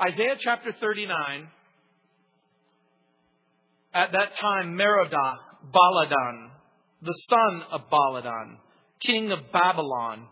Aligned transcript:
Isaiah 0.00 0.36
chapter 0.38 0.72
39. 0.80 1.48
At 3.92 4.12
that 4.12 4.30
time, 4.40 4.74
Merodach, 4.74 5.38
Baladan, 5.74 6.50
the 7.02 7.18
son 7.28 7.62
of 7.70 7.82
Baladan, 7.90 8.56
king 9.04 9.30
of 9.30 9.40
Babylon, 9.52 10.26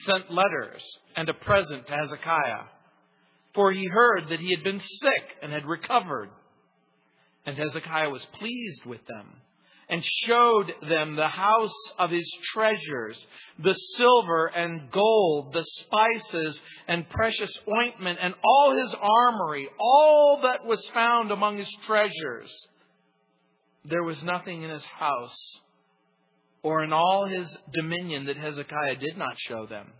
sent 0.00 0.30
letters 0.30 0.82
and 1.16 1.28
a 1.30 1.34
present 1.34 1.86
to 1.86 1.92
Hezekiah. 1.94 2.64
For 3.54 3.72
he 3.72 3.86
heard 3.86 4.24
that 4.28 4.40
he 4.40 4.54
had 4.54 4.62
been 4.62 4.80
sick 4.80 5.36
and 5.42 5.50
had 5.50 5.64
recovered. 5.64 6.28
And 7.46 7.56
Hezekiah 7.56 8.10
was 8.10 8.26
pleased 8.38 8.84
with 8.84 9.06
them 9.06 9.28
and 9.88 10.04
showed 10.24 10.72
them 10.88 11.14
the 11.14 11.28
house 11.28 11.74
of 11.98 12.10
his 12.10 12.28
treasures, 12.52 13.24
the 13.62 13.74
silver 13.96 14.46
and 14.46 14.90
gold, 14.90 15.52
the 15.52 15.64
spices 15.64 16.60
and 16.88 17.08
precious 17.08 17.52
ointment, 17.72 18.18
and 18.20 18.34
all 18.42 18.76
his 18.76 18.94
armory, 19.00 19.68
all 19.78 20.40
that 20.42 20.64
was 20.64 20.84
found 20.92 21.30
among 21.30 21.58
his 21.58 21.70
treasures. 21.86 22.52
There 23.84 24.02
was 24.02 24.20
nothing 24.24 24.62
in 24.62 24.70
his 24.70 24.84
house 24.84 25.36
or 26.62 26.82
in 26.82 26.92
all 26.92 27.28
his 27.28 27.46
dominion 27.72 28.26
that 28.26 28.36
Hezekiah 28.36 28.96
did 28.96 29.16
not 29.16 29.38
show 29.38 29.66
them. 29.66 29.92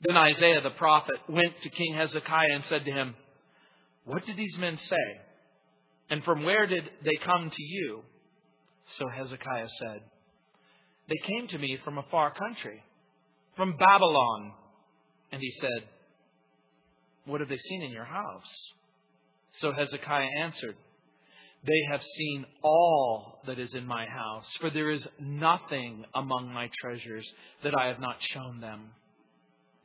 Then 0.00 0.16
Isaiah 0.16 0.62
the 0.62 0.70
prophet 0.70 1.16
went 1.28 1.60
to 1.62 1.68
King 1.68 1.94
Hezekiah 1.94 2.54
and 2.54 2.64
said 2.64 2.86
to 2.86 2.90
him, 2.92 3.14
What 4.04 4.24
did 4.24 4.38
these 4.38 4.56
men 4.58 4.78
say? 4.78 5.20
And 6.08 6.24
from 6.24 6.44
where 6.44 6.66
did 6.66 6.84
they 7.04 7.16
come 7.22 7.50
to 7.50 7.62
you? 7.62 8.02
So 8.98 9.08
Hezekiah 9.08 9.68
said, 9.80 10.00
They 11.08 11.26
came 11.26 11.48
to 11.48 11.58
me 11.58 11.78
from 11.84 11.98
a 11.98 12.04
far 12.10 12.32
country, 12.32 12.82
from 13.56 13.76
Babylon. 13.76 14.52
And 15.32 15.40
he 15.40 15.50
said, 15.60 15.88
What 17.24 17.40
have 17.40 17.48
they 17.48 17.58
seen 17.58 17.82
in 17.82 17.90
your 17.90 18.04
house? 18.04 18.72
So 19.58 19.72
Hezekiah 19.72 20.28
answered, 20.40 20.76
They 21.66 21.80
have 21.90 22.02
seen 22.02 22.46
all 22.62 23.40
that 23.46 23.58
is 23.58 23.74
in 23.74 23.86
my 23.86 24.06
house, 24.06 24.46
for 24.60 24.70
there 24.70 24.90
is 24.90 25.06
nothing 25.18 26.04
among 26.14 26.52
my 26.52 26.70
treasures 26.80 27.28
that 27.64 27.76
I 27.76 27.88
have 27.88 28.00
not 28.00 28.16
shown 28.32 28.60
them. 28.60 28.90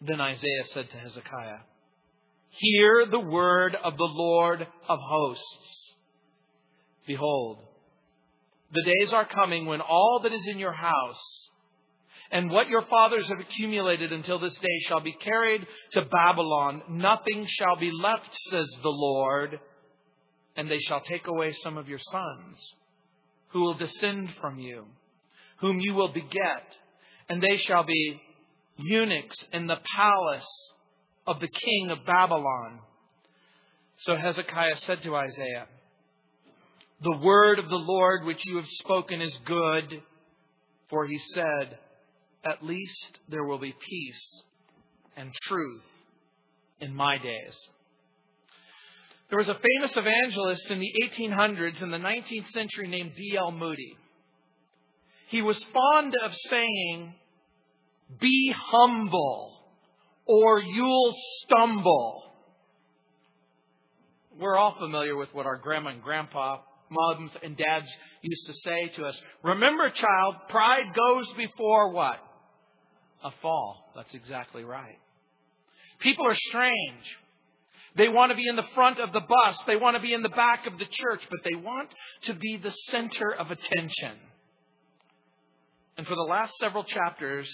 Then 0.02 0.22
Isaiah 0.22 0.66
said 0.74 0.90
to 0.90 0.98
Hezekiah, 0.98 1.60
Hear 2.50 3.06
the 3.10 3.20
word 3.20 3.76
of 3.82 3.98
the 3.98 4.04
Lord 4.04 4.62
of 4.62 5.00
hosts. 5.02 5.94
Behold, 7.08 7.60
the 8.74 8.84
days 8.84 9.14
are 9.14 9.26
coming 9.26 9.66
when 9.66 9.82
all 9.82 10.22
that 10.24 10.34
is 10.34 10.48
in 10.48 10.60
your 10.60 10.74
house 10.74 11.50
and 12.32 12.50
what 12.50 12.70
your 12.70 12.84
fathers 12.84 13.28
have 13.28 13.40
accumulated 13.40 14.14
until 14.14 14.40
this 14.40 14.54
day 14.54 14.80
shall 14.88 15.02
be 15.02 15.12
carried 15.12 15.68
to 15.92 16.06
Babylon. 16.06 16.82
Nothing 16.90 17.46
shall 17.46 17.76
be 17.76 17.92
left, 17.92 18.30
says 18.50 18.68
the 18.82 18.90
Lord. 18.90 19.60
And 20.56 20.72
they 20.72 20.80
shall 20.80 21.02
take 21.02 21.28
away 21.28 21.54
some 21.62 21.78
of 21.78 21.90
your 21.90 22.00
sons, 22.00 22.58
who 23.50 23.62
will 23.62 23.74
descend 23.74 24.30
from 24.40 24.60
you, 24.60 24.86
whom 25.60 25.80
you 25.80 25.94
will 25.94 26.12
beget, 26.12 26.64
and 27.30 27.42
they 27.42 27.58
shall 27.58 27.84
be 27.84 28.22
eunuchs 28.78 29.36
in 29.54 29.68
the 29.68 29.80
palace 29.96 30.74
of 31.28 31.40
the 31.40 31.48
king 31.48 31.92
of 31.92 32.06
Babylon. 32.06 32.80
So 34.00 34.16
Hezekiah 34.16 34.78
said 34.78 35.04
to 35.04 35.16
Isaiah, 35.16 35.68
the 37.04 37.18
word 37.18 37.58
of 37.58 37.68
the 37.68 37.76
Lord 37.76 38.26
which 38.26 38.42
you 38.46 38.58
have 38.58 38.68
spoken 38.68 39.22
is 39.22 39.36
good, 39.46 40.02
for 40.90 41.08
he 41.08 41.20
said, 41.34 41.78
At 42.46 42.64
least 42.64 43.18
there 43.28 43.44
will 43.44 43.58
be 43.58 43.74
peace 43.90 44.42
and 45.18 45.32
truth 45.48 45.82
in 46.80 46.96
my 46.96 47.18
days. 47.18 47.58
There 49.30 49.40
was 49.40 49.50
a 49.50 49.56
famous 49.58 49.96
evangelist 49.96 50.70
in 50.70 50.80
the 50.80 50.94
1800s 51.10 51.82
and 51.82 51.92
the 51.92 51.98
19th 51.98 52.50
century 52.50 52.88
named 52.88 53.14
D.L. 53.16 53.52
Moody. 53.52 53.98
He 55.30 55.42
was 55.42 55.64
fond 55.74 56.14
of 56.24 56.32
saying, 56.50 57.14
Be 58.20 58.54
humble, 58.72 59.54
or 60.26 60.62
you'll 60.62 61.16
stumble. 61.46 62.24
We're 64.38 64.58
all 64.58 64.76
familiar 64.78 65.16
with 65.16 65.34
what 65.34 65.46
our 65.46 65.58
grandma 65.58 65.92
and 65.92 66.04
grandpa 66.04 66.58
moms 66.92 67.32
and 67.42 67.58
dads 67.58 67.88
used 68.22 68.46
to 68.48 68.54
say 68.54 68.92
to 68.98 69.06
us, 69.06 69.20
remember, 69.44 69.90
child, 69.90 70.36
pride 70.50 70.94
goes 70.96 71.26
before 71.38 71.92
what? 71.92 72.20
A 73.24 73.32
fall. 73.42 73.92
That's 73.96 74.14
exactly 74.14 74.64
right. 74.64 75.00
People 76.00 76.28
are 76.28 76.38
strange. 76.50 77.18
They 77.96 78.08
want 78.08 78.32
to 78.32 78.36
be 78.36 78.48
in 78.48 78.56
the 78.56 78.68
front 78.74 79.00
of 79.00 79.12
the 79.12 79.20
bus. 79.20 79.58
They 79.68 79.76
want 79.76 79.96
to 79.96 80.02
be 80.02 80.14
in 80.14 80.22
the 80.22 80.30
back 80.30 80.66
of 80.66 80.78
the 80.78 80.86
church, 80.86 81.22
but 81.30 81.40
they 81.44 81.56
want 81.56 81.90
to 82.24 82.34
be 82.34 82.58
the 82.62 82.72
center 82.90 83.34
of 83.34 83.52
attention. 83.52 84.18
And 85.98 86.08
for 86.08 86.16
the 86.16 86.22
last 86.30 86.54
several 86.60 86.84
chapters, 86.84 87.50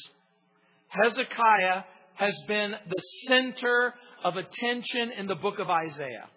Hezekiah 0.89 1.83
has 2.15 2.33
been 2.47 2.71
the 2.87 3.01
center 3.27 3.93
of 4.23 4.35
attention 4.35 5.11
in 5.17 5.27
the 5.27 5.35
book 5.35 5.59
of 5.59 5.69
Isaiah. 5.69 6.29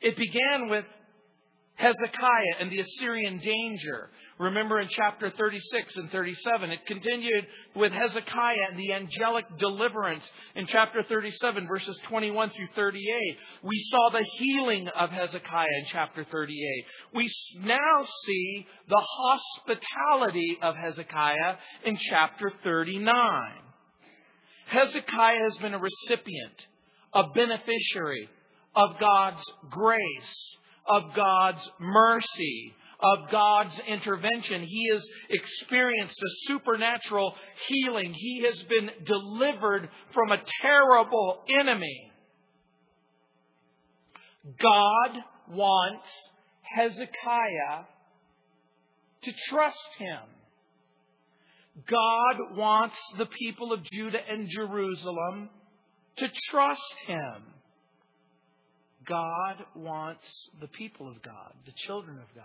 It 0.00 0.16
began 0.16 0.68
with 0.68 0.84
Hezekiah 1.76 2.56
and 2.60 2.70
the 2.70 2.80
Assyrian 2.80 3.38
danger. 3.38 4.10
Remember 4.38 4.80
in 4.80 4.88
chapter 4.90 5.30
36 5.30 5.96
and 5.96 6.10
37, 6.10 6.70
it 6.70 6.86
continued 6.86 7.46
with 7.74 7.92
Hezekiah 7.92 8.68
and 8.70 8.78
the 8.78 8.92
angelic 8.92 9.44
deliverance 9.58 10.22
in 10.54 10.66
chapter 10.66 11.02
37, 11.02 11.66
verses 11.66 11.98
21 12.08 12.50
through 12.50 12.68
38. 12.74 13.36
We 13.62 13.86
saw 13.90 14.10
the 14.10 14.26
healing 14.38 14.88
of 14.88 15.10
Hezekiah 15.10 15.66
in 15.80 15.86
chapter 15.90 16.24
38. 16.30 16.84
We 17.14 17.30
now 17.60 18.04
see 18.26 18.66
the 18.88 19.02
hospitality 19.02 20.58
of 20.60 20.76
Hezekiah 20.76 21.56
in 21.86 21.96
chapter 21.96 22.52
39. 22.62 23.12
Hezekiah 24.66 25.42
has 25.50 25.58
been 25.58 25.74
a 25.74 25.78
recipient, 25.78 26.66
a 27.14 27.24
beneficiary 27.34 28.28
of 28.74 28.98
God's 28.98 29.44
grace 29.70 30.56
of 30.86 31.14
God's 31.14 31.70
mercy, 31.80 32.74
of 33.00 33.30
God's 33.30 33.78
intervention. 33.86 34.62
He 34.62 34.88
has 34.92 35.04
experienced 35.30 36.16
a 36.16 36.48
supernatural 36.48 37.34
healing. 37.68 38.14
He 38.14 38.44
has 38.44 38.62
been 38.68 38.90
delivered 39.04 39.88
from 40.12 40.32
a 40.32 40.42
terrible 40.60 41.42
enemy. 41.60 42.10
God 44.60 45.18
wants 45.50 46.06
Hezekiah 46.62 47.84
to 49.24 49.32
trust 49.50 49.76
him. 49.98 50.20
God 51.88 52.56
wants 52.56 52.96
the 53.18 53.26
people 53.26 53.72
of 53.72 53.82
Judah 53.92 54.18
and 54.28 54.48
Jerusalem 54.48 55.48
to 56.18 56.28
trust 56.50 56.94
him. 57.06 57.42
God 59.06 59.64
wants 59.74 60.24
the 60.60 60.68
people 60.68 61.08
of 61.08 61.22
God, 61.22 61.52
the 61.66 61.72
children 61.86 62.18
of 62.18 62.34
God, 62.34 62.44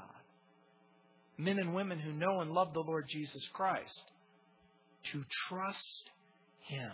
men 1.38 1.59
and 1.59 1.73
women 1.73 2.00
who 2.00 2.13
know 2.13 2.41
and 2.41 2.51
love 2.51 2.73
the 2.73 2.79
Lord 2.79 3.06
Jesus 3.09 3.41
Christ, 3.53 4.01
to 5.12 5.23
trust 5.50 6.09
Him. 6.67 6.91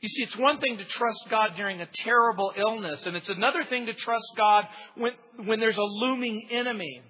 You 0.00 0.08
see, 0.08 0.22
it's 0.22 0.36
one 0.36 0.60
thing 0.60 0.78
to 0.78 0.84
trust 0.84 1.18
God 1.30 1.50
during 1.56 1.80
a 1.80 1.88
terrible 2.04 2.52
illness, 2.56 3.04
and 3.04 3.16
it's 3.16 3.28
another 3.28 3.64
thing 3.68 3.86
to 3.86 3.94
trust 3.94 4.26
God 4.36 4.64
when, 4.96 5.12
when 5.44 5.60
there's 5.60 5.76
a 5.76 5.82
looming 5.82 6.48
enemy. 6.50 7.02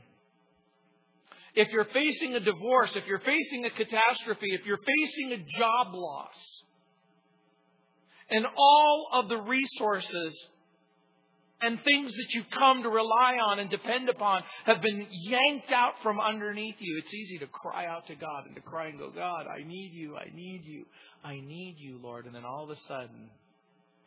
If 1.55 1.69
you're 1.73 1.87
facing 1.87 2.35
a 2.35 2.41
divorce, 2.41 2.91
if 2.95 3.07
you're 3.07 3.21
facing 3.21 3.65
a 3.65 3.71
catastrophe, 3.71 4.55
if 4.55 4.67
you're 4.67 4.79
facing 4.79 5.33
a 5.33 5.59
job 5.59 5.95
loss, 5.95 6.35
and 8.31 8.47
all 8.57 9.09
of 9.13 9.29
the 9.29 9.39
resources 9.39 10.49
and 11.63 11.79
things 11.85 12.13
that 12.13 12.27
you 12.35 12.43
come 12.59 12.83
to 12.83 12.89
rely 12.89 13.37
on 13.51 13.59
and 13.59 13.69
depend 13.71 14.09
upon 14.09 14.43
have 14.65 14.81
been 14.81 15.07
yanked 15.11 15.71
out 15.73 15.95
from 16.03 16.19
underneath 16.19 16.77
you, 16.79 17.01
it's 17.05 17.15
easy 17.15 17.39
to 17.39 17.47
cry 17.47 17.87
out 17.87 18.07
to 18.07 18.15
God 18.15 18.47
and 18.47 18.55
to 18.55 18.61
cry 18.63 18.89
and 18.89 18.99
go, 18.99 19.11
God, 19.11 19.47
I 19.47 19.67
need 19.67 19.91
you, 19.93 20.17
I 20.17 20.35
need 20.35 20.63
you, 20.65 20.87
I 21.25 21.35
need 21.35 21.77
you, 21.79 21.99
Lord. 22.03 22.27
And 22.27 22.35
then 22.35 22.45
all 22.45 22.65
of 22.65 22.71
a 22.71 22.81
sudden, 22.89 23.31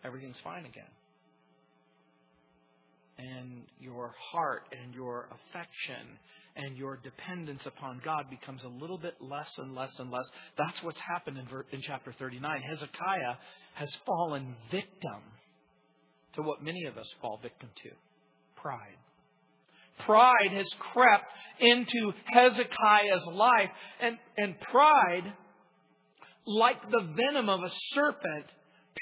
everything's 0.03 0.39
fine 0.43 0.65
again. 0.65 0.83
And 3.17 3.63
your 3.79 4.13
heart 4.31 4.63
and 4.83 4.93
your 4.93 5.29
affection 5.29 6.17
and 6.55 6.75
your 6.77 6.99
dependence 7.03 7.61
upon 7.65 8.01
God 8.03 8.25
becomes 8.29 8.63
a 8.63 8.67
little 8.67 8.97
bit 8.97 9.15
less 9.19 9.49
and 9.57 9.75
less 9.75 9.91
and 9.99 10.11
less. 10.11 10.25
That's 10.57 10.81
what's 10.81 10.99
happened 10.99 11.37
in, 11.37 11.47
in 11.71 11.81
chapter 11.81 12.13
39. 12.17 12.61
Hezekiah 12.61 13.35
has 13.75 13.89
fallen 14.05 14.55
victim 14.71 15.21
to 16.35 16.41
what 16.41 16.63
many 16.63 16.85
of 16.85 16.97
us 16.97 17.07
fall 17.21 17.39
victim 17.41 17.69
to 17.83 17.89
pride. 18.55 18.97
Pride 20.05 20.51
has 20.53 20.67
crept 20.91 21.25
into 21.59 22.11
Hezekiah's 22.25 23.27
life, 23.33 23.69
and, 24.01 24.17
and 24.37 24.59
pride, 24.59 25.33
like 26.47 26.81
the 26.89 27.13
venom 27.15 27.49
of 27.49 27.59
a 27.61 27.71
serpent, 27.93 28.45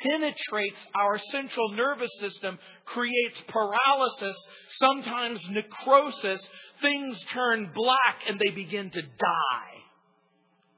penetrates 0.09 0.77
our 0.95 1.19
central 1.31 1.71
nervous 1.75 2.11
system, 2.19 2.57
creates 2.85 3.37
paralysis, 3.47 4.37
sometimes 4.79 5.39
necrosis. 5.49 6.45
Things 6.81 7.19
turn 7.33 7.71
black 7.75 8.17
and 8.27 8.39
they 8.39 8.51
begin 8.51 8.89
to 8.89 9.01
die. 9.01 9.77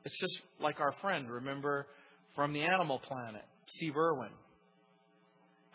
It's 0.06 0.19
just 0.19 0.41
like 0.59 0.81
our 0.81 0.94
friend, 1.01 1.29
remember, 1.29 1.88
from 2.35 2.53
the 2.53 2.61
Animal 2.61 2.99
Planet, 2.99 3.44
Steve 3.67 3.95
Irwin. 3.95 4.31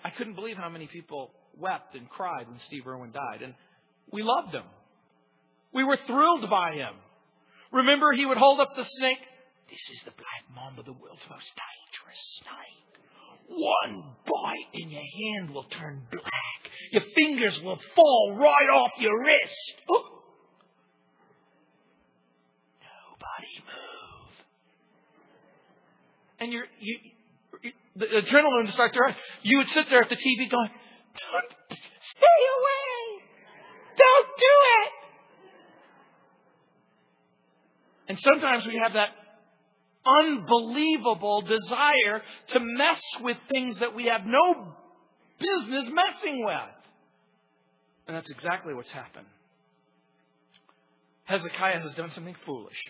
I 0.04 0.10
couldn't 0.10 0.34
believe 0.34 0.56
how 0.56 0.68
many 0.68 0.86
people 0.86 1.32
wept 1.56 1.94
and 1.94 2.08
cried 2.08 2.48
when 2.48 2.58
Steve 2.60 2.86
Irwin 2.86 3.12
died. 3.12 3.42
And 3.42 3.54
we 4.12 4.22
loved 4.22 4.54
him. 4.54 4.64
We 5.72 5.84
were 5.84 5.98
thrilled 6.06 6.48
by 6.48 6.72
him. 6.74 6.94
Remember, 7.72 8.12
he 8.12 8.24
would 8.24 8.38
hold 8.38 8.60
up 8.60 8.74
the 8.76 8.84
snake. 8.84 9.18
This 9.68 9.98
is 9.98 10.04
the 10.04 10.12
black 10.12 10.44
mamba, 10.54 10.82
the 10.82 10.92
world's 10.92 11.20
most 11.28 11.50
dangerous 11.52 12.40
snake. 12.40 12.88
One 13.50 14.02
bite 14.24 14.70
and 14.74 14.90
your 14.90 15.02
hand 15.02 15.54
will 15.54 15.64
turn 15.64 16.06
black. 16.10 16.72
Your 16.92 17.02
fingers 17.14 17.60
will 17.62 17.78
fall 17.94 18.36
right 18.38 18.70
off 18.74 18.92
your 18.98 19.18
wrist. 19.18 19.82
Nobody 22.80 23.54
move. 23.66 24.34
And 26.40 26.52
you're, 26.52 26.66
you, 26.80 26.98
the 27.98 28.06
adrenaline 28.06 28.64
would 28.64 28.72
start 28.72 28.92
to 28.94 29.00
rise. 29.00 29.16
You 29.42 29.58
would 29.58 29.68
sit 29.68 29.86
there 29.90 30.02
at 30.02 30.08
the 30.08 30.16
TV 30.16 30.50
going, 30.50 30.70
Don't 30.70 31.78
stay 32.16 32.40
away. 32.58 33.22
Don't 33.98 34.28
do 34.36 34.54
it. 34.82 34.92
And 38.08 38.18
sometimes 38.20 38.64
we 38.66 38.80
have 38.82 38.94
that 38.94 39.10
unbelievable 40.06 41.42
desire 41.42 42.22
to 42.48 42.60
mess 42.60 43.00
with 43.20 43.36
things 43.50 43.78
that 43.80 43.94
we 43.94 44.06
have 44.06 44.22
no 44.24 44.74
business 45.38 45.88
messing 45.92 46.44
with. 46.44 46.74
And 48.06 48.16
that's 48.16 48.30
exactly 48.30 48.72
what's 48.72 48.90
happened. 48.90 49.26
Hezekiah 51.24 51.80
has 51.80 51.94
done 51.94 52.10
something 52.12 52.36
foolish. 52.46 52.80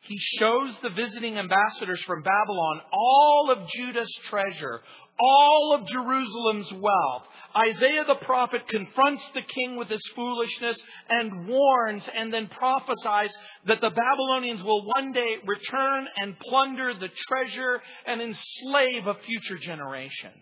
He 0.00 0.18
shows 0.38 0.76
the 0.82 0.90
visiting 0.90 1.38
ambassadors 1.38 2.02
from 2.02 2.22
Babylon 2.22 2.80
all 2.92 3.50
of 3.50 3.68
Judah's 3.68 4.12
treasure, 4.28 4.80
all 5.20 5.74
of 5.74 5.86
Jerusalem's 5.86 6.72
wealth. 6.72 7.24
Isaiah 7.54 8.04
the 8.06 8.24
prophet 8.24 8.66
confronts 8.68 9.22
the 9.34 9.42
king 9.42 9.76
with 9.76 9.88
his 9.88 10.02
foolishness 10.14 10.78
and 11.10 11.46
warns 11.46 12.02
and 12.14 12.32
then 12.32 12.48
prophesies 12.48 13.30
that 13.66 13.80
the 13.80 13.90
Babylonians 13.90 14.62
will 14.62 14.86
one 14.86 15.12
day 15.12 15.36
return 15.46 16.06
and 16.16 16.38
plunder 16.38 16.94
the 16.94 17.10
treasure 17.28 17.82
and 18.06 18.22
enslave 18.22 19.06
a 19.06 19.14
future 19.14 19.58
generation. 19.58 20.32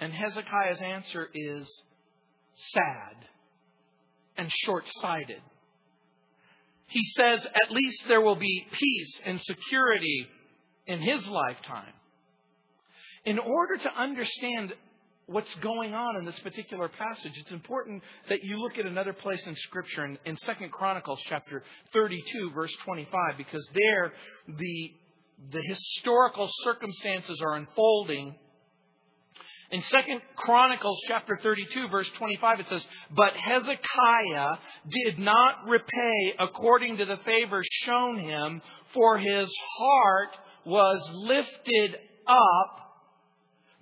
And 0.00 0.12
Hezekiah's 0.12 0.80
answer 0.82 1.28
is 1.32 1.82
sad 2.72 3.28
and 4.36 4.50
short 4.64 4.84
sighted. 5.00 5.40
He 6.88 7.04
says 7.16 7.44
at 7.46 7.70
least 7.70 8.04
there 8.08 8.20
will 8.20 8.36
be 8.36 8.66
peace 8.72 9.20
and 9.24 9.40
security 9.40 10.26
in 10.86 11.00
his 11.00 11.26
lifetime 11.28 11.92
in 13.26 13.40
order 13.40 13.76
to 13.76 13.90
understand 14.00 14.72
what's 15.26 15.52
going 15.56 15.92
on 15.92 16.16
in 16.16 16.24
this 16.24 16.38
particular 16.38 16.88
passage, 16.88 17.32
it's 17.36 17.50
important 17.50 18.00
that 18.28 18.44
you 18.44 18.58
look 18.58 18.78
at 18.78 18.86
another 18.86 19.12
place 19.12 19.44
in 19.46 19.54
Scripture 19.56 20.04
in, 20.04 20.16
in 20.24 20.36
2 20.36 20.68
Chronicles 20.70 21.20
chapter 21.28 21.64
32, 21.92 22.52
verse 22.54 22.72
25, 22.84 23.36
because 23.36 23.68
there 23.74 24.12
the, 24.56 24.92
the 25.50 25.62
historical 25.66 26.48
circumstances 26.62 27.36
are 27.44 27.56
unfolding. 27.56 28.36
In 29.70 29.82
2 29.82 29.86
Chronicles 30.36 30.98
chapter 31.08 31.38
32, 31.42 31.88
verse 31.88 32.08
25, 32.18 32.60
it 32.60 32.68
says, 32.68 32.86
But 33.14 33.32
Hezekiah 33.34 34.58
did 34.88 35.18
not 35.18 35.66
repay 35.66 36.34
according 36.38 36.98
to 36.98 37.04
the 37.04 37.18
favor 37.24 37.62
shown 37.84 38.20
him, 38.20 38.62
for 38.94 39.18
his 39.18 39.48
heart 39.78 40.36
was 40.64 41.08
lifted 41.12 41.96
up 42.26 42.86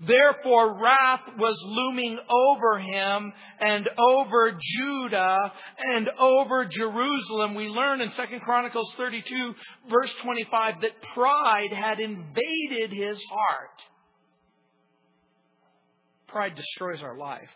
Therefore, 0.00 0.82
wrath 0.82 1.22
was 1.38 1.56
looming 1.64 2.18
over 2.28 2.78
him 2.80 3.32
and 3.60 3.88
over 3.96 4.58
Judah 4.76 5.52
and 5.94 6.08
over 6.18 6.64
Jerusalem. 6.64 7.54
We 7.54 7.68
learn 7.68 8.00
in 8.00 8.10
2 8.10 8.22
Chronicles 8.44 8.92
32, 8.96 9.54
verse 9.88 10.12
25, 10.22 10.80
that 10.80 11.02
pride 11.14 11.72
had 11.72 12.00
invaded 12.00 12.92
his 12.92 13.18
heart. 13.30 13.82
Pride 16.34 16.56
destroys 16.56 17.00
our 17.00 17.16
life. 17.16 17.48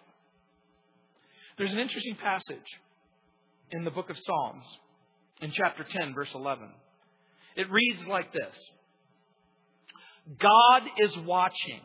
There's 1.58 1.72
an 1.72 1.80
interesting 1.80 2.14
passage 2.14 2.64
in 3.72 3.82
the 3.82 3.90
book 3.90 4.08
of 4.08 4.16
Psalms, 4.16 4.64
in 5.42 5.50
chapter 5.50 5.84
10, 5.84 6.14
verse 6.14 6.28
11. 6.32 6.68
It 7.56 7.68
reads 7.72 8.06
like 8.06 8.32
this 8.32 8.56
God 10.40 10.82
is 10.98 11.16
watching 11.26 11.80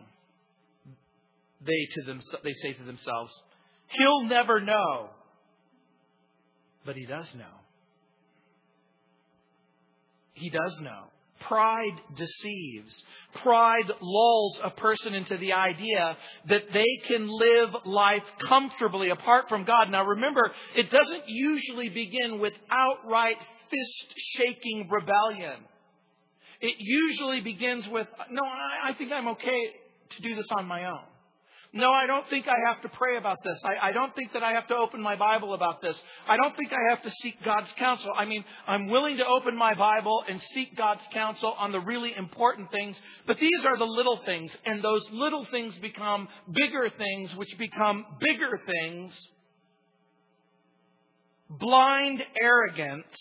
they 1.65 1.87
to 1.95 2.03
them, 2.05 2.21
they 2.43 2.53
say 2.61 2.73
to 2.73 2.83
themselves, 2.83 3.31
He'll 3.87 4.29
never 4.29 4.61
know. 4.61 5.09
But 6.85 6.95
he 6.95 7.07
does 7.07 7.33
know. 7.33 7.55
He 10.33 10.51
does 10.51 10.79
know. 10.79 11.05
Pride 11.41 11.99
deceives. 12.15 13.03
Pride 13.41 13.91
lulls 14.01 14.59
a 14.63 14.69
person 14.69 15.13
into 15.13 15.37
the 15.37 15.53
idea 15.53 16.17
that 16.47 16.61
they 16.73 16.87
can 17.07 17.27
live 17.27 17.69
life 17.85 18.23
comfortably 18.47 19.09
apart 19.09 19.49
from 19.49 19.65
God. 19.65 19.89
Now 19.89 20.05
remember, 20.05 20.51
it 20.75 20.89
doesn't 20.89 21.23
usually 21.27 21.89
begin 21.89 22.39
with 22.39 22.53
outright 22.71 23.37
fist 23.69 24.13
shaking 24.37 24.89
rebellion. 24.89 25.59
It 26.61 26.75
usually 26.79 27.41
begins 27.41 27.87
with, 27.89 28.07
no, 28.31 28.41
I 28.43 28.93
think 28.93 29.11
I'm 29.11 29.27
okay 29.29 29.65
to 30.15 30.21
do 30.21 30.35
this 30.35 30.47
on 30.57 30.65
my 30.65 30.85
own. 30.85 31.03
No, 31.75 31.91
I 31.91 32.05
don't 32.05 32.29
think 32.29 32.47
I 32.47 32.69
have 32.71 32.83
to 32.83 32.89
pray 32.89 33.17
about 33.17 33.39
this. 33.43 33.59
I, 33.65 33.89
I, 33.89 33.91
don't 33.93 34.13
think 34.13 34.33
that 34.33 34.43
I 34.43 34.51
have 34.51 34.67
to 34.67 34.75
open 34.75 35.01
my 35.01 35.15
Bible 35.15 35.55
about 35.55 35.81
this. 35.81 35.99
I 36.29 36.37
don't 36.37 36.55
think 36.55 36.71
I 36.71 36.91
have 36.91 37.01
to 37.01 37.09
seek 37.23 37.43
God's 37.43 37.71
counsel. 37.79 38.11
I 38.15 38.25
mean, 38.25 38.45
I'm 38.67 38.89
willing 38.89 39.17
to 39.17 39.25
open 39.25 39.57
my 39.57 39.73
Bible 39.73 40.23
and 40.29 40.39
seek 40.53 40.77
God's 40.77 41.01
counsel 41.11 41.55
on 41.57 41.71
the 41.71 41.79
really 41.79 42.13
important 42.15 42.69
things, 42.69 42.95
but 43.25 43.39
these 43.39 43.65
are 43.65 43.75
the 43.75 43.85
little 43.85 44.19
things, 44.23 44.51
and 44.67 44.83
those 44.83 45.01
little 45.11 45.45
things 45.45 45.75
become 45.79 46.27
bigger 46.51 46.91
things, 46.95 47.35
which 47.35 47.57
become 47.57 48.05
bigger 48.19 48.61
things. 48.67 49.11
Blind 51.49 52.21
arrogance, 52.39 53.15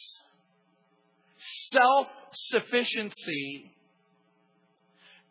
self 1.72 2.06
sufficiency, 2.50 3.72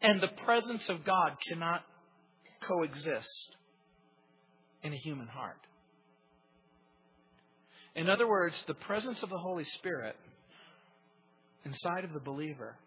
and 0.01 0.19
the 0.19 0.29
presence 0.43 0.89
of 0.89 1.05
God 1.05 1.37
cannot 1.47 1.83
coexist 2.67 3.55
in 4.83 4.93
a 4.93 4.97
human 4.97 5.27
heart. 5.27 5.59
In 7.95 8.09
other 8.09 8.27
words, 8.27 8.55
the 8.67 8.73
presence 8.73 9.21
of 9.21 9.29
the 9.29 9.37
Holy 9.37 9.65
Spirit 9.65 10.15
inside 11.65 12.03
of 12.03 12.13
the 12.13 12.19
believer 12.19 12.77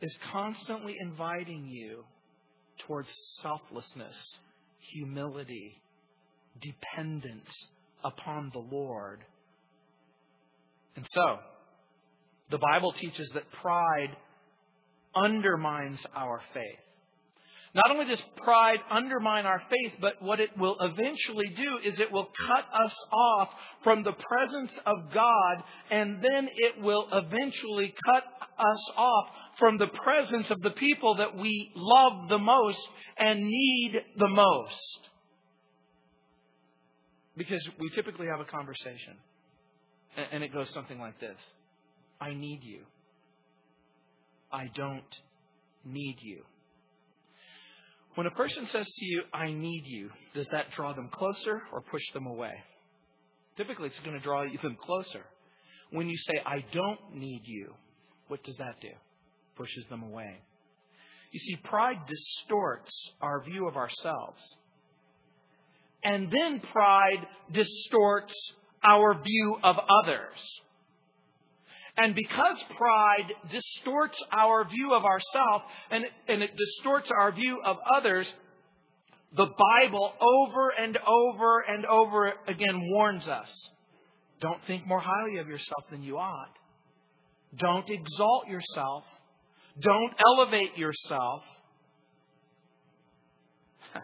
is 0.00 0.16
constantly 0.32 0.94
inviting 1.00 1.66
you 1.66 2.04
towards 2.86 3.08
selflessness, 3.40 4.16
humility, 4.92 5.80
dependence 6.60 7.50
upon 8.04 8.50
the 8.52 8.76
Lord. 8.76 9.20
And 10.96 11.06
so, 11.10 11.38
the 12.50 12.58
Bible 12.58 12.92
teaches 12.92 13.30
that 13.34 13.50
pride 13.62 14.16
undermines 15.14 16.00
our 16.14 16.40
faith. 16.54 16.87
Not 17.78 17.92
only 17.92 18.06
does 18.06 18.22
pride 18.38 18.80
undermine 18.90 19.46
our 19.46 19.62
faith, 19.70 19.92
but 20.00 20.20
what 20.20 20.40
it 20.40 20.50
will 20.58 20.76
eventually 20.80 21.46
do 21.56 21.88
is 21.88 22.00
it 22.00 22.10
will 22.10 22.28
cut 22.48 22.64
us 22.74 22.92
off 23.12 23.50
from 23.84 24.02
the 24.02 24.14
presence 24.14 24.72
of 24.84 24.96
God, 25.14 25.62
and 25.88 26.20
then 26.20 26.48
it 26.56 26.82
will 26.82 27.06
eventually 27.12 27.94
cut 28.04 28.24
us 28.58 28.90
off 28.96 29.26
from 29.60 29.78
the 29.78 29.86
presence 29.86 30.50
of 30.50 30.60
the 30.62 30.72
people 30.72 31.18
that 31.18 31.36
we 31.36 31.70
love 31.76 32.28
the 32.28 32.38
most 32.38 32.80
and 33.16 33.46
need 33.46 34.02
the 34.18 34.28
most. 34.28 34.98
Because 37.36 37.64
we 37.78 37.90
typically 37.90 38.26
have 38.26 38.40
a 38.40 38.44
conversation, 38.44 39.14
and 40.32 40.42
it 40.42 40.52
goes 40.52 40.68
something 40.70 40.98
like 40.98 41.20
this 41.20 41.38
I 42.20 42.34
need 42.34 42.64
you. 42.64 42.80
I 44.50 44.64
don't 44.74 45.14
need 45.84 46.16
you. 46.22 46.42
When 48.14 48.26
a 48.26 48.30
person 48.32 48.66
says 48.66 48.86
to 48.86 49.04
you, 49.04 49.22
I 49.32 49.52
need 49.52 49.84
you, 49.86 50.10
does 50.34 50.48
that 50.48 50.72
draw 50.72 50.92
them 50.92 51.08
closer 51.12 51.62
or 51.72 51.80
push 51.82 52.02
them 52.12 52.26
away? 52.26 52.54
Typically, 53.56 53.88
it's 53.88 53.98
going 54.00 54.16
to 54.16 54.22
draw 54.22 54.42
them 54.42 54.76
closer. 54.84 55.24
When 55.90 56.08
you 56.08 56.16
say, 56.18 56.40
I 56.44 56.64
don't 56.72 57.14
need 57.14 57.42
you, 57.44 57.72
what 58.28 58.42
does 58.44 58.56
that 58.56 58.80
do? 58.80 58.90
Pushes 59.56 59.86
them 59.88 60.02
away. 60.02 60.40
You 61.32 61.40
see, 61.40 61.56
pride 61.56 61.98
distorts 62.06 62.92
our 63.20 63.42
view 63.44 63.68
of 63.68 63.76
ourselves. 63.76 64.40
And 66.02 66.30
then 66.30 66.60
pride 66.72 67.26
distorts 67.52 68.32
our 68.82 69.20
view 69.22 69.56
of 69.62 69.76
others. 70.04 70.38
And 71.98 72.14
because 72.14 72.62
pride 72.76 73.34
distorts 73.50 74.22
our 74.32 74.64
view 74.68 74.94
of 74.94 75.04
ourselves 75.04 75.64
and, 75.90 76.04
and 76.28 76.42
it 76.42 76.52
distorts 76.56 77.10
our 77.10 77.32
view 77.32 77.60
of 77.64 77.76
others, 77.92 78.32
the 79.36 79.46
Bible 79.82 80.12
over 80.20 80.70
and 80.70 80.96
over 80.96 81.60
and 81.60 81.84
over 81.84 82.32
again 82.46 82.88
warns 82.90 83.26
us 83.26 83.50
don't 84.40 84.60
think 84.66 84.86
more 84.86 85.00
highly 85.00 85.38
of 85.38 85.48
yourself 85.48 85.84
than 85.90 86.02
you 86.02 86.18
ought. 86.18 86.54
Don't 87.56 87.90
exalt 87.90 88.46
yourself. 88.46 89.02
Don't 89.80 90.12
elevate 90.24 90.78
yourself. 90.78 91.42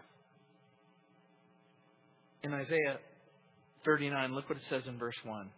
In 2.43 2.53
Isaiah 2.53 2.99
39, 3.85 4.35
look 4.35 4.49
what 4.49 4.59
it 4.59 4.65
says 4.69 4.89
in 4.89 4.99
verse 4.99 5.15
1. 5.25 5.49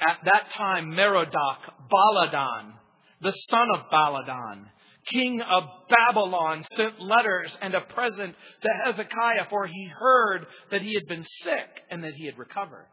At 0.00 0.18
that 0.24 0.50
time, 0.50 0.90
Merodach 0.90 1.72
Baladan, 1.90 2.72
the 3.22 3.32
son 3.48 3.68
of 3.74 3.90
Baladan, 3.90 4.66
king 5.06 5.40
of 5.40 5.64
Babylon, 5.88 6.64
sent 6.72 7.00
letters 7.00 7.56
and 7.62 7.74
a 7.74 7.80
present 7.80 8.34
to 8.62 8.68
Hezekiah, 8.84 9.46
for 9.48 9.66
he 9.66 9.90
heard 9.98 10.46
that 10.70 10.82
he 10.82 10.94
had 10.94 11.06
been 11.08 11.24
sick 11.42 11.82
and 11.90 12.04
that 12.04 12.14
he 12.14 12.26
had 12.26 12.36
recovered. 12.38 12.86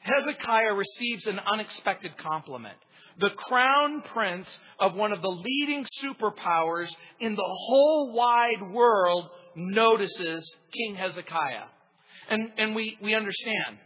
Hezekiah 0.00 0.72
receives 0.72 1.26
an 1.26 1.40
unexpected 1.52 2.16
compliment. 2.16 2.78
The 3.18 3.30
crown 3.30 4.02
prince 4.12 4.46
of 4.78 4.94
one 4.94 5.12
of 5.12 5.20
the 5.20 5.28
leading 5.28 5.86
superpowers 6.02 6.88
in 7.18 7.34
the 7.34 7.42
whole 7.42 8.12
wide 8.12 8.72
world 8.72 9.28
notices 9.56 10.56
King 10.72 10.94
Hezekiah. 10.96 11.64
And, 12.28 12.50
and 12.58 12.74
we, 12.74 12.96
we 13.02 13.14
understand 13.14 13.78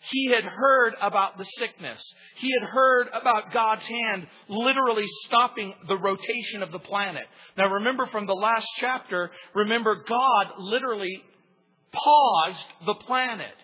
he 0.00 0.30
had 0.32 0.44
heard 0.44 0.94
about 1.02 1.38
the 1.38 1.44
sickness. 1.44 2.02
He 2.36 2.50
had 2.60 2.68
heard 2.68 3.08
about 3.12 3.52
God's 3.52 3.86
hand 3.86 4.28
literally 4.48 5.06
stopping 5.26 5.74
the 5.88 5.96
rotation 5.96 6.62
of 6.62 6.70
the 6.70 6.78
planet. 6.78 7.24
Now 7.56 7.66
remember 7.66 8.06
from 8.06 8.26
the 8.26 8.34
last 8.34 8.66
chapter, 8.78 9.30
remember 9.54 10.04
God 10.08 10.52
literally 10.58 11.22
paused 11.92 12.64
the 12.86 12.94
planet 12.94 13.54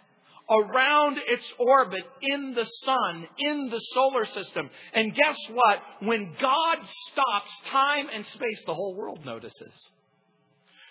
around 0.51 1.19
its 1.27 1.45
orbit 1.59 2.05
in 2.21 2.55
the 2.55 2.65
sun, 2.65 3.27
in 3.39 3.71
the 3.71 3.81
solar 3.95 4.27
system. 4.27 4.69
And 4.93 5.15
guess 5.15 5.37
what? 5.53 5.79
When 6.01 6.35
God 6.41 6.79
stops 7.13 7.51
time 7.71 8.09
and 8.13 8.27
space, 8.27 8.63
the 8.67 8.75
whole 8.75 8.95
world 8.97 9.21
notices. 9.25 9.73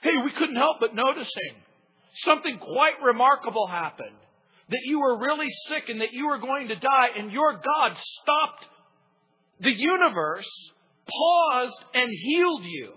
Hey, 0.01 0.17
we 0.23 0.31
couldn't 0.31 0.55
help 0.55 0.79
but 0.79 0.95
noticing. 0.95 1.55
Something 2.25 2.57
quite 2.59 3.01
remarkable 3.03 3.67
happened 3.67 4.15
that 4.73 4.81
you 4.85 4.99
were 4.99 5.19
really 5.19 5.49
sick 5.69 5.83
and 5.87 6.01
that 6.01 6.13
you 6.13 6.27
were 6.27 6.39
going 6.39 6.67
to 6.69 6.75
die, 6.75 7.09
and 7.17 7.31
your 7.31 7.53
God 7.53 7.95
stopped 8.21 8.65
the 9.59 9.71
universe, 9.71 10.49
paused, 11.07 11.83
and 11.93 12.09
healed 12.11 12.63
you. 12.63 12.93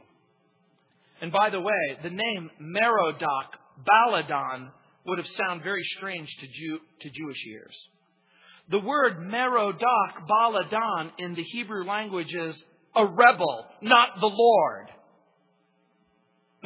And 1.21 1.31
by 1.31 1.51
the 1.51 1.61
way, 1.61 1.99
the 2.03 2.11
name 2.11 2.51
Merodach 2.61 3.59
Baladan 3.85 4.71
would 5.07 5.19
have 5.19 5.27
sounded 5.29 5.65
very 5.65 5.85
strange 5.99 6.29
to, 6.41 6.47
Jew, 6.47 6.79
to 7.03 7.11
Jewish 7.11 7.47
ears. 7.47 7.77
The 8.71 8.81
word 8.81 9.19
Merodach 9.19 10.27
Baladan 10.29 11.11
in 11.19 11.35
the 11.35 11.43
Hebrew 11.43 11.87
language 11.87 12.35
is 12.35 12.65
a 12.97 13.05
rebel, 13.07 13.67
not 13.83 14.19
the 14.19 14.27
Lord. 14.27 14.89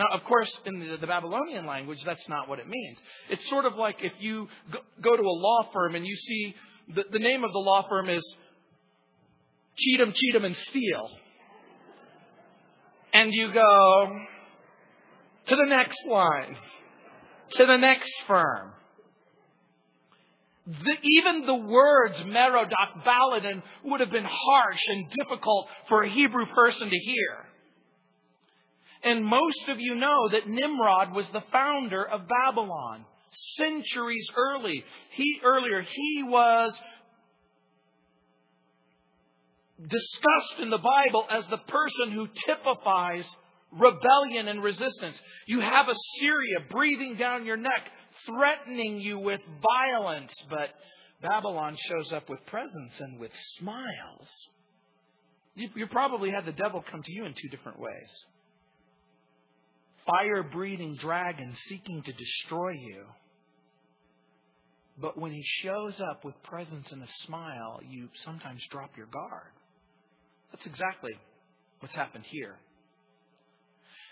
Now, 0.00 0.07
of 0.14 0.25
course, 0.25 0.50
in 0.64 0.80
the, 0.80 0.97
the, 0.99 1.07
Babylonian 1.07 1.66
language, 1.66 1.99
that's 2.07 2.26
not 2.26 2.49
what 2.49 2.59
it 2.59 2.66
means. 2.66 2.97
It's 3.28 3.47
sort 3.50 3.66
of 3.66 3.75
like 3.75 3.97
if 4.00 4.14
you 4.19 4.49
go, 4.73 4.78
go 5.02 5.14
to 5.14 5.23
a 5.23 5.37
law 5.37 5.69
firm 5.75 5.95
and 5.95 6.07
you 6.07 6.16
see 6.16 6.54
the, 6.95 7.04
the 7.12 7.19
name 7.19 7.45
of 7.45 7.52
the 7.52 7.59
law 7.59 7.87
firm 7.87 8.09
is 8.09 8.23
Cheatham, 9.76 10.14
Cheatham, 10.14 10.47
and 10.47 10.57
Steele. 10.57 11.11
And 13.12 13.30
you 13.35 13.52
go 13.52 14.21
to 15.49 15.57
the 15.57 15.66
next 15.66 15.99
line, 16.09 16.57
to 17.59 17.66
the 17.66 17.76
next 17.76 18.11
firm. 18.26 18.73
The, 20.66 20.97
even 21.02 21.45
the 21.45 21.57
words 21.57 22.16
Merodach, 22.25 23.04
Baladan 23.04 23.62
would 23.85 24.00
have 24.00 24.11
been 24.11 24.26
harsh 24.26 24.83
and 24.88 25.11
difficult 25.11 25.69
for 25.90 26.04
a 26.04 26.11
Hebrew 26.11 26.47
person 26.54 26.88
to 26.88 26.97
hear. 26.97 27.50
And 29.02 29.25
most 29.25 29.69
of 29.69 29.80
you 29.80 29.95
know 29.95 30.28
that 30.33 30.49
Nimrod 30.49 31.14
was 31.14 31.26
the 31.33 31.42
founder 31.52 32.07
of 32.07 32.28
Babylon 32.28 33.04
centuries 33.57 34.26
early. 34.37 34.85
He 35.12 35.40
earlier 35.42 35.83
he 35.83 36.23
was 36.25 36.78
discussed 39.80 40.61
in 40.61 40.71
the 40.71 40.78
Bible 40.78 41.26
as 41.30 41.45
the 41.49 41.57
person 41.57 42.12
who 42.12 42.28
typifies 42.47 43.26
rebellion 43.73 44.49
and 44.49 44.62
resistance. 44.62 45.19
You 45.47 45.61
have 45.61 45.87
Assyria 45.88 46.66
breathing 46.71 47.16
down 47.16 47.47
your 47.47 47.57
neck, 47.57 47.88
threatening 48.26 48.99
you 48.99 49.19
with 49.19 49.40
violence, 49.62 50.33
but 50.50 50.69
Babylon 51.23 51.76
shows 51.88 52.12
up 52.12 52.28
with 52.28 52.45
presence 52.47 52.92
and 52.99 53.19
with 53.19 53.33
smiles. 53.59 54.28
You, 55.54 55.69
you 55.75 55.87
probably 55.87 56.30
had 56.30 56.45
the 56.45 56.52
devil 56.52 56.85
come 56.90 57.02
to 57.02 57.12
you 57.12 57.25
in 57.25 57.33
two 57.33 57.49
different 57.49 57.78
ways 57.78 58.26
fire 60.11 60.43
breathing 60.43 60.97
dragon 60.97 61.55
seeking 61.69 62.02
to 62.02 62.12
destroy 62.12 62.71
you. 62.71 63.05
But 65.00 65.19
when 65.19 65.33
he 65.33 65.43
shows 65.62 65.99
up 66.00 66.25
with 66.25 66.35
presence 66.43 66.90
and 66.93 67.02
a 67.02 67.09
smile, 67.25 67.81
you 67.88 68.09
sometimes 68.25 68.61
drop 68.71 68.97
your 68.97 69.07
guard. 69.07 69.52
That's 70.52 70.67
exactly 70.67 71.12
what's 71.81 71.95
happened 71.95 72.25
here. 72.29 72.57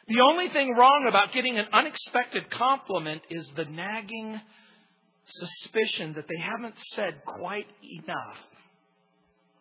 The 0.06 0.20
only 0.30 0.48
thing 0.48 0.74
wrong 0.74 1.06
about 1.06 1.32
getting 1.32 1.58
an 1.58 1.66
unexpected 1.72 2.50
compliment 2.50 3.22
is 3.28 3.46
the 3.56 3.66
nagging 3.66 4.40
suspicion 5.26 6.14
that 6.14 6.26
they 6.26 6.42
haven't 6.42 6.74
said 6.94 7.22
quite 7.26 7.66
enough. 8.02 8.36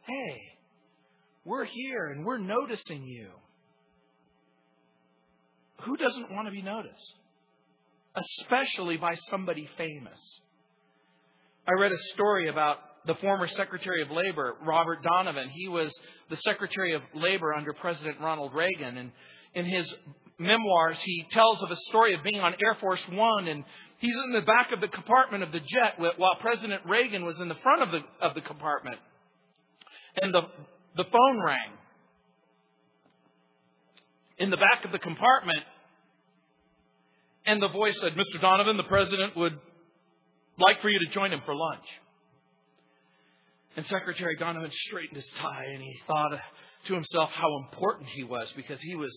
Hey, 0.06 0.42
we're 1.44 1.66
here 1.66 2.08
and 2.08 2.26
we're 2.26 2.38
noticing 2.38 3.04
you. 3.04 3.28
Who 5.84 5.98
doesn't 5.98 6.32
want 6.32 6.48
to 6.48 6.52
be 6.52 6.62
noticed? 6.62 7.14
Especially 8.16 8.98
by 8.98 9.16
somebody 9.30 9.70
famous. 9.78 10.20
I 11.68 11.74
read 11.80 11.92
a 11.92 12.14
story 12.14 12.50
about 12.50 12.78
the 13.06 13.16
former 13.16 13.48
Secretary 13.48 14.02
of 14.02 14.12
Labor, 14.12 14.56
Robert 14.66 15.04
Donovan. 15.04 15.50
He 15.50 15.68
was 15.68 15.92
the 16.30 16.36
Secretary 16.38 16.94
of 16.94 17.02
Labor 17.14 17.54
under 17.54 17.74
President 17.74 18.20
Ronald 18.20 18.54
Reagan. 18.54 18.98
And 18.98 19.12
in 19.54 19.66
his 19.66 19.94
memoirs, 20.40 20.98
he 21.04 21.26
tells 21.32 21.62
of 21.62 21.72
a 21.72 21.78
story 21.90 22.14
of 22.14 22.24
being 22.24 22.42
on 22.42 22.54
Air 22.54 22.76
Force 22.80 23.02
One 23.12 23.48
and 23.48 23.64
he's 24.00 24.16
in 24.26 24.34
the 24.34 24.42
back 24.42 24.72
of 24.72 24.82
the 24.82 24.88
compartment 24.88 25.44
of 25.44 25.52
the 25.52 25.60
jet 25.60 26.00
while 26.18 26.36
President 26.40 26.82
Reagan 26.86 27.26
was 27.26 27.40
in 27.40 27.48
the 27.48 27.56
front 27.56 27.82
of 27.82 27.92
the, 27.92 28.26
of 28.26 28.36
the 28.36 28.42
compartment. 28.42 28.98
And 30.22 30.34
the, 30.34 30.42
the 30.96 31.06
phone 31.06 31.44
rang 31.44 31.77
in 34.38 34.50
the 34.50 34.58
back 34.58 34.86
of 34.86 34.92
the 34.92 35.00
compartment, 35.00 35.64
and 37.46 37.62
the 37.62 37.70
voice 37.70 37.96
said, 38.02 38.14
Mr. 38.14 38.42
Donovan, 38.42 38.78
the 38.78 38.84
president 38.84 39.36
would 39.38 39.58
like 40.60 40.82
for 40.82 40.90
you 40.90 41.00
to 41.00 41.14
join 41.14 41.32
him 41.32 41.42
for 41.46 41.56
lunch. 41.56 41.86
And 43.76 43.86
Secretary 43.86 44.36
Donovan 44.38 44.72
straightened 44.88 45.16
his 45.16 45.28
tie 45.40 45.66
and 45.74 45.82
he 45.82 45.96
thought 46.08 46.32
to 46.88 46.94
himself 46.94 47.30
how 47.32 47.58
important 47.58 48.10
he 48.10 48.24
was 48.24 48.52
because 48.56 48.82
he 48.82 48.96
was 48.96 49.12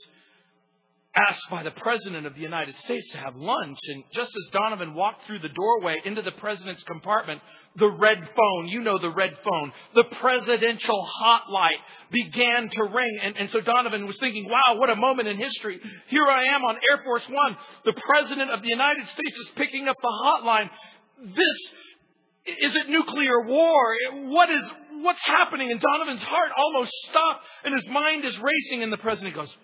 asked 1.17 1.50
by 1.50 1.62
the 1.62 1.71
President 1.71 2.27
of 2.27 2.35
the 2.35 2.41
United 2.41 2.77
States 2.77 3.11
to 3.12 3.19
have 3.19 3.35
lunch. 3.35 3.79
And 3.89 4.05
just 4.12 4.29
as 4.31 4.53
Donovan 4.53 4.95
walked 4.95 5.27
through 5.27 5.41
the 5.41 5.49
doorway 5.49 5.97
into 6.05 6.23
the 6.23 6.33
President's 6.33 6.83
compartment, 6.85 7.41
the 7.77 7.89
red 7.89 8.19
phone, 8.37 8.69
you 8.69 8.81
know 8.81 8.99
the 8.99 9.11
red 9.11 9.37
phone, 9.45 9.73
the 9.95 10.05
presidential 10.21 11.07
hotline 11.23 11.79
began 12.11 12.69
to 12.69 12.83
ring. 12.83 13.19
And, 13.23 13.37
and 13.37 13.50
so 13.50 13.61
Donovan 13.61 14.07
was 14.07 14.17
thinking, 14.19 14.49
wow, 14.49 14.77
what 14.77 14.91
a 14.91 14.97
moment 14.97 15.29
in 15.29 15.39
history. 15.39 15.81
Here 16.09 16.27
I 16.27 16.55
am 16.55 16.62
on 16.65 16.77
Air 16.91 17.03
Force 17.05 17.23
One. 17.29 17.57
The 17.85 17.93
President 17.93 18.50
of 18.50 18.62
the 18.62 18.69
United 18.69 19.07
States 19.09 19.37
is 19.39 19.50
picking 19.57 19.87
up 19.87 19.97
the 20.03 20.09
hotline. 20.25 20.69
This, 21.25 22.57
is 22.59 22.75
it 22.75 22.89
nuclear 22.89 23.43
war? 23.47 23.95
What 24.15 24.50
is, 24.50 24.65
what's 25.03 25.25
happening? 25.25 25.71
And 25.71 25.81
Donovan's 25.81 26.23
heart 26.23 26.50
almost 26.57 26.91
stopped 27.09 27.45
and 27.65 27.75
his 27.75 27.89
mind 27.89 28.25
is 28.25 28.37
racing 28.39 28.83
and 28.83 28.93
the 28.93 28.99
President 28.99 29.35
goes, 29.35 29.55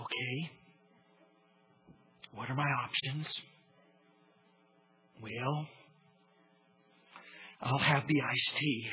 okay, 0.00 0.50
what 2.34 2.50
are 2.50 2.54
my 2.56 2.68
options? 2.84 3.28
Well, 5.22 5.68
I'll 7.62 7.78
have 7.78 8.06
the 8.06 8.20
iced 8.20 8.56
tea. 8.58 8.86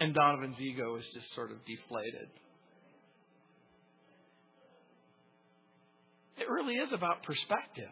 And 0.00 0.14
Donovan's 0.14 0.60
ego 0.60 0.96
is 0.96 1.06
just 1.14 1.34
sort 1.34 1.50
of 1.50 1.58
deflated. 1.64 2.28
It 6.38 6.50
really 6.50 6.74
is 6.74 6.92
about 6.92 7.22
perspective. 7.22 7.90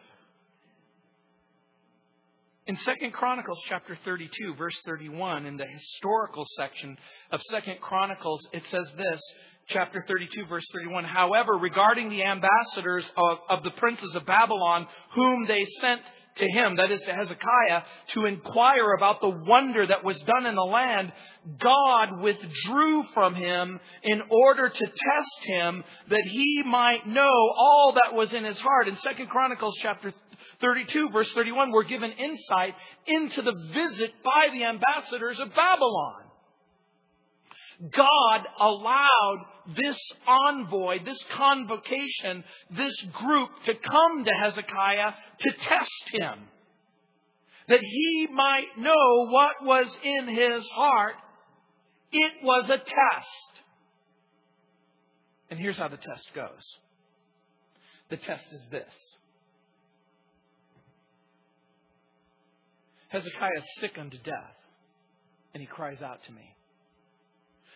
In 2.67 2.75
2 2.75 3.11
Chronicles 3.11 3.59
chapter 3.69 3.97
32, 4.05 4.55
verse 4.55 4.75
31, 4.85 5.45
in 5.45 5.55
the 5.55 5.67
historical 5.67 6.45
section 6.57 6.97
of 7.31 7.39
2 7.51 7.73
Chronicles, 7.79 8.41
it 8.53 8.63
says 8.71 8.87
this, 8.97 9.21
chapter 9.67 10.03
32, 10.07 10.45
verse 10.47 10.65
31, 10.73 11.03
However, 11.03 11.53
regarding 11.53 12.09
the 12.09 12.23
ambassadors 12.23 13.05
of, 13.17 13.37
of 13.49 13.63
the 13.63 13.71
princes 13.71 14.15
of 14.15 14.25
Babylon, 14.25 14.87
whom 15.13 15.45
they 15.47 15.63
sent 15.79 16.01
to 16.37 16.45
him, 16.45 16.75
that 16.77 16.91
is 16.91 17.01
to 17.01 17.13
Hezekiah, 17.13 17.83
to 18.13 18.25
inquire 18.25 18.93
about 18.93 19.21
the 19.21 19.29
wonder 19.29 19.87
that 19.87 20.03
was 20.03 20.19
done 20.19 20.45
in 20.45 20.55
the 20.55 20.61
land, 20.61 21.11
God 21.59 22.21
withdrew 22.21 23.03
from 23.13 23.35
him 23.35 23.79
in 24.03 24.21
order 24.29 24.69
to 24.69 24.85
test 24.85 25.45
him 25.45 25.83
that 26.09 26.23
he 26.25 26.63
might 26.65 27.07
know 27.07 27.53
all 27.55 27.93
that 27.95 28.15
was 28.15 28.33
in 28.33 28.43
his 28.43 28.59
heart. 28.59 28.87
In 28.87 28.95
2 28.95 29.27
Chronicles 29.27 29.75
chapter 29.81 30.13
32, 30.61 31.09
verse 31.11 31.31
31, 31.33 31.71
we're 31.71 31.83
given 31.83 32.11
insight 32.11 32.75
into 33.07 33.41
the 33.41 33.55
visit 33.73 34.11
by 34.23 34.49
the 34.51 34.65
ambassadors 34.65 35.39
of 35.39 35.49
Babylon. 35.55 36.25
God 37.91 38.41
allowed 38.59 39.45
this 39.75 39.97
envoy, 40.27 41.03
this 41.03 41.21
convocation, 41.33 42.43
this 42.71 42.95
group 43.13 43.49
to 43.65 43.73
come 43.75 44.23
to 44.23 44.31
Hezekiah 44.41 45.11
to 45.39 45.51
test 45.51 46.09
him. 46.11 46.39
That 47.67 47.81
he 47.81 48.27
might 48.31 48.77
know 48.77 49.27
what 49.29 49.53
was 49.63 49.87
in 50.03 50.27
his 50.27 50.63
heart. 50.73 51.15
It 52.11 52.33
was 52.43 52.69
a 52.69 52.77
test. 52.77 53.63
And 55.49 55.59
here's 55.59 55.77
how 55.77 55.87
the 55.87 55.97
test 55.97 56.29
goes. 56.33 56.63
The 58.09 58.17
test 58.17 58.45
is 58.51 58.61
this. 58.71 58.93
Hezekiah 63.09 63.57
is 63.57 63.63
sick 63.79 63.97
unto 63.97 64.17
death, 64.17 64.55
and 65.53 65.61
he 65.61 65.67
cries 65.67 66.01
out 66.01 66.23
to 66.25 66.31
me. 66.33 66.55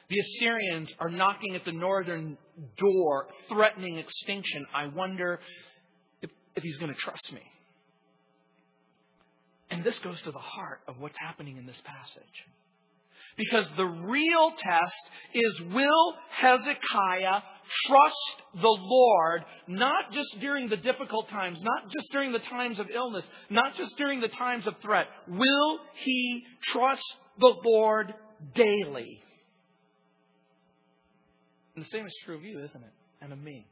The 0.09 0.19
Assyrians 0.19 0.91
are 0.99 1.09
knocking 1.09 1.55
at 1.55 1.65
the 1.65 1.71
northern 1.71 2.37
door, 2.77 3.27
threatening 3.47 3.97
extinction. 3.97 4.65
I 4.73 4.87
wonder 4.87 5.39
if, 6.21 6.31
if 6.55 6.63
he's 6.63 6.77
going 6.77 6.93
to 6.93 6.99
trust 6.99 7.31
me. 7.31 7.41
And 9.71 9.83
this 9.83 9.97
goes 9.99 10.21
to 10.23 10.31
the 10.31 10.39
heart 10.39 10.79
of 10.87 10.99
what's 10.99 11.17
happening 11.19 11.57
in 11.57 11.65
this 11.65 11.81
passage. 11.85 12.45
Because 13.37 13.69
the 13.77 13.85
real 13.85 14.51
test 14.57 15.09
is 15.33 15.61
will 15.73 16.13
Hezekiah 16.31 17.41
trust 17.87 18.15
the 18.55 18.77
Lord, 18.81 19.45
not 19.67 20.11
just 20.11 20.39
during 20.41 20.67
the 20.67 20.75
difficult 20.75 21.29
times, 21.29 21.59
not 21.61 21.91
just 21.91 22.11
during 22.11 22.33
the 22.33 22.39
times 22.39 22.79
of 22.79 22.87
illness, 22.93 23.23
not 23.49 23.75
just 23.75 23.95
during 23.97 24.19
the 24.19 24.27
times 24.27 24.67
of 24.67 24.73
threat. 24.81 25.07
Will 25.27 25.79
he 26.03 26.43
trust 26.63 27.03
the 27.39 27.53
Lord 27.63 28.13
daily? 28.55 29.21
And 31.75 31.85
the 31.85 31.89
same 31.91 32.05
is 32.05 32.13
true 32.25 32.35
of 32.35 32.43
you, 32.43 32.57
isn't 32.59 32.83
it? 32.83 32.93
And 33.21 33.31
of 33.31 33.39
me. 33.39 33.65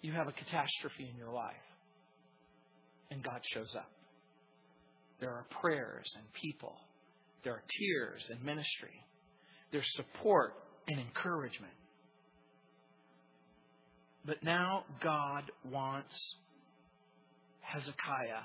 You 0.00 0.12
have 0.12 0.28
a 0.28 0.32
catastrophe 0.32 1.10
in 1.12 1.18
your 1.18 1.30
life, 1.30 1.52
and 3.10 3.22
God 3.22 3.40
shows 3.54 3.74
up. 3.76 3.90
There 5.20 5.30
are 5.30 5.46
prayers 5.60 6.10
and 6.16 6.24
people, 6.42 6.76
there 7.44 7.52
are 7.54 7.62
tears 7.78 8.22
and 8.30 8.42
ministry, 8.42 9.04
there's 9.72 9.90
support 9.96 10.54
and 10.88 10.98
encouragement. 10.98 11.72
But 14.24 14.42
now 14.42 14.84
God 15.02 15.44
wants 15.70 16.14
Hezekiah 17.60 18.44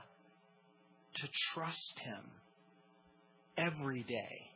to 1.15 1.27
trust 1.53 1.99
him 2.03 2.23
every 3.57 4.03
day 4.03 4.51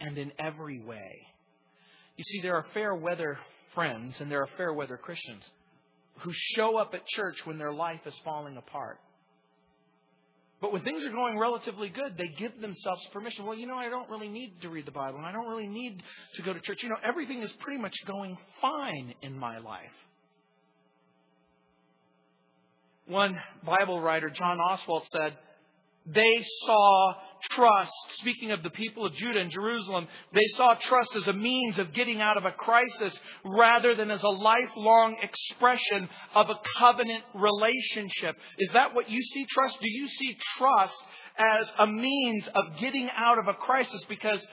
and 0.00 0.18
in 0.18 0.32
every 0.38 0.80
way. 0.80 1.26
You 2.16 2.24
see, 2.24 2.40
there 2.42 2.56
are 2.56 2.66
fair 2.74 2.94
weather 2.94 3.38
friends 3.74 4.14
and 4.20 4.30
there 4.30 4.42
are 4.42 4.48
fair 4.56 4.72
weather 4.72 4.96
Christians 4.96 5.42
who 6.20 6.32
show 6.56 6.76
up 6.76 6.94
at 6.94 7.06
church 7.06 7.36
when 7.44 7.58
their 7.58 7.72
life 7.72 8.00
is 8.06 8.14
falling 8.24 8.56
apart. 8.56 8.98
But 10.60 10.72
when 10.72 10.84
things 10.84 11.02
are 11.02 11.10
going 11.10 11.38
relatively 11.38 11.88
good, 11.88 12.16
they 12.16 12.28
give 12.38 12.60
themselves 12.60 13.04
permission. 13.12 13.44
Well, 13.44 13.58
you 13.58 13.66
know, 13.66 13.74
I 13.74 13.88
don't 13.88 14.08
really 14.08 14.28
need 14.28 14.60
to 14.62 14.68
read 14.68 14.86
the 14.86 14.92
Bible 14.92 15.18
and 15.18 15.26
I 15.26 15.32
don't 15.32 15.48
really 15.48 15.66
need 15.66 16.00
to 16.36 16.42
go 16.42 16.52
to 16.52 16.60
church. 16.60 16.84
You 16.84 16.88
know, 16.88 16.96
everything 17.02 17.42
is 17.42 17.50
pretty 17.58 17.80
much 17.80 17.94
going 18.06 18.38
fine 18.60 19.14
in 19.22 19.36
my 19.36 19.58
life. 19.58 19.90
One 23.06 23.36
Bible 23.66 24.00
writer, 24.00 24.30
John 24.30 24.58
Oswalt, 24.58 25.02
said, 25.10 25.36
they 26.06 26.44
saw 26.64 27.14
trust, 27.50 27.92
speaking 28.18 28.52
of 28.52 28.62
the 28.62 28.70
people 28.70 29.04
of 29.04 29.14
Judah 29.14 29.40
and 29.40 29.50
Jerusalem, 29.50 30.06
they 30.32 30.46
saw 30.56 30.74
trust 30.74 31.16
as 31.16 31.28
a 31.28 31.32
means 31.32 31.78
of 31.78 31.92
getting 31.92 32.20
out 32.20 32.36
of 32.36 32.44
a 32.44 32.52
crisis 32.52 33.18
rather 33.44 33.94
than 33.94 34.10
as 34.10 34.22
a 34.22 34.28
lifelong 34.28 35.16
expression 35.22 36.08
of 36.34 36.50
a 36.50 36.58
covenant 36.78 37.24
relationship. 37.34 38.36
Is 38.58 38.70
that 38.72 38.94
what 38.94 39.10
you 39.10 39.22
see 39.22 39.46
trust? 39.50 39.76
Do 39.80 39.90
you 39.90 40.08
see 40.08 40.36
trust 40.58 40.94
as 41.38 41.66
a 41.78 41.86
means 41.86 42.48
of 42.48 42.78
getting 42.80 43.08
out 43.16 43.38
of 43.38 43.48
a 43.48 43.54
crisis? 43.54 44.02
Because 44.08 44.44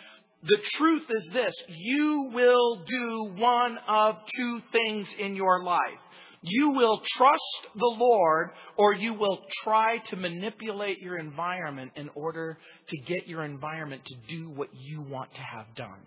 the 0.43 0.57
truth 0.77 1.05
is 1.09 1.29
this 1.33 1.53
you 1.67 2.29
will 2.33 2.83
do 2.85 3.33
one 3.35 3.77
of 3.87 4.15
two 4.35 4.61
things 4.71 5.07
in 5.19 5.35
your 5.35 5.63
life. 5.63 5.99
You 6.41 6.71
will 6.71 7.01
trust 7.17 7.67
the 7.75 7.95
Lord 7.97 8.51
or 8.77 8.93
you 8.93 9.13
will 9.13 9.39
try 9.63 9.97
to 10.09 10.15
manipulate 10.15 10.99
your 10.99 11.17
environment 11.17 11.91
in 11.95 12.09
order 12.15 12.57
to 12.87 12.97
get 13.05 13.27
your 13.27 13.43
environment 13.43 14.03
to 14.05 14.35
do 14.35 14.49
what 14.49 14.69
you 14.73 15.01
want 15.01 15.33
to 15.33 15.41
have 15.41 15.75
done. 15.75 15.99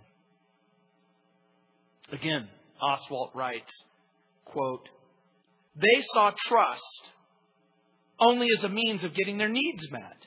Again, 2.13 2.49
Oswalt 2.83 3.35
writes, 3.35 3.73
quote, 4.45 4.89
they 5.77 6.03
saw 6.15 6.33
trust 6.47 7.11
only 8.21 8.47
as 8.57 8.65
a 8.65 8.69
means 8.69 9.05
of 9.05 9.15
getting 9.15 9.39
their 9.39 9.49
needs 9.49 9.91
met. 9.91 10.27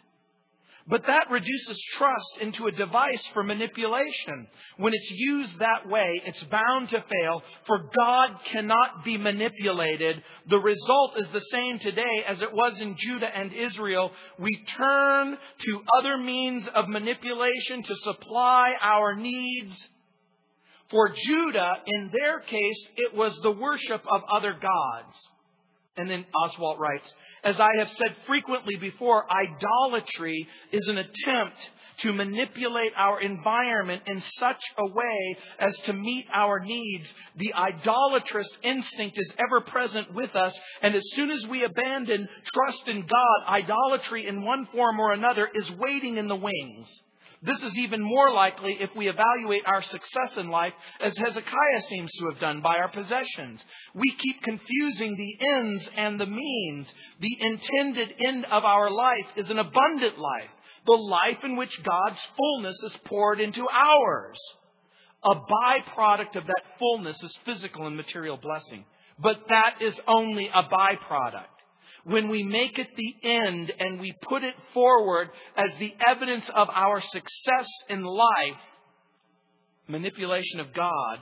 But 0.87 1.07
that 1.07 1.31
reduces 1.31 1.81
trust 1.97 2.37
into 2.41 2.67
a 2.67 2.71
device 2.71 3.25
for 3.33 3.41
manipulation. 3.43 4.47
When 4.77 4.93
it's 4.93 5.09
used 5.09 5.57
that 5.57 5.89
way, 5.89 6.21
it's 6.25 6.43
bound 6.43 6.89
to 6.89 7.03
fail, 7.09 7.41
for 7.65 7.89
God 7.95 8.39
cannot 8.51 9.03
be 9.03 9.17
manipulated. 9.17 10.21
The 10.47 10.59
result 10.59 11.17
is 11.17 11.27
the 11.33 11.41
same 11.51 11.79
today 11.79 12.23
as 12.27 12.39
it 12.43 12.53
was 12.53 12.77
in 12.79 12.95
Judah 12.99 13.35
and 13.35 13.51
Israel. 13.51 14.11
We 14.37 14.63
turn 14.77 15.37
to 15.59 15.81
other 15.97 16.17
means 16.19 16.67
of 16.75 16.87
manipulation 16.87 17.81
to 17.81 17.95
supply 18.03 18.73
our 18.79 19.15
needs. 19.15 19.75
For 20.91 21.09
Judah, 21.09 21.73
in 21.87 22.11
their 22.13 22.41
case, 22.41 22.87
it 22.95 23.15
was 23.15 23.35
the 23.41 23.51
worship 23.51 24.03
of 24.07 24.21
other 24.31 24.53
gods. 24.53 25.15
And 25.97 26.10
then 26.10 26.25
Oswalt 26.36 26.77
writes, 26.77 27.13
as 27.43 27.60
I 27.60 27.69
have 27.79 27.91
said 27.91 28.15
frequently 28.25 28.75
before, 28.75 29.25
idolatry 29.31 30.47
is 30.71 30.88
an 30.88 30.97
attempt 30.97 31.58
to 31.99 32.12
manipulate 32.12 32.91
our 32.97 33.21
environment 33.21 34.01
in 34.08 34.21
such 34.38 34.62
a 34.77 34.86
way 34.86 35.38
as 35.60 35.73
to 35.86 35.93
meet 35.93 36.25
our 36.34 36.60
needs. 36.60 37.13
The 37.38 37.53
idolatrous 37.53 38.49
instinct 38.63 39.17
is 39.17 39.34
ever 39.38 39.62
present 39.62 40.13
with 40.13 40.36
us, 40.36 40.53
and 40.81 40.95
as 40.95 41.03
soon 41.13 41.31
as 41.31 41.47
we 41.47 41.63
abandon 41.63 42.27
trust 42.53 42.88
in 42.88 43.01
God, 43.01 43.47
idolatry 43.47 44.27
in 44.27 44.43
one 44.43 44.67
form 44.73 44.99
or 44.99 45.13
another 45.13 45.47
is 45.53 45.69
waiting 45.71 46.17
in 46.17 46.27
the 46.27 46.36
wings. 46.36 46.88
This 47.45 47.62
is 47.62 47.77
even 47.77 48.01
more 48.01 48.34
likely 48.34 48.77
if 48.79 48.89
we 48.95 49.08
evaluate 49.08 49.62
our 49.67 49.84
success 49.84 50.38
in 50.38 50.49
life 50.49 50.73
as 50.99 51.15
Hezekiah 51.15 51.81
seems 51.89 52.12
to 52.13 52.29
have 52.31 52.39
done 52.39 52.62
by 52.62 52.77
our 52.77 52.89
possessions. 52.89 53.63
We 53.93 54.15
keep 54.17 54.41
confusing 54.41 55.15
the 55.15 55.47
ends 55.47 55.88
and 55.95 56.19
the 56.19 56.25
means. 56.25 56.88
The 57.19 57.38
intended 57.39 58.15
end 58.25 58.45
of 58.45 58.65
our 58.65 58.89
life 58.89 59.27
is 59.36 59.49
an 59.51 59.60
abundant 59.60 60.17
life, 60.17 60.49
the 60.88 60.93
life 60.93 61.43
in 61.43 61.55
which 61.55 61.84
God's 61.84 62.19
fullness 62.36 62.77
is 62.84 62.97
poured 63.05 63.39
into 63.39 63.67
ours. 63.69 64.39
A 65.23 65.36
byproduct 65.36 66.36
of 66.36 66.47
that 66.47 66.63
fullness 66.79 67.21
is 67.21 67.38
physical 67.45 67.86
and 67.86 67.95
material 67.95 68.38
blessing. 68.38 68.86
But 69.19 69.39
that 69.49 69.81
is 69.81 69.95
only 70.08 70.47
a 70.47 70.63
byproduct 70.63 71.54
when 72.05 72.29
we 72.29 72.43
make 72.43 72.77
it 72.77 72.87
the 72.95 73.15
end 73.27 73.73
and 73.79 73.99
we 73.99 74.13
put 74.29 74.43
it 74.43 74.53
forward 74.73 75.29
as 75.57 75.71
the 75.79 75.93
evidence 76.07 76.45
of 76.55 76.69
our 76.69 77.01
success 77.01 77.67
in 77.89 78.03
life, 78.03 78.61
manipulation 79.87 80.59
of 80.59 80.71
God 80.73 81.19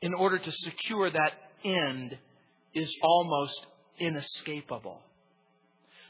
in 0.00 0.14
order 0.14 0.38
to 0.38 0.52
secure 0.52 1.10
that 1.10 1.32
end 1.64 2.16
is 2.74 2.88
almost 3.02 3.66
inescapable. 3.98 5.00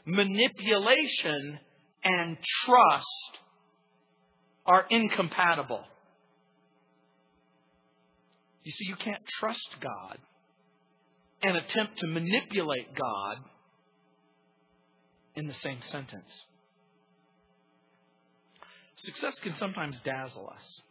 Manipulation 0.05 1.59
and 2.03 2.37
trust 2.63 3.39
are 4.67 4.85
incompatible. 4.91 5.83
You 8.63 8.71
see, 8.71 8.85
you 8.87 8.95
can't 8.97 9.23
trust 9.39 9.67
God 9.81 10.19
and 11.41 11.57
attempt 11.57 11.97
to 11.99 12.07
manipulate 12.07 12.93
God 12.95 13.37
in 15.35 15.47
the 15.47 15.53
same 15.53 15.79
sentence. 15.87 16.45
Success 18.97 19.37
can 19.43 19.55
sometimes 19.55 19.99
dazzle 20.03 20.49
us 20.55 20.81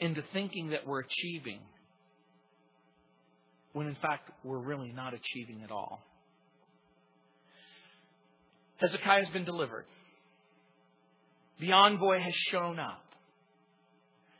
into 0.00 0.22
thinking 0.32 0.70
that 0.70 0.86
we're 0.86 1.00
achieving 1.00 1.60
when 3.72 3.86
in 3.86 3.96
fact 3.96 4.30
we're 4.44 4.58
really 4.58 4.92
not 4.92 5.14
achieving 5.14 5.62
at 5.62 5.70
all. 5.70 6.02
Hezekiah 8.78 9.20
has 9.24 9.28
been 9.30 9.44
delivered. 9.44 9.86
The 11.60 11.72
envoy 11.72 12.20
has 12.20 12.34
shown 12.50 12.78
up. 12.78 13.02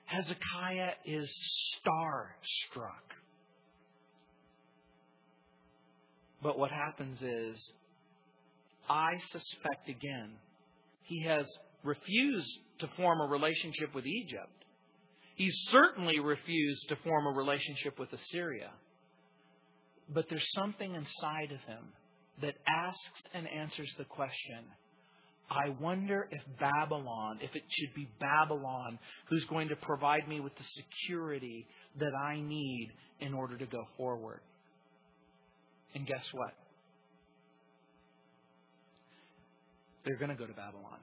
Hezekiah 0.04 0.92
is 1.04 1.30
starstruck. 1.80 3.16
But 6.42 6.58
what 6.58 6.70
happens 6.70 7.20
is, 7.22 7.72
I 8.88 9.14
suspect 9.30 9.88
again, 9.88 10.32
he 11.02 11.24
has 11.24 11.46
refused 11.82 12.50
to 12.80 12.88
form 12.96 13.20
a 13.20 13.30
relationship 13.30 13.94
with 13.94 14.06
Egypt. 14.06 14.64
He's 15.36 15.54
certainly 15.70 16.18
refused 16.20 16.88
to 16.88 16.96
form 16.96 17.26
a 17.26 17.38
relationship 17.38 17.98
with 17.98 18.12
Assyria. 18.12 18.70
But 20.12 20.26
there's 20.28 20.46
something 20.54 20.94
inside 20.94 21.52
of 21.52 21.60
him 21.66 21.84
that 22.42 22.54
asks 22.68 23.22
and 23.34 23.46
answers 23.48 23.92
the 23.98 24.04
question 24.04 24.64
I 25.48 25.68
wonder 25.80 26.28
if 26.32 26.42
Babylon, 26.58 27.38
if 27.40 27.54
it 27.54 27.62
should 27.68 27.94
be 27.94 28.08
Babylon, 28.18 28.98
who's 29.28 29.44
going 29.44 29.68
to 29.68 29.76
provide 29.76 30.26
me 30.26 30.40
with 30.40 30.52
the 30.56 30.64
security 30.74 31.66
that 32.00 32.12
I 32.14 32.40
need 32.40 32.90
in 33.20 33.32
order 33.32 33.56
to 33.56 33.66
go 33.66 33.84
forward. 33.96 34.40
And 35.94 36.04
guess 36.04 36.26
what? 36.32 36.52
They're 40.06 40.16
going 40.16 40.30
to 40.30 40.36
go 40.36 40.46
to 40.46 40.52
Babylon. 40.52 41.00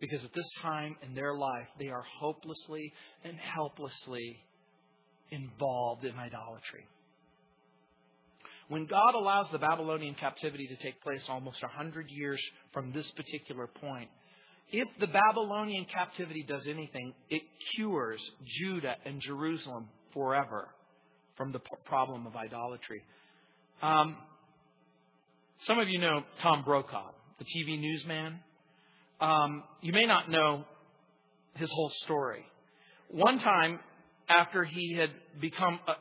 Because 0.00 0.22
at 0.22 0.32
this 0.34 0.48
time 0.62 0.96
in 1.02 1.14
their 1.14 1.34
life, 1.34 1.66
they 1.78 1.88
are 1.88 2.04
hopelessly 2.20 2.92
and 3.24 3.36
helplessly 3.36 4.36
involved 5.30 6.04
in 6.04 6.14
idolatry. 6.16 6.86
When 8.68 8.86
God 8.86 9.14
allows 9.14 9.46
the 9.50 9.58
Babylonian 9.58 10.14
captivity 10.14 10.68
to 10.68 10.76
take 10.76 11.02
place 11.02 11.22
almost 11.28 11.60
100 11.62 12.06
years 12.10 12.40
from 12.72 12.92
this 12.92 13.10
particular 13.16 13.66
point, 13.66 14.08
if 14.70 14.86
the 15.00 15.08
Babylonian 15.08 15.86
captivity 15.92 16.44
does 16.46 16.66
anything, 16.68 17.12
it 17.30 17.42
cures 17.74 18.20
Judah 18.60 18.94
and 19.04 19.20
Jerusalem 19.20 19.88
forever 20.14 20.68
from 21.36 21.50
the 21.50 21.60
problem 21.86 22.26
of 22.26 22.36
idolatry. 22.36 23.02
Um, 23.82 24.16
some 25.66 25.78
of 25.78 25.88
you 25.88 25.98
know 25.98 26.22
Tom 26.42 26.62
Brokaw, 26.64 27.10
the 27.38 27.44
TV 27.44 27.78
newsman. 27.78 28.38
Um, 29.20 29.62
you 29.82 29.92
may 29.92 30.06
not 30.06 30.30
know 30.30 30.64
his 31.54 31.70
whole 31.70 31.92
story. 32.04 32.44
One 33.08 33.38
time, 33.38 33.80
after 34.28 34.64
he 34.64 34.96
had 34.96 35.10
become 35.40 35.78
a, 35.86 35.90
a, 35.90 35.96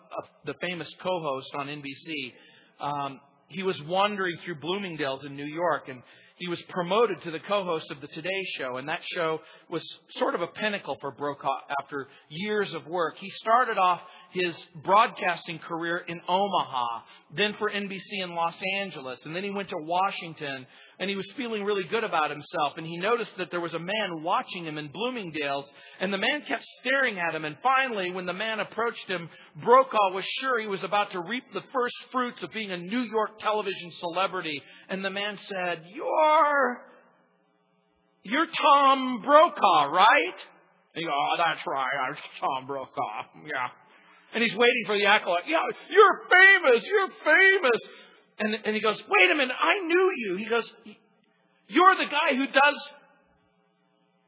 the 0.45 0.53
famous 0.61 0.87
co-host 1.01 1.49
on 1.55 1.67
NBC, 1.67 2.33
um, 2.79 3.19
he 3.49 3.63
was 3.63 3.75
wandering 3.85 4.37
through 4.45 4.55
Bloomingdale's 4.55 5.25
in 5.25 5.35
New 5.35 5.47
York, 5.47 5.89
and 5.89 6.01
he 6.37 6.47
was 6.47 6.61
promoted 6.69 7.21
to 7.23 7.31
the 7.31 7.39
co-host 7.39 7.91
of 7.91 7.99
the 7.99 8.07
Today 8.07 8.43
Show, 8.57 8.77
and 8.77 8.87
that 8.87 9.01
show 9.13 9.41
was 9.69 9.83
sort 10.19 10.35
of 10.35 10.41
a 10.41 10.47
pinnacle 10.47 10.97
for 11.01 11.11
Brokaw 11.11 11.49
after 11.81 12.07
years 12.29 12.73
of 12.73 12.87
work. 12.87 13.17
He 13.17 13.29
started 13.31 13.77
off 13.77 13.99
his 14.31 14.55
broadcasting 14.83 15.59
career 15.59 16.03
in 16.07 16.21
Omaha, 16.27 16.87
then 17.35 17.55
for 17.57 17.69
NBC 17.69 18.23
in 18.23 18.35
Los 18.35 18.59
Angeles, 18.79 19.19
and 19.25 19.35
then 19.35 19.43
he 19.43 19.49
went 19.49 19.69
to 19.69 19.77
Washington, 19.77 20.67
and 20.99 21.09
he 21.09 21.15
was 21.15 21.25
feeling 21.35 21.63
really 21.63 21.85
good 21.89 22.03
about 22.03 22.29
himself. 22.29 22.73
And 22.77 22.85
he 22.85 22.97
noticed 22.97 23.31
that 23.37 23.49
there 23.51 23.61
was 23.61 23.73
a 23.73 23.79
man 23.79 24.21
watching 24.21 24.65
him 24.65 24.77
in 24.77 24.89
Bloomingdale's, 24.89 25.65
and 25.99 26.13
the 26.13 26.17
man 26.17 26.43
kept 26.47 26.63
staring 26.81 27.17
at 27.17 27.33
him. 27.33 27.45
And 27.45 27.57
finally, 27.63 28.11
when 28.11 28.25
the 28.25 28.33
man 28.33 28.59
approached 28.59 29.07
him, 29.07 29.29
Brokaw 29.63 30.13
was 30.13 30.25
sure 30.41 30.59
he 30.59 30.67
was 30.67 30.83
about 30.83 31.11
to 31.13 31.21
reap 31.21 31.43
the 31.53 31.63
first 31.73 31.95
fruits 32.11 32.43
of 32.43 32.51
being 32.51 32.71
a 32.71 32.77
New 32.77 33.01
York 33.01 33.39
television 33.39 33.91
celebrity. 33.99 34.61
And 34.89 35.03
the 35.03 35.09
man 35.09 35.37
said, 35.47 35.83
You're. 35.93 36.81
You're 38.23 38.45
Tom 38.45 39.21
Brokaw, 39.23 39.85
right? 39.85 40.35
And 40.93 41.01
he 41.01 41.03
goes, 41.03 41.13
Oh, 41.13 41.35
that's 41.37 41.65
right. 41.65 42.07
I'm 42.07 42.15
Tom 42.39 42.67
Brokaw. 42.67 43.23
Yeah. 43.45 43.69
And 44.33 44.43
he's 44.43 44.55
waiting 44.55 44.83
for 44.85 44.97
the 44.97 45.05
acolyte. 45.05 45.43
Yeah, 45.47 45.57
you're 45.89 46.21
famous. 46.29 46.85
You're 46.85 47.09
famous. 47.23 47.81
And, 48.39 48.55
and 48.65 48.75
he 48.75 48.81
goes, 48.81 49.01
wait 49.09 49.31
a 49.31 49.35
minute, 49.35 49.55
I 49.59 49.79
knew 49.79 50.13
you. 50.15 50.35
He 50.37 50.45
goes, 50.45 50.71
you're 51.67 51.95
the 51.97 52.05
guy 52.05 52.35
who 52.35 52.45
does 52.45 52.89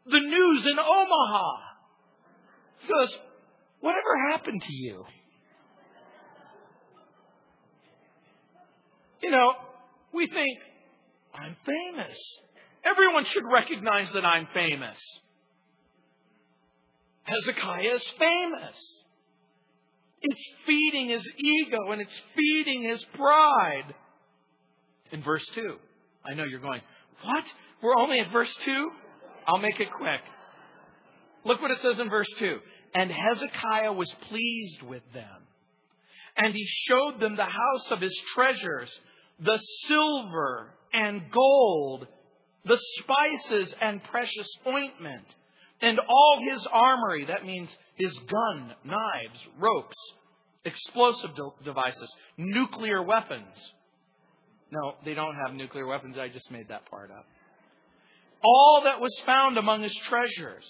the 0.06 0.20
news 0.20 0.66
in 0.66 0.80
Omaha. 0.80 1.58
He 2.80 2.88
goes, 2.88 3.18
whatever 3.80 4.32
happened 4.32 4.62
to 4.64 4.74
you? 4.74 5.06
You 9.22 9.30
know, 9.30 9.54
we 10.14 10.28
think, 10.28 10.60
I'm 11.34 11.56
famous. 11.66 12.18
Everyone 12.84 13.24
should 13.26 13.44
recognize 13.46 14.10
that 14.14 14.26
I'm 14.26 14.48
famous. 14.54 14.98
Hezekiah 17.24 17.96
is 17.96 18.04
famous. 18.18 19.01
It's 20.22 20.42
feeding 20.66 21.10
his 21.10 21.28
ego 21.38 21.92
and 21.92 22.02
it's 22.02 22.22
feeding 22.36 22.84
his 22.90 23.04
pride. 23.16 23.94
In 25.12 25.24
verse 25.24 25.46
2, 25.56 25.76
I 26.26 26.36
know 26.36 26.44
you're 26.44 26.60
going, 26.60 26.82
What? 27.24 27.44
We're 27.82 27.98
only 27.98 28.20
at 28.20 28.32
verse 28.32 28.54
2? 28.64 28.90
I'll 29.48 29.58
make 29.58 29.80
it 29.80 29.92
quick. 29.92 30.22
Look 31.44 31.62
what 31.62 31.72
it 31.72 31.82
says 31.82 32.00
in 32.00 32.10
verse 32.10 32.30
2. 32.38 32.60
And 32.94 33.12
Hezekiah 33.12 33.94
was 33.94 34.14
pleased 34.30 34.84
with 34.84 35.02
them. 35.14 35.48
And 36.38 36.54
he 36.54 36.66
showed 36.66 37.20
them 37.20 37.36
the 37.36 37.44
house 37.44 37.92
of 37.92 38.00
his 38.00 38.16
treasures, 38.36 38.90
the 39.40 39.60
silver 39.88 40.74
and 40.94 41.24
gold, 41.32 42.08
the 42.66 42.80
spices 43.00 43.74
and 43.82 44.04
precious 44.04 44.48
ointment 44.68 45.26
and 45.82 46.00
all 46.00 46.40
his 46.52 46.68
armory, 46.72 47.26
that 47.26 47.46
means 47.46 47.70
his 47.96 48.14
gun, 48.30 48.74
knives, 48.84 49.40
ropes, 49.60 49.96
explosive 50.66 51.36
de- 51.36 51.66
devices, 51.66 52.14
nuclear 52.38 53.02
weapons. 53.02 53.56
No, 54.72 54.96
they 55.04 55.14
don't 55.14 55.36
have 55.36 55.56
nuclear 55.56 55.86
weapons. 55.86 56.18
I 56.18 56.30
just 56.30 56.50
made 56.52 56.70
that 56.70 56.90
part 56.90 57.12
up. 57.12 57.26
All 58.44 58.82
that 58.86 59.00
was 59.02 59.12
found 59.26 59.58
among 59.58 59.84
his 59.84 59.96
treasures. 60.08 60.66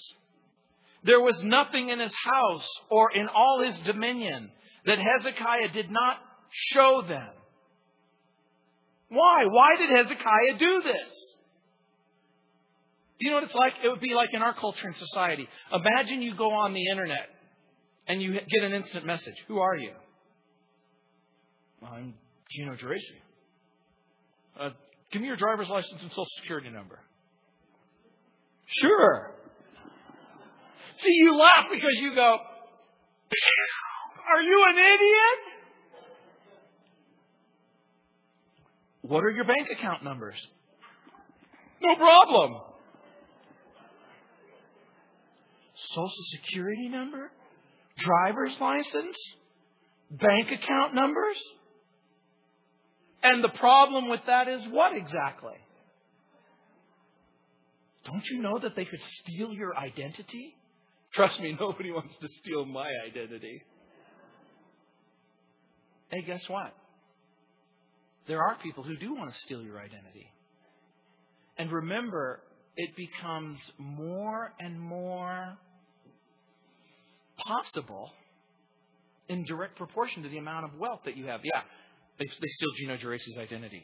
There 1.03 1.21
was 1.21 1.35
nothing 1.43 1.89
in 1.89 1.99
his 1.99 2.13
house 2.23 2.67
or 2.89 3.11
in 3.11 3.27
all 3.27 3.63
his 3.63 3.79
dominion 3.85 4.51
that 4.85 4.97
Hezekiah 4.97 5.69
did 5.73 5.89
not 5.91 6.17
show 6.73 7.03
them. 7.07 7.29
Why? 9.09 9.45
Why 9.49 9.69
did 9.77 9.89
Hezekiah 9.89 10.57
do 10.57 10.81
this? 10.83 11.30
Do 13.21 13.27
you 13.27 13.31
know 13.33 13.37
what 13.37 13.43
it's 13.43 13.53
like? 13.53 13.73
It 13.83 13.87
would 13.87 14.01
be 14.01 14.15
like 14.15 14.29
in 14.33 14.41
our 14.41 14.55
culture 14.55 14.87
and 14.87 14.95
society. 14.95 15.47
Imagine 15.71 16.23
you 16.23 16.35
go 16.35 16.49
on 16.49 16.73
the 16.73 16.87
internet 16.89 17.29
and 18.07 18.19
you 18.19 18.33
get 18.33 18.63
an 18.63 18.73
instant 18.73 19.05
message. 19.05 19.35
Who 19.47 19.59
are 19.59 19.77
you? 19.77 19.91
I'm 21.85 22.15
Gino 22.49 22.73
Geraci. 22.73 23.21
Uh, 24.59 24.69
give 25.11 25.21
me 25.21 25.27
your 25.27 25.35
driver's 25.37 25.69
license 25.69 26.01
and 26.01 26.09
social 26.09 26.25
security 26.41 26.71
number. 26.71 26.97
Sure. 28.81 29.29
See, 31.03 31.11
you 31.11 31.37
laugh 31.37 31.65
because 31.71 31.93
you 31.97 32.15
go, 32.15 32.21
Are 34.33 34.41
you 34.41 34.65
an 34.67 34.77
idiot? 34.77 35.39
What 39.03 39.23
are 39.23 39.29
your 39.29 39.45
bank 39.45 39.67
account 39.77 40.03
numbers? 40.03 40.35
No 41.83 41.95
problem. 41.97 42.70
Social 45.93 46.23
security 46.31 46.89
number, 46.89 47.31
driver's 47.97 48.55
license, 48.59 49.17
bank 50.11 50.47
account 50.47 50.95
numbers. 50.95 51.37
And 53.23 53.43
the 53.43 53.57
problem 53.59 54.09
with 54.09 54.21
that 54.27 54.47
is 54.47 54.61
what 54.71 54.95
exactly? 54.95 55.53
Don't 58.05 58.23
you 58.31 58.41
know 58.41 58.59
that 58.61 58.75
they 58.75 58.85
could 58.85 58.99
steal 59.21 59.53
your 59.53 59.77
identity? 59.77 60.55
Trust 61.13 61.39
me, 61.39 61.55
nobody 61.59 61.91
wants 61.91 62.15
to 62.21 62.27
steal 62.41 62.65
my 62.65 62.89
identity. 63.07 63.61
Hey, 66.09 66.23
guess 66.25 66.41
what? 66.47 66.73
There 68.27 68.41
are 68.41 68.57
people 68.63 68.83
who 68.83 68.97
do 68.97 69.13
want 69.13 69.31
to 69.31 69.39
steal 69.45 69.61
your 69.61 69.79
identity. 69.79 70.31
And 71.57 71.71
remember, 71.71 72.41
it 72.75 72.95
becomes 72.95 73.57
more 73.77 74.53
and 74.59 74.79
more 74.79 75.57
possible 77.45 78.09
in 79.29 79.43
direct 79.45 79.77
proportion 79.77 80.23
to 80.23 80.29
the 80.29 80.37
amount 80.37 80.65
of 80.65 80.79
wealth 80.79 81.01
that 81.05 81.15
you 81.15 81.25
have. 81.25 81.41
Yeah, 81.43 81.61
they, 82.19 82.25
they 82.25 82.47
steal 82.47 82.69
Gino 82.77 82.97
Geraci's 82.97 83.37
identity. 83.39 83.83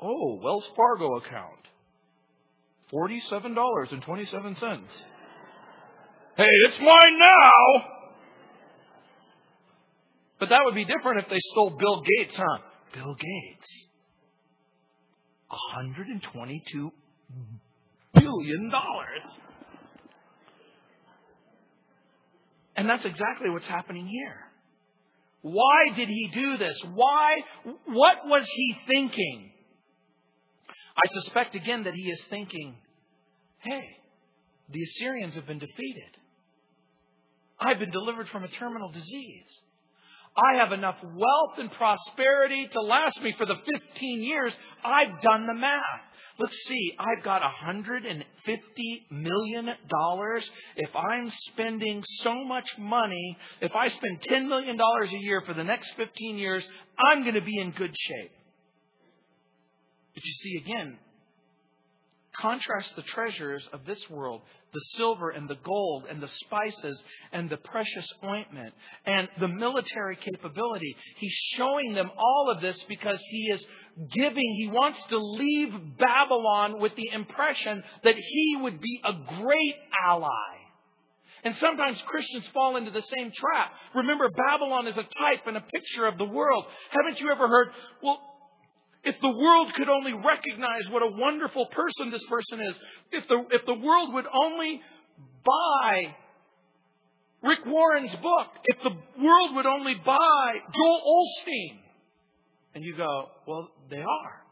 Oh, 0.00 0.40
Wells 0.42 0.66
Fargo 0.76 1.16
account. 1.16 1.68
$47.27. 2.92 4.82
Hey, 6.36 6.44
it's 6.66 6.78
mine 6.78 7.18
now! 7.18 7.84
But 10.40 10.48
that 10.48 10.60
would 10.64 10.74
be 10.74 10.84
different 10.84 11.20
if 11.22 11.30
they 11.30 11.38
stole 11.52 11.70
Bill 11.70 12.02
Gates, 12.18 12.36
huh? 12.36 12.58
Bill 12.94 13.14
Gates. 13.14 13.68
$122 15.76 16.90
billion. 18.14 18.72
And 22.82 22.90
that's 22.90 23.04
exactly 23.04 23.48
what's 23.48 23.68
happening 23.68 24.08
here. 24.08 24.40
Why 25.42 25.94
did 25.94 26.08
he 26.08 26.32
do 26.34 26.56
this? 26.56 26.76
Why? 26.92 27.36
What 27.86 28.26
was 28.26 28.44
he 28.52 28.76
thinking? 28.88 29.52
I 30.96 31.14
suspect 31.20 31.54
again 31.54 31.84
that 31.84 31.94
he 31.94 32.10
is 32.10 32.20
thinking, 32.28 32.74
hey, 33.58 33.84
the 34.68 34.82
Assyrians 34.82 35.36
have 35.36 35.46
been 35.46 35.60
defeated. 35.60 36.16
I've 37.60 37.78
been 37.78 37.92
delivered 37.92 38.28
from 38.30 38.42
a 38.42 38.48
terminal 38.48 38.90
disease. 38.90 39.46
I 40.36 40.58
have 40.58 40.72
enough 40.72 40.96
wealth 41.02 41.58
and 41.58 41.70
prosperity 41.72 42.66
to 42.72 42.80
last 42.80 43.20
me 43.22 43.34
for 43.36 43.46
the 43.46 43.56
15 43.56 44.22
years. 44.22 44.52
I've 44.84 45.20
done 45.20 45.46
the 45.46 45.54
math. 45.54 45.82
Let's 46.38 46.56
see, 46.66 46.96
I've 46.98 47.22
got 47.22 47.42
$150 47.42 48.24
million. 49.10 49.68
If 50.76 50.96
I'm 50.96 51.30
spending 51.52 52.02
so 52.22 52.34
much 52.44 52.66
money, 52.78 53.36
if 53.60 53.76
I 53.76 53.88
spend 53.88 54.22
$10 54.30 54.48
million 54.48 54.80
a 54.80 55.18
year 55.18 55.42
for 55.46 55.52
the 55.52 55.62
next 55.62 55.92
15 55.96 56.38
years, 56.38 56.64
I'm 56.98 57.22
going 57.22 57.34
to 57.34 57.42
be 57.42 57.58
in 57.58 57.72
good 57.72 57.94
shape. 57.94 58.32
But 60.14 60.24
you 60.24 60.32
see, 60.32 60.56
again, 60.64 60.98
contrast 62.40 62.96
the 62.96 63.02
treasures 63.02 63.68
of 63.72 63.84
this 63.84 64.00
world 64.08 64.40
the 64.72 64.80
silver 64.96 65.30
and 65.30 65.48
the 65.48 65.58
gold 65.64 66.04
and 66.08 66.22
the 66.22 66.30
spices 66.44 67.02
and 67.32 67.50
the 67.50 67.56
precious 67.58 68.06
ointment 68.24 68.74
and 69.06 69.28
the 69.40 69.48
military 69.48 70.16
capability. 70.16 70.96
He's 71.16 71.36
showing 71.56 71.94
them 71.94 72.10
all 72.16 72.52
of 72.54 72.62
this 72.62 72.78
because 72.88 73.18
he 73.30 73.50
is 73.52 73.64
giving, 74.14 74.56
he 74.58 74.68
wants 74.68 74.98
to 75.10 75.18
leave 75.18 75.72
Babylon 75.98 76.80
with 76.80 76.92
the 76.96 77.08
impression 77.12 77.82
that 78.04 78.16
he 78.16 78.58
would 78.60 78.80
be 78.80 79.00
a 79.04 79.12
great 79.40 79.74
ally. 80.06 80.28
And 81.44 81.56
sometimes 81.56 82.00
Christians 82.06 82.44
fall 82.54 82.76
into 82.76 82.92
the 82.92 83.02
same 83.02 83.32
trap. 83.32 83.72
Remember, 83.94 84.30
Babylon 84.30 84.86
is 84.86 84.96
a 84.96 85.02
type 85.02 85.46
and 85.46 85.56
a 85.56 85.60
picture 85.60 86.06
of 86.06 86.16
the 86.16 86.24
world. 86.24 86.64
Haven't 86.90 87.20
you 87.20 87.30
ever 87.32 87.48
heard, 87.48 87.68
well, 88.02 88.20
if 89.04 89.16
the 89.20 89.30
world 89.30 89.72
could 89.74 89.88
only 89.88 90.12
recognize 90.12 90.88
what 90.90 91.02
a 91.02 91.10
wonderful 91.16 91.66
person 91.66 92.10
this 92.10 92.24
person 92.28 92.60
is, 92.60 92.74
if 93.10 93.28
the, 93.28 93.44
if 93.50 93.66
the 93.66 93.74
world 93.74 94.14
would 94.14 94.26
only 94.32 94.80
buy 95.44 96.14
Rick 97.42 97.66
Warren's 97.66 98.14
book, 98.16 98.46
if 98.64 98.76
the 98.82 99.22
world 99.22 99.56
would 99.56 99.66
only 99.66 99.94
buy 99.94 100.52
Joel 100.72 101.26
Osteen, 101.26 101.78
and 102.74 102.84
you 102.84 102.96
go, 102.96 103.28
well, 103.46 103.68
they 103.90 103.98
are. 103.98 104.42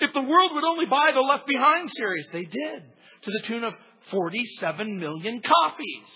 If 0.00 0.12
the 0.12 0.20
world 0.20 0.50
would 0.54 0.64
only 0.64 0.86
buy 0.86 1.10
the 1.14 1.20
Left 1.20 1.46
Behind 1.46 1.88
series, 1.96 2.28
they 2.32 2.44
did, 2.44 2.82
to 3.22 3.30
the 3.30 3.46
tune 3.46 3.64
of 3.64 3.72
47 4.10 4.98
million 4.98 5.40
copies. 5.40 6.08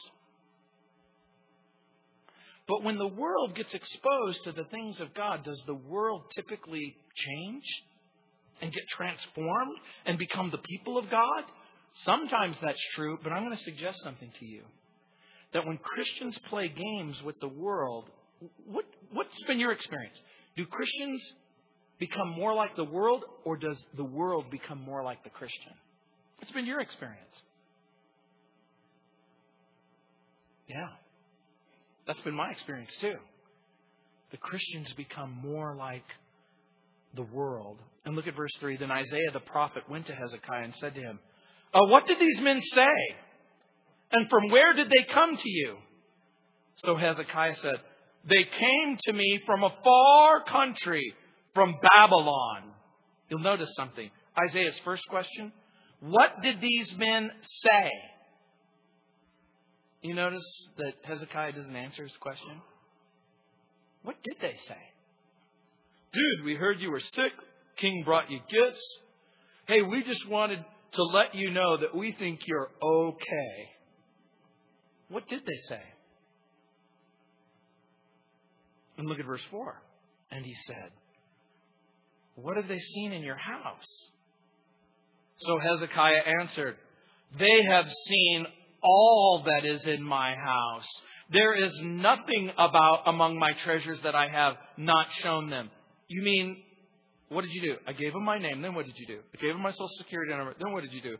But 2.68 2.82
when 2.82 2.98
the 2.98 3.06
world 3.06 3.54
gets 3.54 3.72
exposed 3.72 4.42
to 4.44 4.52
the 4.52 4.64
things 4.64 5.00
of 5.00 5.14
God, 5.14 5.44
does 5.44 5.62
the 5.66 5.74
world 5.74 6.22
typically 6.34 6.96
change 7.14 7.64
and 8.60 8.72
get 8.72 8.82
transformed 8.96 9.78
and 10.04 10.18
become 10.18 10.50
the 10.50 10.58
people 10.58 10.98
of 10.98 11.08
God? 11.08 11.44
Sometimes 12.04 12.56
that's 12.60 12.80
true, 12.96 13.18
but 13.22 13.32
I'm 13.32 13.44
going 13.44 13.56
to 13.56 13.62
suggest 13.62 13.98
something 14.02 14.30
to 14.40 14.44
you. 14.44 14.62
That 15.52 15.64
when 15.64 15.78
Christians 15.78 16.36
play 16.50 16.68
games 16.68 17.22
with 17.22 17.38
the 17.40 17.48
world, 17.48 18.10
what, 18.66 18.84
what's 19.12 19.30
been 19.46 19.60
your 19.60 19.72
experience? 19.72 20.16
Do 20.56 20.66
Christians 20.66 21.22
become 21.98 22.30
more 22.30 22.52
like 22.52 22.74
the 22.76 22.84
world, 22.84 23.24
or 23.44 23.56
does 23.56 23.78
the 23.96 24.04
world 24.04 24.50
become 24.50 24.80
more 24.80 25.02
like 25.04 25.22
the 25.22 25.30
Christian? 25.30 25.72
What's 26.38 26.52
been 26.52 26.66
your 26.66 26.80
experience? 26.80 27.22
Yeah. 30.68 30.88
That's 32.06 32.20
been 32.20 32.34
my 32.34 32.50
experience 32.50 32.94
too. 33.00 33.16
The 34.30 34.36
Christians 34.36 34.92
become 34.96 35.32
more 35.42 35.74
like 35.76 36.04
the 37.14 37.22
world. 37.22 37.78
And 38.04 38.14
look 38.14 38.26
at 38.26 38.36
verse 38.36 38.52
3. 38.60 38.76
Then 38.76 38.90
Isaiah 38.90 39.30
the 39.32 39.40
prophet 39.40 39.88
went 39.88 40.06
to 40.06 40.14
Hezekiah 40.14 40.64
and 40.64 40.74
said 40.76 40.94
to 40.94 41.00
him, 41.00 41.18
uh, 41.74 41.86
What 41.86 42.06
did 42.06 42.18
these 42.18 42.40
men 42.40 42.60
say? 42.62 43.16
And 44.12 44.28
from 44.30 44.50
where 44.50 44.72
did 44.72 44.88
they 44.88 45.12
come 45.12 45.36
to 45.36 45.48
you? 45.50 45.76
So 46.84 46.96
Hezekiah 46.96 47.56
said, 47.56 47.76
They 48.28 48.44
came 48.58 48.98
to 49.06 49.12
me 49.12 49.40
from 49.46 49.64
a 49.64 49.74
far 49.82 50.44
country, 50.44 51.14
from 51.54 51.74
Babylon. 51.82 52.72
You'll 53.28 53.40
notice 53.40 53.70
something. 53.76 54.10
Isaiah's 54.48 54.78
first 54.84 55.02
question 55.08 55.52
What 56.00 56.42
did 56.42 56.60
these 56.60 56.94
men 56.96 57.30
say? 57.62 57.90
You 60.06 60.14
notice 60.14 60.46
that 60.78 60.92
Hezekiah 61.02 61.50
doesn't 61.50 61.74
answer 61.74 62.04
his 62.04 62.16
question? 62.20 62.62
What 64.04 64.14
did 64.22 64.36
they 64.40 64.54
say? 64.68 64.78
Dude, 66.12 66.44
we 66.44 66.54
heard 66.54 66.78
you 66.78 66.92
were 66.92 67.00
sick. 67.00 67.32
King 67.76 68.04
brought 68.04 68.30
you 68.30 68.38
gifts. 68.48 68.80
Hey, 69.66 69.82
we 69.82 70.04
just 70.04 70.28
wanted 70.28 70.64
to 70.92 71.02
let 71.02 71.34
you 71.34 71.50
know 71.50 71.78
that 71.78 71.92
we 71.92 72.14
think 72.20 72.38
you're 72.46 72.68
okay. 72.80 73.70
What 75.08 75.26
did 75.28 75.40
they 75.40 75.58
say? 75.68 75.82
And 78.98 79.08
look 79.08 79.18
at 79.18 79.26
verse 79.26 79.44
4. 79.50 79.82
And 80.30 80.44
he 80.44 80.54
said, 80.68 80.92
What 82.36 82.56
have 82.56 82.68
they 82.68 82.78
seen 82.78 83.12
in 83.12 83.22
your 83.22 83.38
house? 83.38 83.84
So 85.38 85.58
Hezekiah 85.58 86.22
answered, 86.42 86.76
They 87.40 87.64
have 87.68 87.86
seen 88.06 88.46
all 88.86 89.42
that 89.44 89.66
is 89.66 89.84
in 89.86 90.02
my 90.02 90.34
house. 90.36 90.86
There 91.32 91.54
is 91.54 91.72
nothing 91.82 92.52
about 92.56 93.02
among 93.06 93.38
my 93.38 93.52
treasures 93.64 93.98
that 94.04 94.14
I 94.14 94.28
have 94.28 94.54
not 94.76 95.06
shown 95.22 95.50
them. 95.50 95.70
You 96.08 96.22
mean, 96.22 96.62
what 97.28 97.42
did 97.42 97.50
you 97.52 97.62
do? 97.62 97.76
I 97.86 97.92
gave 97.92 98.12
them 98.12 98.24
my 98.24 98.38
name. 98.38 98.62
Then 98.62 98.74
what 98.74 98.86
did 98.86 98.94
you 98.96 99.06
do? 99.06 99.18
I 99.34 99.42
gave 99.42 99.54
them 99.54 99.62
my 99.62 99.72
social 99.72 99.88
security 99.98 100.32
number. 100.32 100.54
Then 100.60 100.72
what 100.72 100.82
did 100.82 100.92
you 100.92 101.02
do? 101.02 101.16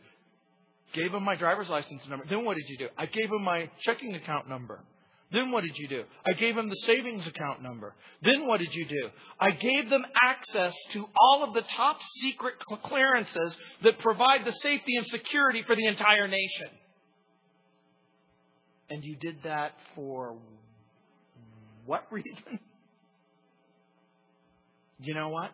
Gave 0.95 1.11
them 1.11 1.25
my 1.25 1.35
driver's 1.35 1.69
license 1.69 2.03
number. 2.09 2.25
Then 2.31 2.45
what 2.45 2.57
did 2.57 2.67
you 2.69 2.79
do? 2.79 2.89
I 2.97 3.07
gave 3.07 3.29
them 3.29 3.43
my 3.43 3.69
checking 3.85 4.15
account 4.15 4.49
number. 4.49 4.85
Then 5.33 5.51
what 5.51 5.65
did 5.65 5.73
you 5.75 5.89
do? 5.89 6.05
I 6.25 6.35
gave 6.39 6.55
them 6.55 6.69
the 6.69 6.81
savings 6.87 7.27
account 7.27 7.61
number. 7.61 7.95
Then 8.23 8.47
what 8.47 8.61
did 8.61 8.73
you 8.73 8.87
do? 8.87 9.09
I 9.41 9.51
gave 9.51 9.91
them 9.91 10.05
access 10.23 10.73
to 10.93 11.05
all 11.21 11.43
of 11.43 11.53
the 11.53 11.65
top 11.77 11.99
secret 12.23 12.55
clearances 12.85 13.57
that 13.83 13.99
provide 13.99 14.45
the 14.45 14.53
safety 14.53 14.95
and 14.97 15.07
security 15.09 15.65
for 15.67 15.75
the 15.75 15.87
entire 15.87 16.29
nation. 16.29 16.69
And 18.89 19.05
you 19.05 19.17
did 19.17 19.37
that 19.45 19.73
for 19.95 20.37
what 21.85 22.05
reason? 22.11 22.59
You 24.99 25.15
know 25.15 25.29
what? 25.29 25.51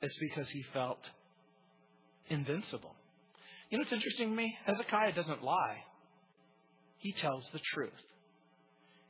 It's 0.00 0.16
because 0.18 0.48
he 0.50 0.62
felt 0.72 1.00
invincible. 2.28 2.94
You 3.70 3.78
know 3.78 3.82
what's 3.82 3.92
interesting 3.92 4.30
to 4.30 4.36
me? 4.36 4.56
Hezekiah 4.66 5.14
doesn't 5.14 5.42
lie. 5.42 5.78
He 6.98 7.12
tells 7.12 7.44
the 7.52 7.60
truth. 7.74 7.92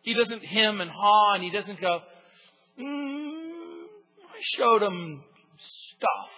He 0.02 0.14
doesn't 0.14 0.44
hem 0.44 0.80
and 0.80 0.90
haw 0.90 1.34
and 1.34 1.44
he 1.44 1.50
doesn't 1.50 1.80
go, 1.80 2.00
mm, 2.78 3.84
I 4.22 4.40
showed 4.56 4.82
him 4.82 5.22
stuff. 5.96 6.30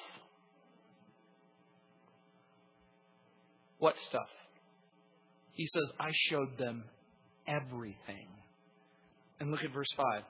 What 3.79 3.95
stuff? 4.09 4.29
He 5.53 5.67
says, 5.67 5.91
I 5.99 6.11
showed 6.29 6.59
them 6.59 6.85
everything. 7.49 8.29
And 9.41 9.51
look 9.51 9.63
at 9.65 9.73
verse 9.73 9.89
5. 9.97 10.23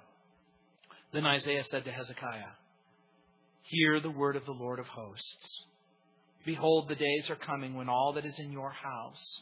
Then 1.13 1.27
Isaiah 1.27 1.65
said 1.71 1.85
to 1.85 1.93
Hezekiah, 1.93 2.55
Hear 3.63 4.01
the 4.01 4.11
word 4.11 4.37
of 4.37 4.45
the 4.45 4.53
Lord 4.53 4.79
of 4.79 4.87
hosts. 4.87 5.61
Behold, 6.45 6.89
the 6.89 6.95
days 6.95 7.31
are 7.31 7.37
coming 7.37 7.75
when 7.75 7.89
all 7.89 8.13
that 8.15 8.25
is 8.27 8.39
in 8.39 8.53
your 8.53 8.71
house 8.71 9.41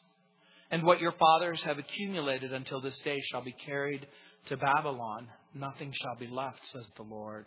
and 0.71 0.83
what 0.83 1.01
your 1.01 1.13
fathers 1.13 1.61
have 1.65 1.79
accumulated 1.79 2.53
until 2.53 2.81
this 2.81 2.99
day 3.05 3.19
shall 3.31 3.43
be 3.45 3.55
carried 3.67 4.07
to 4.49 4.57
Babylon. 4.57 5.29
Nothing 5.55 5.93
shall 6.03 6.17
be 6.19 6.33
left, 6.33 6.61
says 6.73 6.87
the 6.97 7.03
Lord. 7.03 7.47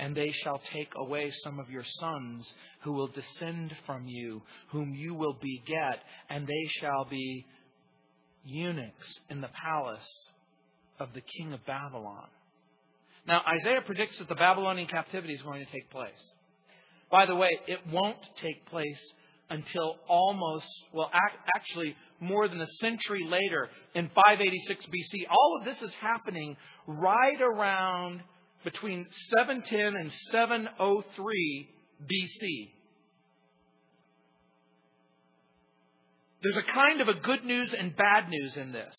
and 0.00 0.16
they 0.16 0.32
shall 0.42 0.60
take 0.72 0.90
away 0.96 1.30
some 1.44 1.60
of 1.60 1.68
your 1.68 1.84
sons 2.00 2.46
who 2.82 2.92
will 2.92 3.08
descend 3.08 3.70
from 3.84 4.06
you, 4.06 4.40
whom 4.70 4.94
you 4.94 5.14
will 5.14 5.38
beget, 5.42 6.00
and 6.30 6.46
they 6.46 6.70
shall 6.80 7.04
be 7.10 7.44
eunuchs 8.44 9.20
in 9.28 9.40
the 9.40 9.48
palace 9.48 10.30
of 10.98 11.08
the 11.14 11.20
king 11.20 11.52
of 11.52 11.64
Babylon. 11.66 12.26
Now, 13.26 13.42
Isaiah 13.46 13.82
predicts 13.84 14.18
that 14.18 14.28
the 14.28 14.34
Babylonian 14.34 14.88
captivity 14.88 15.34
is 15.34 15.42
going 15.42 15.64
to 15.64 15.72
take 15.72 15.90
place. 15.90 16.12
By 17.10 17.26
the 17.26 17.34
way, 17.34 17.50
it 17.66 17.80
won't 17.90 18.22
take 18.40 18.66
place 18.66 19.00
until 19.50 19.96
almost, 20.08 20.66
well, 20.92 21.10
actually, 21.56 21.96
more 22.20 22.48
than 22.48 22.60
a 22.60 22.66
century 22.80 23.26
later 23.28 23.68
in 23.94 24.08
586 24.14 24.86
BC. 24.86 25.26
All 25.28 25.58
of 25.58 25.64
this 25.64 25.82
is 25.82 25.92
happening 26.00 26.56
right 26.86 27.40
around 27.40 28.22
between 28.64 29.06
710 29.36 30.00
and 30.00 30.12
703 30.30 31.68
BC. 32.02 32.68
There's 36.42 36.64
a 36.68 36.72
kind 36.72 37.00
of 37.00 37.08
a 37.08 37.14
good 37.14 37.44
news 37.44 37.74
and 37.74 37.94
bad 37.96 38.28
news 38.28 38.56
in 38.56 38.72
this 38.72 38.96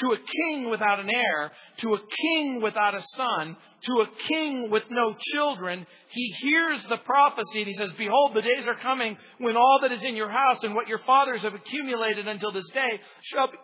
to 0.00 0.06
a 0.12 0.18
king 0.18 0.70
without 0.70 1.00
an 1.00 1.10
heir, 1.12 1.50
to 1.80 1.94
a 1.94 1.98
king 1.98 2.60
without 2.62 2.94
a 2.94 3.02
son, 3.16 3.56
to 3.84 3.92
a 4.02 4.06
king 4.28 4.70
with 4.70 4.84
no 4.90 5.14
children, 5.34 5.86
he 6.10 6.34
hears 6.40 6.82
the 6.88 6.98
prophecy 6.98 7.60
and 7.60 7.68
he 7.68 7.74
says, 7.74 7.92
Behold, 7.98 8.34
the 8.34 8.42
days 8.42 8.66
are 8.66 8.76
coming 8.76 9.16
when 9.38 9.56
all 9.56 9.78
that 9.82 9.92
is 9.92 10.02
in 10.02 10.16
your 10.16 10.30
house 10.30 10.62
and 10.62 10.74
what 10.74 10.88
your 10.88 11.00
fathers 11.06 11.42
have 11.42 11.54
accumulated 11.54 12.26
until 12.28 12.52
this 12.52 12.68
day 12.70 13.00
shall 13.22 13.48
be, 13.48 13.58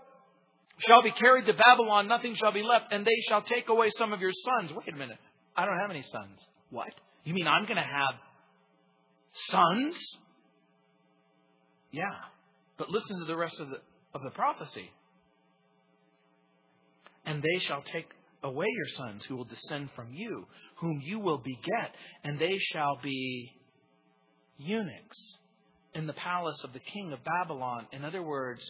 shall 0.78 1.02
be 1.02 1.12
carried 1.12 1.46
to 1.46 1.54
Babylon, 1.54 2.08
nothing 2.08 2.34
shall 2.34 2.52
be 2.52 2.62
left, 2.62 2.92
and 2.92 3.04
they 3.04 3.22
shall 3.28 3.42
take 3.42 3.68
away 3.68 3.90
some 3.98 4.12
of 4.12 4.20
your 4.20 4.32
sons. 4.32 4.72
Wait 4.76 4.94
a 4.94 4.98
minute. 4.98 5.18
I 5.56 5.66
don't 5.66 5.78
have 5.78 5.90
any 5.90 6.02
sons. 6.02 6.40
What? 6.70 6.88
You 7.24 7.34
mean 7.34 7.46
I'm 7.46 7.64
going 7.64 7.76
to 7.76 7.82
have 7.82 8.14
sons? 9.50 9.94
Yeah. 11.94 12.04
But 12.76 12.90
listen 12.90 13.18
to 13.20 13.24
the 13.24 13.36
rest 13.36 13.58
of 13.60 13.70
the, 13.70 13.78
of 14.14 14.22
the 14.22 14.30
prophecy 14.30 14.90
and 17.26 17.42
they 17.42 17.64
shall 17.66 17.82
take 17.92 18.08
away 18.42 18.66
your 18.66 18.88
sons 18.96 19.24
who 19.24 19.36
will 19.36 19.44
descend 19.44 19.88
from 19.96 20.12
you, 20.12 20.46
whom 20.76 21.00
you 21.02 21.18
will 21.18 21.38
beget, 21.38 21.94
and 22.22 22.38
they 22.38 22.58
shall 22.72 22.98
be 23.02 23.52
eunuchs 24.58 25.18
in 25.94 26.06
the 26.06 26.12
palace 26.12 26.60
of 26.64 26.72
the 26.72 26.80
king 26.80 27.12
of 27.12 27.20
Babylon. 27.24 27.86
In 27.92 28.04
other 28.04 28.22
words, 28.22 28.60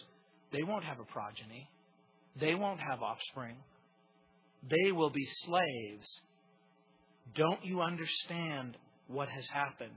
they 0.51 0.63
won't 0.63 0.85
have 0.85 0.99
a 0.99 1.05
progeny, 1.05 1.69
they 2.39 2.55
won't 2.55 2.79
have 2.79 3.01
offspring, 3.01 3.57
they 4.69 4.91
will 4.91 5.09
be 5.09 5.27
slaves. 5.45 6.07
Don't 7.35 7.65
you 7.65 7.81
understand 7.81 8.77
what 9.07 9.29
has 9.29 9.45
happened? 9.47 9.91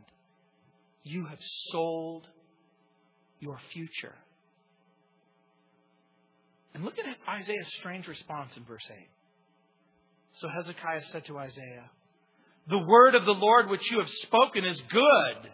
You 1.04 1.26
have 1.26 1.38
sold 1.70 2.26
your 3.40 3.58
future. 3.72 4.14
And 6.74 6.84
look 6.84 6.94
at 6.98 7.04
Isaiah's 7.28 7.68
strange 7.78 8.06
response 8.06 8.52
in 8.56 8.64
verse 8.64 8.86
8. 8.90 8.96
So 10.34 10.48
Hezekiah 10.48 11.02
said 11.10 11.24
to 11.26 11.38
Isaiah, 11.38 11.90
The 12.68 12.78
word 12.78 13.14
of 13.14 13.24
the 13.24 13.32
Lord 13.32 13.68
which 13.68 13.90
you 13.90 13.98
have 13.98 14.08
spoken 14.22 14.64
is 14.64 14.80
good. 14.90 15.50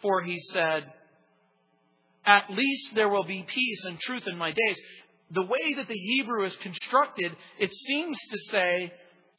For 0.00 0.22
he 0.22 0.40
said, 0.52 0.84
At 2.26 2.50
least 2.50 2.94
there 2.94 3.08
will 3.08 3.24
be 3.24 3.46
peace 3.46 3.84
and 3.84 4.00
truth 4.00 4.24
in 4.26 4.36
my 4.36 4.50
days. 4.50 4.76
The 5.30 5.42
way 5.42 5.74
that 5.76 5.88
the 5.88 5.94
Hebrew 5.94 6.44
is 6.44 6.56
constructed, 6.62 7.32
it 7.60 7.70
seems 7.86 8.16
to 8.30 8.38
say, 8.50 8.92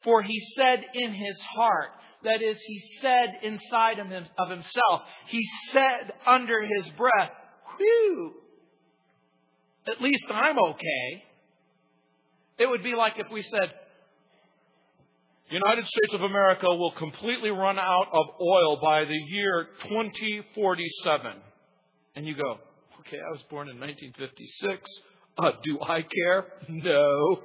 For 0.04 0.23
he 0.23 0.39
said 0.56 0.86
in 0.93 1.13
his 1.13 1.39
heart. 1.56 1.89
That 2.23 2.41
is, 2.41 2.57
he 2.65 2.81
said 3.01 3.39
inside 3.43 3.99
of 3.99 4.49
himself. 4.49 5.01
He 5.27 5.41
said 5.71 6.13
under 6.25 6.62
his 6.62 6.89
breath, 6.97 7.31
Whew, 7.77 8.33
at 9.88 10.01
least 10.01 10.23
I'm 10.31 10.57
okay. 10.57 11.23
It 12.59 12.67
would 12.67 12.83
be 12.83 12.95
like 12.95 13.13
if 13.17 13.27
we 13.31 13.41
said, 13.41 13.71
United 15.49 15.86
States 15.86 16.13
of 16.13 16.21
America 16.21 16.67
will 16.67 16.93
completely 16.93 17.51
run 17.51 17.77
out 17.77 18.07
of 18.12 18.25
oil 18.41 18.79
by 18.81 19.05
the 19.05 19.19
year 19.29 19.67
2047. 19.83 21.33
And 22.15 22.25
you 22.25 22.36
go, 22.36 22.57
okay, 23.01 23.17
I 23.17 23.31
was 23.31 23.41
born 23.49 23.69
in 23.69 23.79
1956. 23.79 24.81
Uh, 25.38 25.51
do 25.63 25.79
I 25.81 26.01
care? 26.01 26.45
No. 26.69 27.43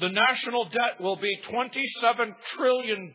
The 0.00 0.08
national 0.08 0.64
debt 0.66 1.00
will 1.00 1.16
be 1.16 1.36
$27 1.50 2.34
trillion 2.56 3.14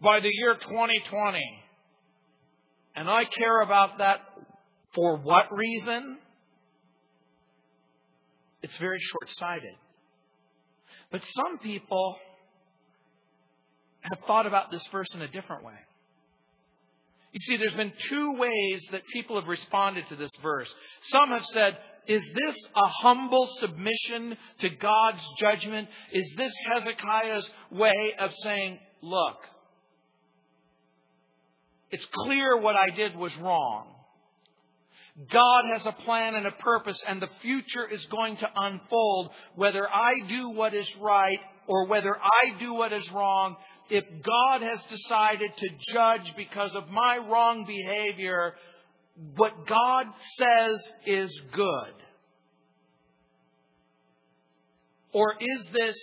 by 0.00 0.20
the 0.20 0.30
year 0.32 0.54
2020. 0.54 1.38
And 2.96 3.08
I 3.08 3.24
care 3.24 3.60
about 3.60 3.98
that 3.98 4.20
for 4.94 5.16
what 5.18 5.52
reason? 5.52 6.18
It's 8.62 8.76
very 8.78 8.98
short 8.98 9.28
sighted. 9.36 9.74
But 11.12 11.20
some 11.34 11.58
people 11.58 12.16
have 14.00 14.18
thought 14.26 14.46
about 14.46 14.70
this 14.70 14.86
verse 14.90 15.08
in 15.14 15.20
a 15.20 15.28
different 15.28 15.64
way. 15.64 15.74
You 17.34 17.40
see, 17.40 17.56
there's 17.56 17.74
been 17.74 17.92
two 18.08 18.34
ways 18.38 18.80
that 18.92 19.02
people 19.12 19.40
have 19.40 19.48
responded 19.48 20.04
to 20.08 20.14
this 20.14 20.30
verse. 20.40 20.68
Some 21.08 21.30
have 21.30 21.44
said, 21.52 21.76
is 22.06 22.22
this 22.32 22.54
a 22.76 22.88
humble 23.02 23.48
submission 23.58 24.36
to 24.60 24.68
God's 24.68 25.18
judgment? 25.40 25.88
Is 26.12 26.32
this 26.36 26.52
Hezekiah's 26.72 27.50
way 27.72 28.14
of 28.20 28.30
saying, 28.44 28.78
look, 29.02 29.36
it's 31.90 32.06
clear 32.24 32.56
what 32.56 32.76
I 32.76 32.90
did 32.90 33.16
was 33.16 33.36
wrong. 33.38 33.88
God 35.32 35.62
has 35.76 35.86
a 35.86 36.02
plan 36.04 36.36
and 36.36 36.46
a 36.46 36.52
purpose, 36.52 37.00
and 37.08 37.20
the 37.20 37.28
future 37.42 37.88
is 37.90 38.04
going 38.12 38.36
to 38.36 38.48
unfold 38.54 39.30
whether 39.56 39.88
I 39.88 40.12
do 40.28 40.50
what 40.50 40.72
is 40.72 40.88
right 41.00 41.40
or 41.66 41.86
whether 41.88 42.16
I 42.16 42.58
do 42.60 42.74
what 42.74 42.92
is 42.92 43.10
wrong. 43.10 43.56
If 43.90 44.04
God 44.22 44.62
has 44.62 44.78
decided 44.88 45.50
to 45.56 45.68
judge 45.92 46.34
because 46.36 46.74
of 46.74 46.88
my 46.88 47.18
wrong 47.18 47.64
behavior, 47.66 48.54
what 49.36 49.66
God 49.66 50.06
says 50.38 50.78
is 51.06 51.40
good. 51.52 51.94
Or 55.12 55.34
is 55.38 55.66
this 55.72 55.96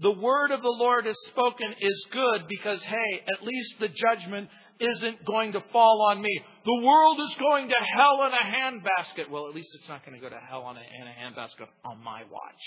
the 0.00 0.10
word 0.10 0.50
of 0.50 0.60
the 0.60 0.76
Lord 0.76 1.06
is 1.06 1.16
spoken 1.28 1.72
is 1.80 2.06
good 2.10 2.48
because, 2.48 2.82
hey, 2.82 3.22
at 3.32 3.46
least 3.46 3.74
the 3.78 3.88
judgment 3.88 4.48
isn't 4.80 5.24
going 5.24 5.52
to 5.52 5.62
fall 5.72 6.06
on 6.10 6.20
me. 6.20 6.40
The 6.64 6.84
world 6.84 7.18
is 7.30 7.36
going 7.38 7.68
to 7.68 7.74
hell 7.96 8.26
in 8.26 8.32
a 8.32 8.36
handbasket. 8.36 9.30
Well, 9.30 9.46
at 9.48 9.54
least 9.54 9.68
it's 9.78 9.88
not 9.88 10.04
going 10.04 10.18
to 10.18 10.20
go 10.20 10.28
to 10.28 10.40
hell 10.48 10.68
in 10.70 10.76
a, 10.76 10.80
handbasket 10.80 11.68
on 11.84 12.02
my 12.02 12.22
watch. 12.30 12.60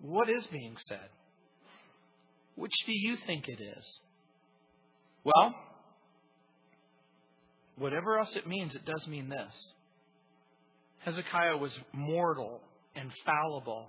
What 0.00 0.28
is 0.28 0.46
being 0.48 0.76
said? 0.88 1.08
Which 2.54 2.72
do 2.86 2.92
you 2.92 3.16
think 3.26 3.48
it 3.48 3.60
is? 3.60 4.00
Well, 5.24 5.54
whatever 7.76 8.18
else 8.18 8.34
it 8.36 8.46
means, 8.46 8.74
it 8.74 8.84
does 8.84 9.06
mean 9.06 9.28
this. 9.28 9.54
Hezekiah 10.98 11.56
was 11.56 11.72
mortal 11.92 12.60
and 12.94 13.10
fallible. 13.24 13.88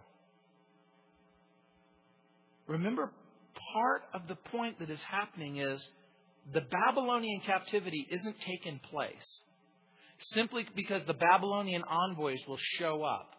Remember, 2.67 3.11
part 3.73 4.03
of 4.13 4.27
the 4.27 4.35
point 4.35 4.79
that 4.79 4.89
is 4.89 5.01
happening 5.01 5.57
is 5.57 5.85
the 6.53 6.61
Babylonian 6.61 7.41
captivity 7.45 8.07
isn't 8.09 8.35
taking 8.45 8.79
place 8.89 9.41
simply 10.31 10.65
because 10.75 11.01
the 11.05 11.13
Babylonian 11.13 11.83
envoys 11.83 12.39
will 12.47 12.59
show 12.79 13.03
up. 13.03 13.31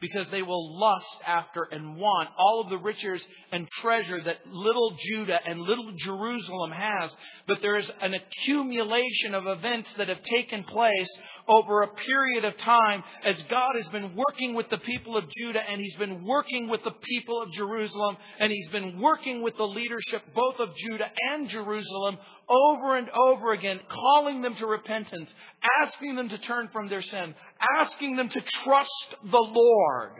Because 0.00 0.26
they 0.30 0.42
will 0.42 0.78
lust 0.78 1.06
after 1.26 1.64
and 1.70 1.96
want 1.96 2.28
all 2.38 2.60
of 2.60 2.70
the 2.70 2.78
riches 2.78 3.22
and 3.52 3.66
treasure 3.80 4.22
that 4.22 4.46
little 4.46 4.94
Judah 5.08 5.38
and 5.46 5.60
little 5.60 5.92
Jerusalem 5.96 6.70
has. 6.72 7.10
But 7.46 7.58
there 7.62 7.78
is 7.78 7.86
an 8.00 8.14
accumulation 8.14 9.34
of 9.34 9.46
events 9.46 9.90
that 9.96 10.08
have 10.08 10.22
taken 10.30 10.64
place 10.64 11.08
over 11.48 11.82
a 11.82 11.88
period 11.88 12.44
of 12.44 12.56
time 12.58 13.02
as 13.24 13.40
God 13.48 13.74
has 13.76 13.86
been 13.88 14.16
working 14.16 14.54
with 14.54 14.68
the 14.70 14.78
people 14.78 15.16
of 15.16 15.24
Judah 15.36 15.60
and 15.68 15.80
He's 15.80 15.96
been 15.96 16.24
working 16.24 16.68
with 16.68 16.82
the 16.84 16.94
people 17.02 17.42
of 17.42 17.52
Jerusalem 17.52 18.16
and 18.38 18.52
He's 18.52 18.68
been 18.68 19.00
working 19.00 19.42
with 19.42 19.56
the 19.56 19.66
leadership 19.66 20.22
both 20.34 20.58
of 20.60 20.74
Judah 20.76 21.10
and 21.30 21.48
Jerusalem 21.48 22.18
over 22.48 22.96
and 22.96 23.08
over 23.10 23.52
again, 23.52 23.80
calling 23.88 24.42
them 24.42 24.54
to 24.56 24.66
repentance, 24.66 25.30
asking 25.82 26.16
them 26.16 26.28
to 26.28 26.38
turn 26.38 26.68
from 26.72 26.88
their 26.88 27.02
sin, 27.02 27.34
asking 27.78 28.16
them 28.16 28.28
to 28.28 28.40
trust 28.64 29.16
the 29.24 29.36
Lord. 29.36 30.12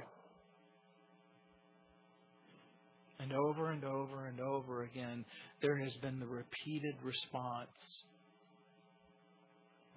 And 3.18 3.32
over 3.32 3.70
and 3.70 3.84
over 3.84 4.26
and 4.26 4.40
over 4.40 4.82
again, 4.82 5.24
there 5.60 5.76
has 5.78 5.94
been 5.96 6.20
the 6.20 6.26
repeated 6.26 6.94
response 7.02 7.70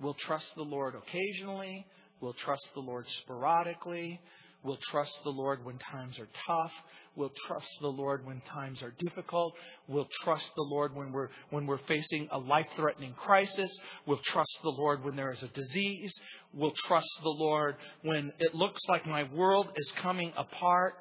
We'll 0.01 0.15
trust 0.15 0.45
the 0.55 0.63
Lord 0.63 0.95
occasionally. 0.95 1.85
We'll 2.21 2.33
trust 2.33 2.67
the 2.73 2.81
Lord 2.81 3.05
sporadically. 3.21 4.19
We'll 4.63 4.79
trust 4.91 5.11
the 5.23 5.29
Lord 5.29 5.63
when 5.63 5.77
times 5.91 6.19
are 6.19 6.27
tough. 6.47 6.71
We'll 7.15 7.31
trust 7.47 7.67
the 7.81 7.87
Lord 7.87 8.25
when 8.25 8.41
times 8.53 8.81
are 8.81 8.93
difficult. 8.99 9.53
We'll 9.87 10.07
trust 10.23 10.45
the 10.55 10.63
Lord 10.63 10.95
when 10.95 11.11
we're, 11.11 11.29
when 11.49 11.65
we're 11.65 11.79
facing 11.87 12.27
a 12.31 12.37
life 12.37 12.67
threatening 12.75 13.13
crisis. 13.13 13.71
We'll 14.05 14.21
trust 14.25 14.51
the 14.63 14.69
Lord 14.69 15.03
when 15.03 15.15
there 15.15 15.31
is 15.31 15.41
a 15.43 15.47
disease. 15.47 16.13
We'll 16.53 16.73
trust 16.87 17.09
the 17.23 17.29
Lord 17.29 17.75
when 18.03 18.31
it 18.39 18.53
looks 18.53 18.81
like 18.89 19.05
my 19.05 19.23
world 19.33 19.67
is 19.75 19.91
coming 20.01 20.33
apart. 20.37 20.95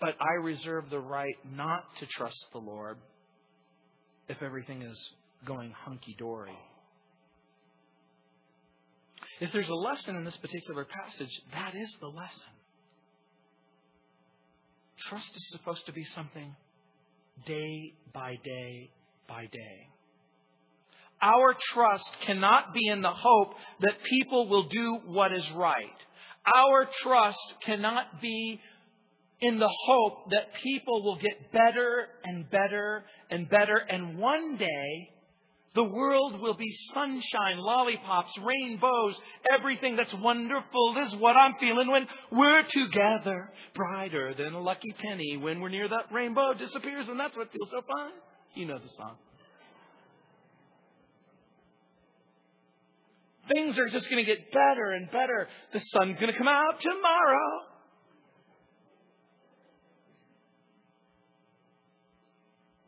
But 0.00 0.16
I 0.20 0.42
reserve 0.42 0.84
the 0.90 1.00
right 1.00 1.36
not 1.54 1.84
to 1.98 2.06
trust 2.06 2.46
the 2.52 2.58
Lord 2.58 2.98
if 4.28 4.42
everything 4.42 4.82
is 4.82 4.98
going 5.44 5.72
hunky 5.72 6.14
dory. 6.18 6.56
If 9.40 9.52
there's 9.52 9.68
a 9.68 9.74
lesson 9.74 10.16
in 10.16 10.24
this 10.24 10.36
particular 10.36 10.84
passage, 10.84 11.30
that 11.52 11.74
is 11.74 11.96
the 12.00 12.08
lesson. 12.08 12.52
Trust 15.08 15.30
is 15.34 15.48
supposed 15.52 15.86
to 15.86 15.92
be 15.92 16.04
something 16.14 16.54
day 17.46 17.94
by 18.12 18.36
day 18.44 18.90
by 19.26 19.46
day. 19.46 19.88
Our 21.22 21.56
trust 21.72 22.04
cannot 22.26 22.74
be 22.74 22.86
in 22.88 23.00
the 23.00 23.12
hope 23.12 23.54
that 23.80 23.94
people 24.08 24.48
will 24.48 24.68
do 24.68 24.98
what 25.06 25.32
is 25.32 25.44
right. 25.54 25.86
Our 26.46 26.88
trust 27.02 27.38
cannot 27.64 28.20
be 28.20 28.60
in 29.40 29.58
the 29.58 29.70
hope 29.86 30.30
that 30.30 30.48
people 30.62 31.02
will 31.02 31.16
get 31.16 31.50
better 31.52 32.06
and 32.24 32.48
better 32.50 33.04
and 33.30 33.48
better, 33.48 33.76
and 33.76 34.18
one 34.18 34.56
day 34.58 35.10
the 35.74 35.84
world 35.84 36.40
will 36.40 36.54
be 36.54 36.74
sunshine, 36.92 37.58
lollipops, 37.58 38.32
rainbows, 38.42 39.14
everything 39.56 39.94
that's 39.94 40.12
wonderful. 40.14 40.96
Is 41.06 41.14
what 41.16 41.36
I'm 41.36 41.54
feeling 41.60 41.88
when 41.88 42.08
we're 42.32 42.64
together. 42.64 43.52
Brighter 43.74 44.34
than 44.36 44.54
a 44.54 44.60
lucky 44.60 44.92
penny 45.00 45.36
when 45.36 45.60
we're 45.60 45.68
near 45.68 45.88
that 45.88 46.12
rainbow 46.12 46.54
disappears, 46.54 47.08
and 47.08 47.20
that's 47.20 47.36
what 47.36 47.52
feels 47.52 47.70
so 47.70 47.82
fun. 47.82 48.10
You 48.54 48.66
know 48.66 48.78
the 48.78 48.88
song. 48.96 49.14
Things 53.52 53.78
are 53.78 53.88
just 53.88 54.10
going 54.10 54.24
to 54.24 54.28
get 54.28 54.50
better 54.52 54.92
and 54.92 55.08
better. 55.10 55.48
The 55.72 55.78
sun's 55.78 56.18
going 56.18 56.32
to 56.32 56.38
come 56.38 56.48
out 56.48 56.80
tomorrow. 56.80 57.60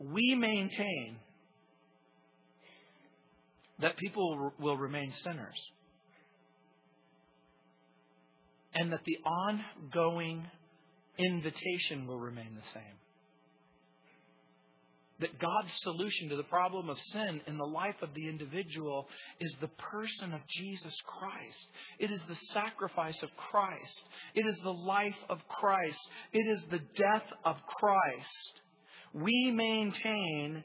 We 0.01 0.35
maintain 0.35 1.17
that 3.83 3.97
people 3.97 4.53
will 4.59 4.77
remain 4.77 5.13
sinners. 5.25 5.61
And 8.75 8.93
that 8.93 9.05
the 9.05 9.19
ongoing 9.25 10.47
invitation 11.19 12.07
will 12.07 12.19
remain 12.19 12.55
the 12.55 12.69
same. 12.73 12.97
That 15.21 15.39
God's 15.39 15.71
solution 15.83 16.31
to 16.31 16.37
the 16.37 16.43
problem 16.45 16.89
of 16.89 16.99
sin 17.13 17.43
in 17.47 17.59
the 17.59 17.67
life 17.67 17.97
of 18.03 18.09
the 18.15 18.29
individual 18.29 19.07
is 19.41 19.55
the 19.61 19.69
person 19.69 20.33
of 20.33 20.41
Jesus 20.59 20.95
Christ. 21.05 21.67
It 21.99 22.11
is 22.11 22.21
the 22.29 22.39
sacrifice 22.53 23.23
of 23.23 23.29
Christ. 23.37 24.03
It 24.35 24.47
is 24.47 24.57
the 24.65 24.73
life 24.73 25.19
of 25.29 25.39
Christ. 25.49 25.99
It 26.33 26.47
is 26.49 26.63
the 26.71 26.81
death 26.97 27.31
of 27.45 27.57
Christ. 27.67 28.61
We 29.13 29.53
maintain 29.53 30.65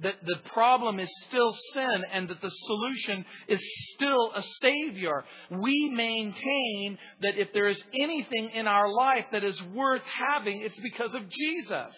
that 0.00 0.14
the 0.26 0.36
problem 0.52 1.00
is 1.00 1.08
still 1.28 1.54
sin 1.72 2.04
and 2.12 2.28
that 2.28 2.40
the 2.42 2.50
solution 2.50 3.24
is 3.48 3.60
still 3.94 4.32
a 4.34 4.42
Savior. 4.60 5.24
We 5.50 5.90
maintain 5.90 6.98
that 7.22 7.38
if 7.38 7.52
there 7.54 7.68
is 7.68 7.82
anything 7.98 8.50
in 8.54 8.66
our 8.66 8.92
life 8.92 9.24
that 9.32 9.42
is 9.42 9.60
worth 9.74 10.02
having, 10.02 10.60
it's 10.60 10.78
because 10.80 11.14
of 11.14 11.22
Jesus. 11.30 11.94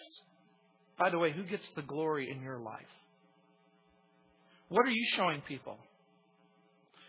By 0.97 1.09
the 1.09 1.17
way, 1.17 1.31
who 1.31 1.43
gets 1.43 1.67
the 1.75 1.81
glory 1.81 2.29
in 2.31 2.41
your 2.41 2.59
life? 2.59 2.87
What 4.69 4.85
are 4.85 4.91
you 4.91 5.07
showing 5.15 5.41
people? 5.41 5.77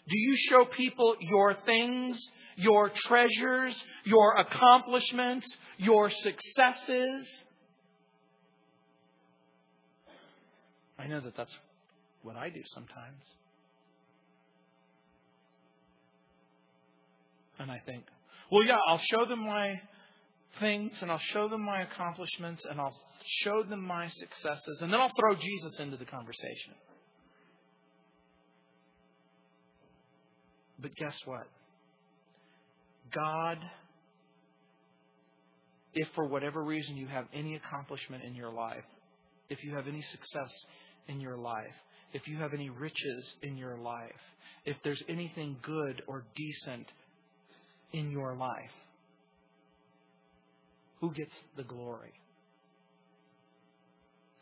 Do 0.09 0.19
you 0.19 0.37
show 0.37 0.65
people 0.65 1.15
your 1.21 1.55
things, 1.67 2.19
your 2.57 2.91
treasures, 3.07 3.75
your 4.05 4.39
accomplishments, 4.39 5.47
your 5.77 6.11
successes? 6.11 7.27
I 11.01 11.07
know 11.07 11.21
that 11.21 11.37
that's 11.37 11.55
what 12.23 12.37
I 12.37 12.51
do 12.51 12.61
sometimes. 12.75 13.23
And 17.59 17.71
I 17.71 17.81
think, 17.87 18.05
well, 18.51 18.65
yeah, 18.67 18.79
I'll 18.89 19.01
show 19.11 19.25
them 19.27 19.41
my 19.41 19.81
things 20.59 20.93
and 21.01 21.11
I'll 21.11 21.23
show 21.33 21.49
them 21.49 21.63
my 21.63 21.83
accomplishments 21.83 22.63
and 22.69 22.81
I'll 22.81 22.97
show 23.45 23.63
them 23.63 23.87
my 23.87 24.09
successes 24.09 24.81
and 24.83 24.93
then 24.93 25.01
I'll 25.01 25.13
throw 25.19 25.35
Jesus 25.37 25.79
into 25.79 25.97
the 25.97 26.05
conversation. 26.05 26.75
But 30.81 30.95
guess 30.97 31.17
what? 31.25 31.47
God, 33.15 33.59
if 35.95 36.09
for 36.15 36.27
whatever 36.27 36.63
reason 36.63 36.97
you 36.97 37.07
have 37.07 37.27
any 37.33 37.57
accomplishment 37.57 38.25
in 38.25 38.35
your 38.35 38.53
life, 38.53 38.85
if 39.51 39.63
you 39.65 39.75
have 39.75 39.89
any 39.89 40.01
success 40.01 40.51
in 41.09 41.21
your 41.21 41.37
life, 41.37 41.75
if 42.13 42.27
you 42.27 42.39
have 42.39 42.55
any 42.55 42.71
riches 42.71 43.33
in 43.43 43.57
your 43.57 43.77
life, 43.77 44.11
if 44.65 44.77
there's 44.85 45.03
anything 45.09 45.57
good 45.63 46.03
or 46.07 46.25
decent 46.35 46.87
in 47.93 48.11
your 48.11 48.37
life, 48.37 48.71
who 51.01 51.13
gets 51.13 51.35
the 51.57 51.63
glory? 51.63 52.13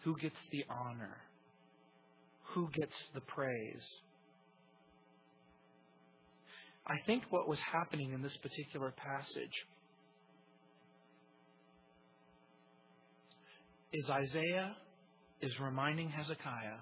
Who 0.02 0.16
gets 0.16 0.36
the 0.50 0.64
honor? 0.68 1.16
Who 2.54 2.68
gets 2.72 2.94
the 3.14 3.20
praise? 3.20 3.86
I 6.86 6.96
think 7.06 7.24
what 7.30 7.48
was 7.48 7.58
happening 7.60 8.12
in 8.12 8.22
this 8.22 8.36
particular 8.38 8.92
passage 8.92 9.66
is 13.92 14.08
Isaiah 14.08 14.74
is 15.40 15.52
reminding 15.60 16.08
Hezekiah 16.10 16.78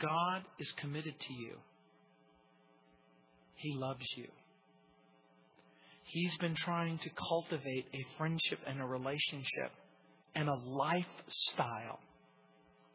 God 0.00 0.42
is 0.58 0.72
committed 0.80 1.14
to 1.18 1.32
you. 1.34 1.56
He 3.56 3.74
loves 3.76 4.04
you. 4.16 4.26
He's 6.04 6.36
been 6.38 6.54
trying 6.64 6.98
to 6.98 7.10
cultivate 7.28 7.86
a 7.94 8.04
friendship 8.18 8.58
and 8.66 8.80
a 8.80 8.84
relationship 8.84 9.72
and 10.34 10.48
a 10.48 10.54
lifestyle 10.54 12.00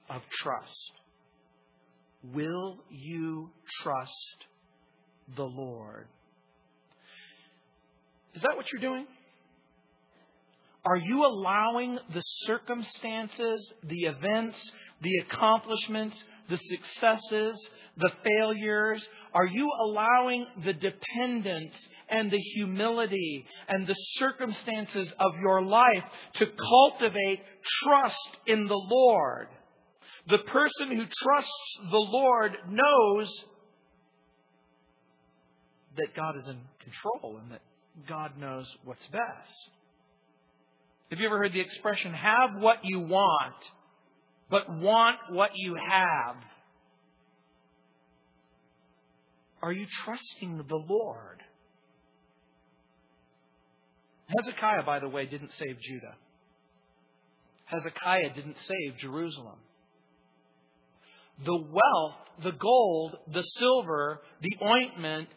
of 0.10 0.22
trust. 0.44 0.92
Will 2.34 2.78
you 2.90 3.50
trust 3.82 4.46
the 5.36 5.44
Lord? 5.44 6.08
Is 8.36 8.42
that 8.42 8.56
what 8.56 8.66
you're 8.72 8.82
doing? 8.82 9.08
Are 10.90 10.98
you 10.98 11.24
allowing 11.24 12.00
the 12.16 12.24
circumstances, 12.48 13.74
the 13.84 14.06
events, 14.06 14.58
the 15.04 15.18
accomplishments, 15.20 16.16
the 16.50 16.58
successes, 16.58 17.70
the 17.98 18.10
failures, 18.24 19.08
are 19.36 19.46
you 19.46 19.70
allowing 19.84 20.48
the 20.66 20.74
dependence 20.74 21.76
and 22.10 22.32
the 22.32 22.40
humility 22.56 23.46
and 23.68 23.86
the 23.86 23.96
circumstances 24.18 25.14
of 25.20 25.34
your 25.40 25.62
life 25.62 26.04
to 26.38 26.48
cultivate 26.48 27.42
trust 27.84 28.38
in 28.48 28.66
the 28.66 28.82
Lord? 28.90 29.50
The 30.28 30.40
person 30.40 30.98
who 30.98 31.06
trusts 31.24 31.78
the 31.92 32.08
Lord 32.12 32.54
knows 32.68 33.32
that 35.98 36.16
God 36.16 36.36
is 36.36 36.48
in 36.48 36.60
control 36.84 37.38
and 37.38 37.52
that 37.52 37.62
God 38.08 38.40
knows 38.40 38.66
what's 38.86 39.06
best. 39.12 39.70
Have 41.10 41.20
you 41.20 41.26
ever 41.26 41.40
heard 41.40 41.54
the 41.54 41.60
expression, 41.60 42.14
have 42.14 42.62
what 42.62 42.80
you 42.84 43.00
want, 43.00 43.56
but 44.50 44.70
want 44.70 45.18
what 45.32 45.52
you 45.56 45.76
have? 45.76 46.36
Are 49.62 49.72
you 49.72 49.88
trusting 50.06 50.66
the 50.68 50.76
Lord? 50.76 51.42
Hezekiah, 54.28 54.84
by 54.84 55.00
the 55.00 55.10
way, 55.10 55.26
didn't 55.26 55.52
save 55.58 55.80
Judah. 55.82 56.16
Hezekiah 57.66 58.34
didn't 58.36 58.58
save 58.60 59.00
Jerusalem. 59.00 59.58
The 61.44 61.56
wealth, 61.58 62.16
the 62.44 62.52
gold, 62.52 63.16
the 63.34 63.42
silver, 63.42 64.22
the 64.42 64.58
ointment, 64.64 65.30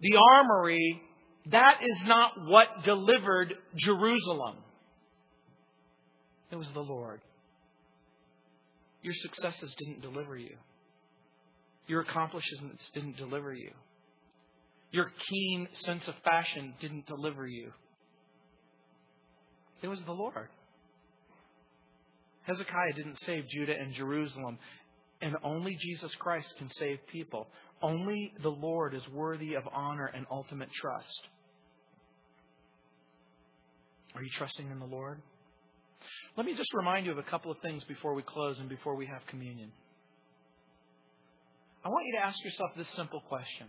the 0.00 0.16
armory, 0.16 1.00
that 1.50 1.78
is 1.82 2.06
not 2.06 2.32
what 2.46 2.66
delivered 2.84 3.54
Jerusalem. 3.76 4.56
It 6.54 6.58
was 6.58 6.70
the 6.72 6.80
Lord. 6.80 7.20
Your 9.02 9.12
successes 9.12 9.74
didn't 9.76 10.02
deliver 10.02 10.36
you. 10.36 10.54
Your 11.88 12.02
accomplishments 12.02 12.84
didn't 12.94 13.16
deliver 13.16 13.52
you. 13.52 13.72
Your 14.92 15.10
keen 15.28 15.66
sense 15.84 16.06
of 16.06 16.14
fashion 16.22 16.74
didn't 16.80 17.08
deliver 17.08 17.44
you. 17.44 17.72
It 19.82 19.88
was 19.88 19.98
the 20.06 20.12
Lord. 20.12 20.48
Hezekiah 22.42 22.92
didn't 22.94 23.18
save 23.22 23.48
Judah 23.48 23.74
and 23.76 23.92
Jerusalem, 23.92 24.56
and 25.20 25.34
only 25.42 25.76
Jesus 25.80 26.14
Christ 26.20 26.54
can 26.58 26.70
save 26.74 26.98
people. 27.10 27.48
Only 27.82 28.32
the 28.44 28.48
Lord 28.48 28.94
is 28.94 29.02
worthy 29.08 29.54
of 29.54 29.64
honor 29.74 30.06
and 30.06 30.24
ultimate 30.30 30.70
trust. 30.80 31.20
Are 34.14 34.22
you 34.22 34.30
trusting 34.38 34.70
in 34.70 34.78
the 34.78 34.86
Lord? 34.86 35.20
Let 36.36 36.46
me 36.46 36.54
just 36.54 36.72
remind 36.74 37.06
you 37.06 37.12
of 37.12 37.18
a 37.18 37.22
couple 37.22 37.52
of 37.52 37.58
things 37.58 37.84
before 37.84 38.14
we 38.14 38.22
close 38.22 38.58
and 38.58 38.68
before 38.68 38.96
we 38.96 39.06
have 39.06 39.24
communion. 39.28 39.70
I 41.84 41.88
want 41.88 42.06
you 42.06 42.18
to 42.18 42.26
ask 42.26 42.42
yourself 42.42 42.70
this 42.76 42.88
simple 42.96 43.20
question 43.28 43.68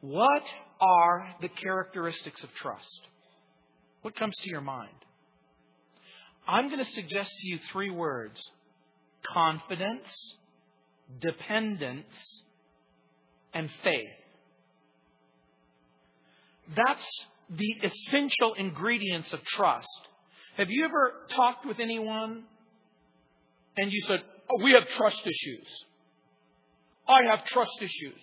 What 0.00 0.44
are 0.80 1.34
the 1.40 1.48
characteristics 1.48 2.42
of 2.44 2.52
trust? 2.54 3.00
What 4.02 4.14
comes 4.14 4.34
to 4.42 4.50
your 4.50 4.60
mind? 4.60 4.94
I'm 6.46 6.68
going 6.68 6.84
to 6.84 6.92
suggest 6.92 7.30
to 7.40 7.48
you 7.48 7.58
three 7.72 7.90
words 7.90 8.40
confidence, 9.34 10.06
dependence, 11.20 12.42
and 13.52 13.68
faith. 13.82 14.06
That's 16.76 17.26
the 17.50 17.74
essential 17.82 18.54
ingredients 18.54 19.32
of 19.32 19.42
trust. 19.44 19.88
Have 20.56 20.70
you 20.70 20.84
ever 20.84 21.12
talked 21.34 21.66
with 21.66 21.78
anyone 21.80 22.44
and 23.76 23.92
you 23.92 24.02
said, 24.08 24.20
oh, 24.50 24.62
We 24.62 24.72
have 24.72 24.88
trust 24.96 25.20
issues? 25.22 25.66
I 27.08 27.30
have 27.30 27.44
trust 27.46 27.76
issues. 27.80 28.20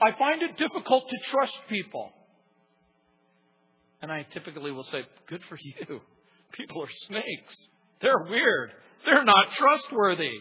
I 0.00 0.12
find 0.18 0.42
it 0.42 0.58
difficult 0.58 1.08
to 1.08 1.30
trust 1.30 1.54
people. 1.68 2.10
And 4.02 4.12
I 4.12 4.26
typically 4.32 4.72
will 4.72 4.84
say, 4.84 5.02
Good 5.28 5.42
for 5.48 5.56
you. 5.62 6.00
People 6.52 6.82
are 6.82 6.90
snakes. 7.08 7.56
They're 8.02 8.24
weird. 8.28 8.72
They're 9.04 9.24
not 9.24 9.52
trustworthy. 9.52 10.40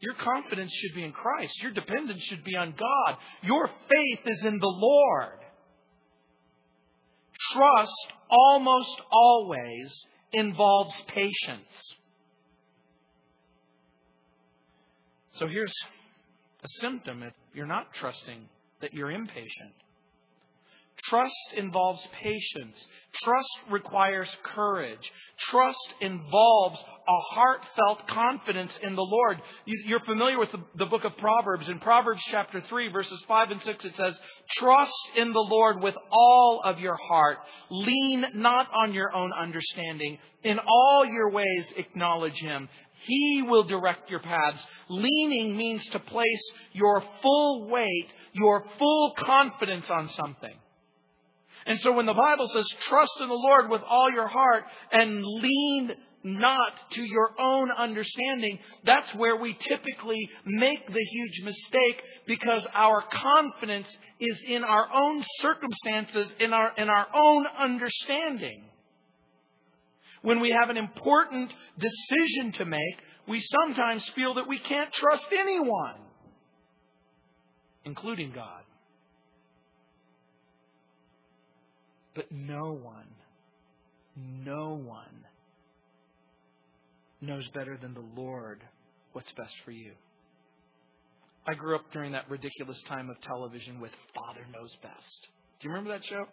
Your 0.00 0.14
confidence 0.14 0.70
should 0.70 0.94
be 0.94 1.02
in 1.02 1.12
Christ. 1.12 1.54
Your 1.62 1.72
dependence 1.72 2.22
should 2.24 2.44
be 2.44 2.56
on 2.56 2.72
God. 2.72 3.18
Your 3.42 3.66
faith 3.66 4.20
is 4.26 4.44
in 4.44 4.58
the 4.58 4.66
Lord. 4.66 5.38
Trust 7.54 8.12
almost 8.28 9.00
always 9.10 10.06
involves 10.32 10.94
patience. 11.08 11.94
So 15.34 15.46
here's 15.46 15.74
a 16.62 16.68
symptom 16.80 17.22
if 17.22 17.32
you're 17.54 17.66
not 17.66 17.92
trusting 17.94 18.48
that 18.80 18.92
you're 18.92 19.10
impatient. 19.10 19.74
Trust 21.08 21.34
involves 21.56 22.00
patience. 22.22 22.76
Trust 23.22 23.50
requires 23.70 24.28
courage. 24.42 25.12
Trust 25.50 25.94
involves 26.00 26.78
a 26.78 27.34
heartfelt 27.34 28.08
confidence 28.08 28.72
in 28.82 28.94
the 28.94 29.02
Lord. 29.02 29.42
You, 29.66 29.96
are 29.96 30.04
familiar 30.04 30.38
with 30.38 30.50
the, 30.52 30.62
the, 30.76 30.86
book 30.86 31.04
of 31.04 31.16
Proverbs. 31.18 31.68
In 31.68 31.78
Proverbs 31.80 32.22
chapter 32.30 32.62
3, 32.62 32.88
verses 32.88 33.22
5 33.28 33.50
and 33.50 33.62
6, 33.62 33.84
it 33.84 33.96
says, 33.96 34.18
Trust 34.56 34.92
in 35.16 35.32
the 35.32 35.46
Lord 35.46 35.82
with 35.82 35.94
all 36.10 36.62
of 36.64 36.78
your 36.78 36.96
heart. 37.08 37.38
Lean 37.70 38.24
not 38.34 38.68
on 38.72 38.94
your 38.94 39.14
own 39.14 39.32
understanding. 39.32 40.18
In 40.42 40.58
all 40.58 41.04
your 41.04 41.30
ways 41.30 41.66
acknowledge 41.76 42.38
Him. 42.40 42.68
He 43.06 43.42
will 43.42 43.64
direct 43.64 44.08
your 44.08 44.20
paths. 44.20 44.64
Leaning 44.88 45.56
means 45.56 45.84
to 45.90 45.98
place 45.98 46.52
your 46.72 47.02
full 47.20 47.68
weight, 47.68 48.06
your 48.32 48.64
full 48.78 49.12
confidence 49.18 49.90
on 49.90 50.08
something. 50.08 50.54
And 51.66 51.80
so 51.80 51.92
when 51.92 52.06
the 52.06 52.14
Bible 52.14 52.46
says, 52.48 52.66
trust 52.88 53.12
in 53.20 53.28
the 53.28 53.34
Lord 53.34 53.70
with 53.70 53.82
all 53.88 54.10
your 54.12 54.28
heart 54.28 54.64
and 54.92 55.24
lean 55.24 55.92
not 56.22 56.72
to 56.92 57.02
your 57.02 57.30
own 57.38 57.70
understanding, 57.70 58.58
that's 58.84 59.14
where 59.14 59.36
we 59.36 59.56
typically 59.60 60.28
make 60.46 60.86
the 60.86 61.04
huge 61.10 61.42
mistake 61.44 62.02
because 62.26 62.66
our 62.74 63.02
confidence 63.02 63.86
is 64.20 64.40
in 64.46 64.64
our 64.64 64.88
own 64.92 65.24
circumstances, 65.40 66.32
in 66.40 66.52
our, 66.52 66.72
in 66.76 66.88
our 66.88 67.06
own 67.14 67.46
understanding. 67.58 68.64
When 70.22 70.40
we 70.40 70.50
have 70.58 70.70
an 70.70 70.78
important 70.78 71.52
decision 71.78 72.52
to 72.52 72.64
make, 72.64 72.98
we 73.28 73.40
sometimes 73.40 74.06
feel 74.10 74.34
that 74.34 74.48
we 74.48 74.58
can't 74.58 74.92
trust 74.92 75.26
anyone, 75.38 75.96
including 77.84 78.32
God. 78.32 78.62
But 82.14 82.30
no 82.30 82.72
one, 82.72 83.08
no 84.16 84.74
one 84.74 85.26
knows 87.20 87.48
better 87.54 87.76
than 87.80 87.94
the 87.94 88.04
Lord 88.20 88.62
what's 89.12 89.30
best 89.36 89.54
for 89.64 89.70
you. 89.72 89.92
I 91.46 91.54
grew 91.54 91.74
up 91.74 91.84
during 91.92 92.12
that 92.12 92.28
ridiculous 92.30 92.78
time 92.88 93.10
of 93.10 93.20
television 93.20 93.80
with 93.80 93.90
Father 94.14 94.46
Knows 94.52 94.70
Best. 94.82 95.28
Do 95.60 95.68
you 95.68 95.74
remember 95.74 95.90
that 95.90 96.04
show? 96.08 96.24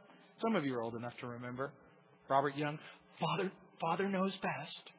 Some 0.42 0.56
of 0.56 0.66
you 0.66 0.74
are 0.76 0.82
old 0.82 0.96
enough 0.96 1.14
to 1.20 1.28
remember. 1.28 1.72
Robert 2.30 2.56
Young, 2.56 2.80
Father, 3.20 3.52
Father 3.80 4.08
Knows 4.08 4.32
Best. 4.42 4.92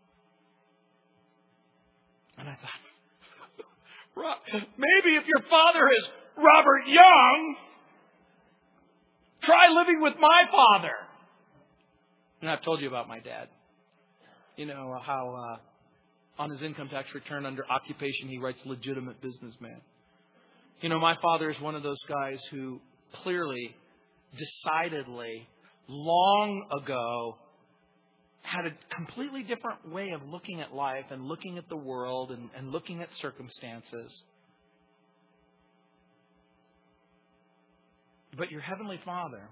And 2.39 2.49
I 2.49 2.55
thought, 2.55 2.83
maybe 4.77 5.17
if 5.17 5.25
your 5.27 5.43
father 5.49 5.89
is 5.89 6.09
Robert 6.37 6.85
Young, 6.87 7.57
Try 9.45 9.69
living 9.77 10.01
with 10.01 10.15
my 10.21 10.43
father. 10.51 10.95
And 12.41 12.51
I've 12.51 12.63
told 12.63 12.81
you 12.81 12.89
about 12.89 13.09
my 13.09 13.19
dad. 13.21 13.49
You 14.57 14.67
know 14.67 15.01
how 15.05 15.59
uh, 16.39 16.43
on 16.43 16.51
his 16.51 16.63
income 16.63 16.89
tax 16.89 17.09
return 17.15 17.47
under 17.47 17.65
occupation 17.71 18.29
he 18.29 18.39
writes 18.39 18.59
legitimate 18.65 19.21
businessman. 19.21 19.81
You 20.81 20.89
know, 20.89 20.99
my 20.99 21.15
father 21.23 21.51
is 21.51 21.61
one 21.61 21.75
of 21.75 21.83
those 21.83 22.01
guys 22.09 22.39
who 22.51 22.81
clearly, 23.23 23.75
decidedly, 24.37 25.47
long 25.89 26.67
ago 26.83 27.37
had 28.43 28.67
a 28.67 28.95
completely 28.95 29.43
different 29.43 29.89
way 29.91 30.11
of 30.11 30.23
looking 30.29 30.61
at 30.61 30.75
life 30.75 31.05
and 31.11 31.25
looking 31.25 31.59
at 31.59 31.69
the 31.69 31.77
world 31.77 32.33
and, 32.33 32.51
and 32.57 32.73
looking 32.73 33.01
at 33.01 33.09
circumstances. 33.21 34.23
But 38.37 38.51
your 38.51 38.61
heavenly 38.61 39.01
Father 39.05 39.43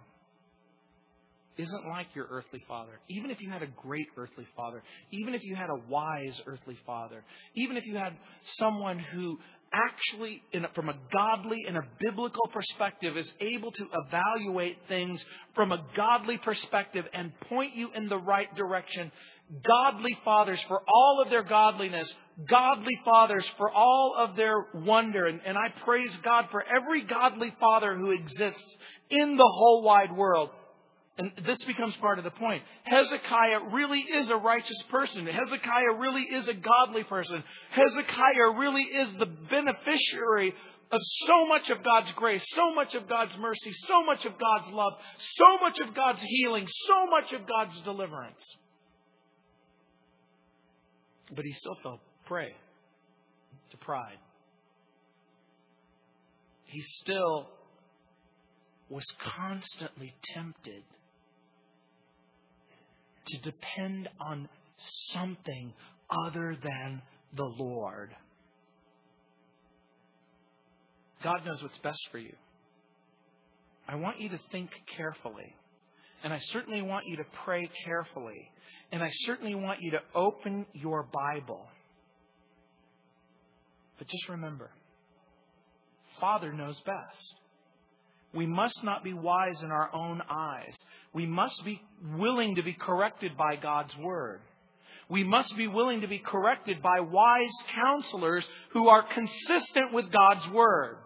isn't 1.56 1.86
like 1.88 2.06
your 2.14 2.26
earthly 2.30 2.62
father. 2.66 3.00
Even 3.08 3.30
if 3.30 3.40
you 3.40 3.50
had 3.50 3.62
a 3.62 3.66
great 3.66 4.06
earthly 4.16 4.46
father, 4.56 4.82
even 5.10 5.34
if 5.34 5.42
you 5.44 5.54
had 5.54 5.68
a 5.68 5.88
wise 5.88 6.40
earthly 6.46 6.78
father, 6.86 7.22
even 7.54 7.76
if 7.76 7.84
you 7.84 7.96
had 7.96 8.14
someone 8.58 8.98
who 8.98 9.38
actually, 9.72 10.42
a, 10.54 10.68
from 10.74 10.88
a 10.88 10.94
godly 11.12 11.64
and 11.66 11.76
a 11.76 11.82
biblical 12.00 12.48
perspective, 12.52 13.16
is 13.16 13.30
able 13.40 13.70
to 13.72 13.86
evaluate 14.06 14.78
things 14.88 15.24
from 15.54 15.72
a 15.72 15.84
godly 15.96 16.38
perspective 16.38 17.04
and 17.12 17.32
point 17.48 17.74
you 17.74 17.90
in 17.94 18.08
the 18.08 18.18
right 18.18 18.52
direction, 18.56 19.12
godly 19.64 20.16
fathers 20.24 20.60
for 20.68 20.80
all 20.86 21.22
of 21.22 21.30
their 21.30 21.42
godliness, 21.42 22.08
godly 22.48 22.98
fathers 23.04 23.44
for 23.56 23.70
all 23.70 24.14
of 24.16 24.36
their 24.36 24.66
wonder. 24.74 25.26
And, 25.26 25.40
and, 25.44 25.58
I 25.58 25.68
praise 25.84 26.10
God 26.22 26.46
for 26.50 26.62
every 26.64 27.04
godly 27.04 27.54
father 27.58 27.96
who 27.96 28.12
exists 28.12 28.76
in 29.10 29.36
the 29.36 29.50
whole 29.52 29.82
wide 29.82 30.16
world. 30.16 30.50
And 31.18 31.32
this 31.44 31.62
becomes 31.64 31.94
part 31.96 32.18
of 32.18 32.24
the 32.24 32.30
point. 32.30 32.62
Hezekiah 32.84 33.72
really 33.72 33.98
is 33.98 34.30
a 34.30 34.36
righteous 34.36 34.82
person. 34.90 35.26
Hezekiah 35.26 35.98
really 35.98 36.22
is 36.22 36.48
a 36.48 36.54
godly 36.54 37.04
person. 37.04 37.42
Hezekiah 37.72 38.56
really 38.56 38.82
is 38.82 39.08
the 39.18 39.26
beneficiary 39.26 40.54
of 40.92 41.00
so 41.26 41.46
much 41.46 41.68
of 41.70 41.84
God's 41.84 42.10
grace, 42.12 42.42
so 42.54 42.74
much 42.74 42.94
of 42.94 43.08
God's 43.08 43.36
mercy, 43.38 43.72
so 43.86 44.04
much 44.04 44.24
of 44.24 44.32
God's 44.38 44.72
love, 44.72 44.94
so 45.36 45.58
much 45.60 45.78
of 45.80 45.94
God's 45.94 46.22
healing, 46.22 46.66
so 46.86 47.06
much 47.10 47.32
of 47.32 47.46
God's 47.46 47.78
deliverance. 47.82 48.40
But 51.34 51.44
he 51.44 51.52
still 51.52 51.76
fell 51.82 52.00
prey 52.26 52.52
to 53.70 53.76
pride. 53.78 54.18
He 56.64 56.82
still 57.02 57.48
was 58.88 59.04
constantly 59.38 60.12
tempted 60.34 60.82
to 63.26 63.38
depend 63.38 64.08
on 64.20 64.48
something 65.12 65.72
other 66.26 66.56
than 66.62 67.02
the 67.36 67.44
Lord. 67.44 68.10
God 71.22 71.44
knows 71.44 71.62
what's 71.62 71.78
best 71.78 72.00
for 72.10 72.18
you. 72.18 72.34
I 73.88 73.96
want 73.96 74.20
you 74.20 74.28
to 74.30 74.40
think 74.50 74.70
carefully. 74.96 75.54
And 76.22 76.32
I 76.32 76.38
certainly 76.52 76.82
want 76.82 77.06
you 77.06 77.16
to 77.16 77.24
pray 77.44 77.68
carefully. 77.84 78.50
And 78.92 79.02
I 79.02 79.10
certainly 79.26 79.54
want 79.54 79.82
you 79.82 79.92
to 79.92 80.02
open 80.14 80.66
your 80.72 81.04
Bible. 81.04 81.66
But 83.98 84.08
just 84.08 84.28
remember, 84.28 84.70
Father 86.20 86.52
knows 86.52 86.80
best. 86.80 87.34
We 88.32 88.46
must 88.46 88.82
not 88.84 89.02
be 89.02 89.12
wise 89.12 89.60
in 89.62 89.70
our 89.70 89.94
own 89.94 90.22
eyes. 90.30 90.74
We 91.12 91.26
must 91.26 91.64
be 91.64 91.82
willing 92.16 92.56
to 92.56 92.62
be 92.62 92.72
corrected 92.72 93.36
by 93.36 93.56
God's 93.56 93.96
Word. 93.96 94.40
We 95.08 95.24
must 95.24 95.56
be 95.56 95.66
willing 95.66 96.02
to 96.02 96.06
be 96.06 96.20
corrected 96.20 96.80
by 96.80 97.00
wise 97.00 97.50
counselors 97.74 98.44
who 98.72 98.88
are 98.88 99.02
consistent 99.02 99.92
with 99.92 100.06
God's 100.12 100.48
Word. 100.52 100.98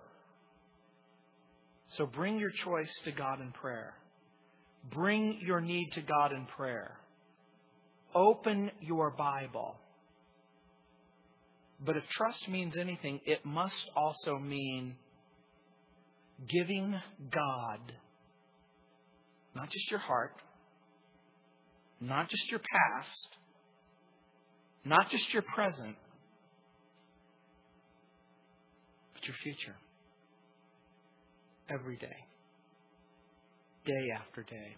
So 1.96 2.06
bring 2.06 2.38
your 2.38 2.50
choice 2.50 2.92
to 3.04 3.12
God 3.12 3.40
in 3.40 3.52
prayer. 3.52 3.94
Bring 4.92 5.38
your 5.40 5.60
need 5.60 5.90
to 5.92 6.02
God 6.02 6.32
in 6.32 6.44
prayer. 6.44 6.98
Open 8.14 8.70
your 8.80 9.10
Bible. 9.10 9.76
But 11.84 11.96
if 11.96 12.04
trust 12.10 12.48
means 12.48 12.76
anything, 12.76 13.20
it 13.26 13.44
must 13.44 13.90
also 13.96 14.38
mean 14.38 14.94
giving 16.48 16.94
God 17.30 17.80
not 19.54 19.70
just 19.70 19.90
your 19.90 20.00
heart, 20.00 20.34
not 22.00 22.28
just 22.28 22.50
your 22.50 22.60
past, 22.60 23.28
not 24.84 25.10
just 25.10 25.32
your 25.32 25.42
present, 25.42 25.96
but 29.14 29.26
your 29.26 29.36
future. 29.42 29.76
Every 31.70 31.96
day, 31.96 32.16
day 33.86 34.10
after 34.20 34.42
day. 34.42 34.76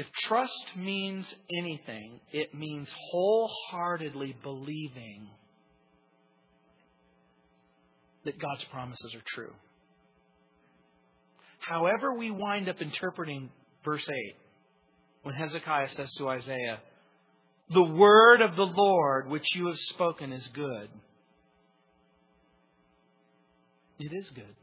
If 0.00 0.06
trust 0.26 0.78
means 0.78 1.34
anything, 1.54 2.20
it 2.32 2.54
means 2.54 2.88
wholeheartedly 3.10 4.34
believing 4.42 5.28
that 8.24 8.40
God's 8.40 8.64
promises 8.72 9.14
are 9.14 9.22
true. 9.34 9.52
However, 11.58 12.14
we 12.14 12.30
wind 12.30 12.70
up 12.70 12.80
interpreting 12.80 13.50
verse 13.84 14.08
8, 14.08 14.36
when 15.24 15.34
Hezekiah 15.34 15.90
says 15.94 16.10
to 16.12 16.30
Isaiah, 16.30 16.80
The 17.68 17.82
word 17.82 18.40
of 18.40 18.56
the 18.56 18.72
Lord 18.74 19.28
which 19.28 19.54
you 19.54 19.66
have 19.66 19.78
spoken 19.92 20.32
is 20.32 20.46
good. 20.54 20.88
It 23.98 24.14
is 24.14 24.30
good. 24.30 24.56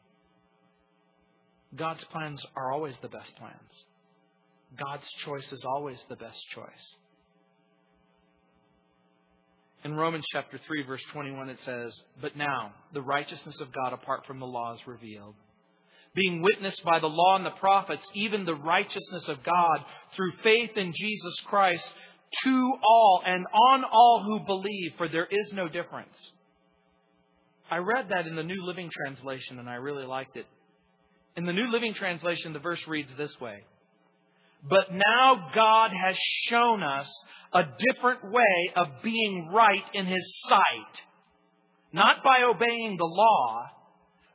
God's 1.76 2.04
plans 2.06 2.44
are 2.56 2.72
always 2.74 2.96
the 3.04 3.08
best 3.08 3.36
plans. 3.36 3.84
God's 4.76 5.07
choice 5.24 5.51
is 5.51 5.63
always 5.65 6.01
the 6.09 6.15
best 6.15 6.39
choice. 6.53 6.95
In 9.84 9.95
Romans 9.95 10.26
chapter 10.32 10.59
3, 10.68 10.84
verse 10.84 11.03
21, 11.13 11.49
it 11.49 11.59
says, 11.63 11.93
But 12.22 12.36
now 12.36 12.74
the 12.93 13.01
righteousness 13.01 13.59
of 13.61 13.72
God 13.72 13.93
apart 13.93 14.26
from 14.26 14.39
the 14.39 14.45
law 14.45 14.74
is 14.74 14.80
revealed, 14.86 15.36
being 16.13 16.41
witnessed 16.41 16.84
by 16.84 16.99
the 16.99 17.07
law 17.07 17.38
and 17.38 17.45
the 17.45 17.51
prophets, 17.51 18.03
even 18.13 18.43
the 18.43 18.55
righteousness 18.55 19.28
of 19.28 19.43
God 19.43 19.86
through 20.15 20.34
faith 20.43 20.72
in 20.76 20.91
Jesus 20.93 21.36
Christ 21.45 21.88
to 22.43 22.74
all 22.86 23.22
and 23.26 23.45
on 23.72 23.86
all 23.86 24.24
who 24.26 24.45
believe, 24.45 24.93
for 24.97 25.07
there 25.07 25.28
is 25.30 25.53
no 25.53 25.70
difference. 25.70 26.18
I 27.70 27.78
read 27.78 28.09
that 28.09 28.28
in 28.28 28.36
the 28.36 28.43
New 28.43 28.65
Living 28.65 28.89
Translation 28.91 29.59
and 29.59 29.70
I 29.70 29.76
really 29.76 30.05
liked 30.05 30.38
it. 30.38 30.45
In 31.36 31.45
the 31.45 31.53
New 31.53 31.72
Living 31.72 31.93
Translation, 31.93 32.53
the 32.53 32.59
verse 32.59 32.82
reads 32.88 33.11
this 33.18 33.39
way 33.39 33.63
But 34.64 34.91
now 34.91 35.49
God 35.53 35.91
has 35.91 36.16
shown 36.49 36.84
us 36.84 37.08
a 37.53 37.64
different 37.93 38.32
way 38.32 38.74
of 38.76 38.88
being 39.03 39.49
right 39.53 39.84
in 39.93 40.05
His 40.05 40.41
sight. 40.47 41.01
Not 41.93 42.24
by 42.24 42.43
obeying 42.43 42.97
the 42.97 43.05
law, 43.05 43.70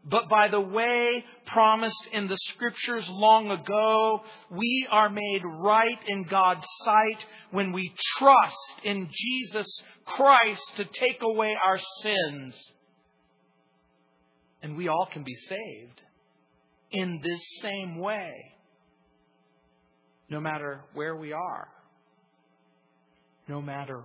but 0.04 0.28
by 0.28 0.48
the 0.48 0.60
way 0.60 1.24
promised 1.46 2.08
in 2.12 2.26
the 2.26 2.38
scriptures 2.54 3.06
long 3.08 3.50
ago, 3.50 4.20
we 4.50 4.88
are 4.90 5.08
made 5.08 5.42
right 5.44 5.98
in 6.08 6.24
God's 6.24 6.64
sight 6.84 7.24
when 7.50 7.72
we 7.72 7.92
trust 8.18 8.84
in 8.84 9.08
Jesus 9.12 9.66
Christ 10.04 10.62
to 10.76 10.84
take 10.84 11.22
away 11.22 11.54
our 11.64 11.78
sins. 12.02 12.54
And 14.62 14.76
we 14.76 14.88
all 14.88 15.08
can 15.12 15.24
be 15.24 15.36
saved 15.48 16.00
in 16.90 17.20
this 17.22 17.40
same 17.60 17.98
way, 17.98 18.32
no 20.32 20.40
matter 20.40 20.80
where 20.94 21.14
we 21.14 21.32
are 21.32 21.68
no 23.48 23.60
matter 23.60 24.02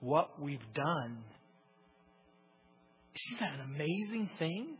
what 0.00 0.40
we've 0.40 0.58
done. 0.74 1.18
Isn't 3.14 3.40
that 3.40 3.54
an 3.54 3.74
amazing 3.74 4.30
thing? 4.38 4.76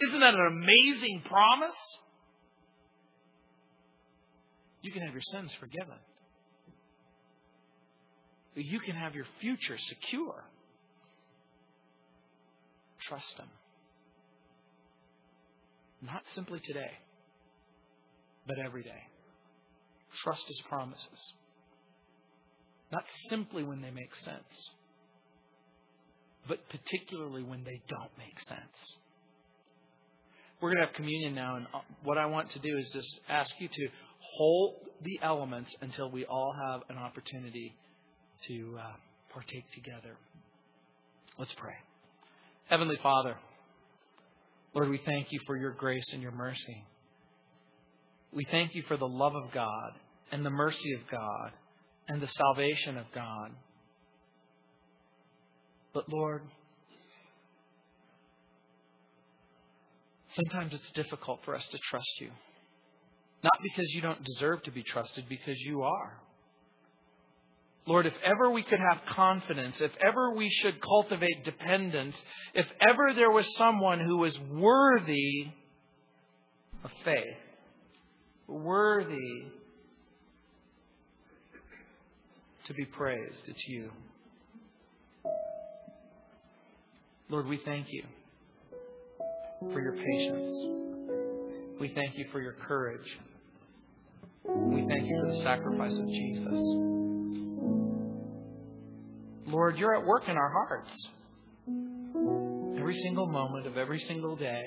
Isn't 0.00 0.20
that 0.20 0.34
an 0.34 0.46
amazing 0.46 1.22
promise? 1.28 1.76
You 4.82 4.92
can 4.92 5.02
have 5.02 5.12
your 5.12 5.22
sins 5.32 5.52
forgiven. 5.60 5.98
You 8.54 8.80
can 8.80 8.96
have 8.96 9.14
your 9.14 9.26
future 9.40 9.76
secure. 9.88 10.44
Trust 13.08 13.38
Him. 13.38 13.48
Not 16.02 16.22
simply 16.34 16.60
today, 16.64 16.90
but 18.46 18.58
every 18.58 18.82
day. 18.82 19.09
Trust 20.24 20.44
His 20.48 20.60
promises. 20.68 21.32
Not 22.92 23.04
simply 23.28 23.62
when 23.62 23.80
they 23.80 23.90
make 23.90 24.14
sense, 24.24 24.70
but 26.48 26.58
particularly 26.68 27.42
when 27.42 27.62
they 27.64 27.80
don't 27.88 28.10
make 28.18 28.38
sense. 28.48 28.96
We're 30.60 30.70
going 30.70 30.80
to 30.80 30.86
have 30.86 30.94
communion 30.94 31.34
now, 31.34 31.56
and 31.56 31.66
uh, 31.72 31.78
what 32.02 32.18
I 32.18 32.26
want 32.26 32.50
to 32.50 32.58
do 32.58 32.76
is 32.76 32.90
just 32.92 33.08
ask 33.28 33.50
you 33.58 33.68
to 33.68 33.88
hold 34.36 34.74
the 35.02 35.18
elements 35.22 35.74
until 35.80 36.10
we 36.10 36.26
all 36.26 36.54
have 36.68 36.82
an 36.90 36.98
opportunity 36.98 37.74
to 38.48 38.76
uh, 38.78 38.92
partake 39.32 39.64
together. 39.72 40.16
Let's 41.38 41.54
pray. 41.54 41.74
Heavenly 42.68 42.98
Father, 43.02 43.36
Lord, 44.74 44.90
we 44.90 45.00
thank 45.04 45.28
you 45.30 45.40
for 45.46 45.56
your 45.56 45.72
grace 45.72 46.04
and 46.12 46.22
your 46.22 46.32
mercy. 46.32 46.84
We 48.32 48.46
thank 48.50 48.74
you 48.74 48.82
for 48.86 48.96
the 48.96 49.08
love 49.08 49.34
of 49.34 49.52
God 49.52 49.92
and 50.30 50.44
the 50.44 50.50
mercy 50.50 50.92
of 50.92 51.00
God 51.10 51.52
and 52.08 52.20
the 52.20 52.28
salvation 52.28 52.96
of 52.96 53.06
God. 53.14 53.50
But 55.92 56.08
Lord, 56.08 56.42
sometimes 60.34 60.72
it's 60.72 60.90
difficult 60.92 61.40
for 61.44 61.56
us 61.56 61.66
to 61.70 61.78
trust 61.90 62.20
you. 62.20 62.30
Not 63.42 63.58
because 63.62 63.86
you 63.92 64.00
don't 64.00 64.22
deserve 64.22 64.62
to 64.64 64.70
be 64.70 64.82
trusted, 64.82 65.24
because 65.28 65.58
you 65.58 65.82
are. 65.82 66.20
Lord, 67.86 68.06
if 68.06 68.12
ever 68.22 68.50
we 68.50 68.62
could 68.62 68.78
have 68.78 69.04
confidence, 69.06 69.80
if 69.80 69.90
ever 70.00 70.34
we 70.34 70.50
should 70.50 70.80
cultivate 70.80 71.44
dependence, 71.44 72.14
if 72.54 72.66
ever 72.80 73.14
there 73.14 73.30
was 73.30 73.46
someone 73.56 73.98
who 73.98 74.18
was 74.18 74.38
worthy 74.52 75.48
of 76.84 76.90
faith, 77.04 77.24
worthy 78.50 79.46
to 82.66 82.74
be 82.74 82.84
praised. 82.84 83.42
It's 83.46 83.62
you. 83.68 83.90
Lord, 87.28 87.46
we 87.46 87.60
thank 87.64 87.86
you 87.90 88.04
for 89.72 89.80
your 89.80 89.92
patience. 89.92 90.50
We 91.80 91.92
thank 91.94 92.18
you 92.18 92.26
for 92.32 92.40
your 92.40 92.54
courage. 92.54 93.06
We 94.44 94.86
thank 94.86 95.06
you 95.06 95.20
for 95.22 95.32
the 95.32 95.42
sacrifice 95.42 95.96
of 95.96 96.06
Jesus. 96.08 96.54
Lord, 99.46 99.78
you're 99.78 99.96
at 99.96 100.04
work 100.04 100.28
in 100.28 100.36
our 100.36 100.50
hearts. 100.50 100.90
Every 102.78 102.96
single 103.02 103.26
moment 103.26 103.66
of 103.66 103.76
every 103.76 104.00
single 104.00 104.36
day. 104.36 104.64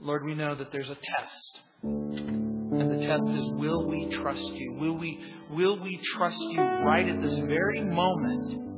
Lord, 0.00 0.24
we 0.24 0.34
know 0.34 0.54
that 0.54 0.72
there's 0.72 0.88
a 0.88 0.94
test. 0.94 1.60
And 1.82 2.90
the 2.90 3.06
test 3.06 3.22
is 3.28 3.46
will 3.52 3.86
we 3.88 4.08
trust 4.22 4.42
you? 4.54 4.74
Will 4.78 4.98
we, 4.98 5.18
will 5.50 5.80
we 5.80 5.98
trust 6.16 6.40
you 6.40 6.60
right 6.60 7.08
at 7.08 7.22
this 7.22 7.34
very 7.34 7.82
moment 7.82 8.68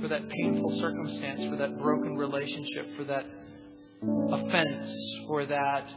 for 0.00 0.08
that 0.08 0.28
painful 0.28 0.78
circumstance, 0.80 1.44
for 1.48 1.56
that 1.56 1.78
broken 1.78 2.16
relationship, 2.16 2.96
for 2.96 3.04
that 3.04 3.24
offense, 4.02 4.92
for 5.28 5.46
that 5.46 5.88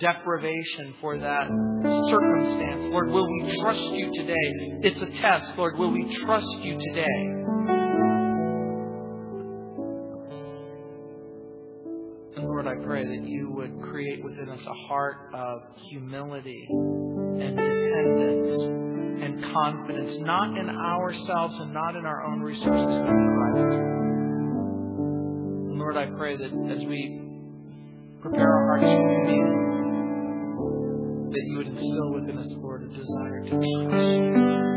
deprivation, 0.00 0.94
for 1.00 1.18
that 1.18 1.48
circumstance? 2.10 2.92
Lord, 2.92 3.10
will 3.10 3.30
we 3.30 3.56
trust 3.60 3.90
you 3.92 4.12
today? 4.12 4.54
It's 4.82 5.00
a 5.02 5.06
test. 5.06 5.56
Lord, 5.56 5.78
will 5.78 5.92
we 5.92 6.14
trust 6.16 6.48
you 6.60 6.78
today? 6.78 7.47
That 13.18 13.28
you 13.28 13.50
would 13.50 13.80
create 13.90 14.22
within 14.22 14.48
us 14.48 14.60
a 14.64 14.74
heart 14.88 15.16
of 15.34 15.60
humility 15.90 16.66
and 16.70 17.56
dependence 17.56 18.62
and 19.22 19.42
confidence, 19.52 20.16
not 20.20 20.56
in 20.56 20.68
ourselves 20.68 21.58
and 21.58 21.74
not 21.74 21.96
in 21.96 22.06
our 22.06 22.24
own 22.24 22.40
resources, 22.40 22.86
but 22.86 23.10
in 23.10 23.28
Christ. 23.34 23.80
Lord, 25.78 25.96
I 25.96 26.06
pray 26.16 26.36
that 26.36 26.44
as 26.44 26.84
we 26.86 27.20
prepare 28.22 28.48
our 28.48 28.78
hearts 28.78 28.84
for 28.84 29.02
communion, 29.24 29.66
that 31.32 31.42
you 31.44 31.56
would 31.58 31.66
instill 31.66 32.12
within 32.12 32.38
us, 32.38 32.52
Lord, 32.58 32.84
a 32.84 32.86
desire 32.86 33.42
to 33.42 33.50
trust 33.50 33.66
you. 33.66 34.67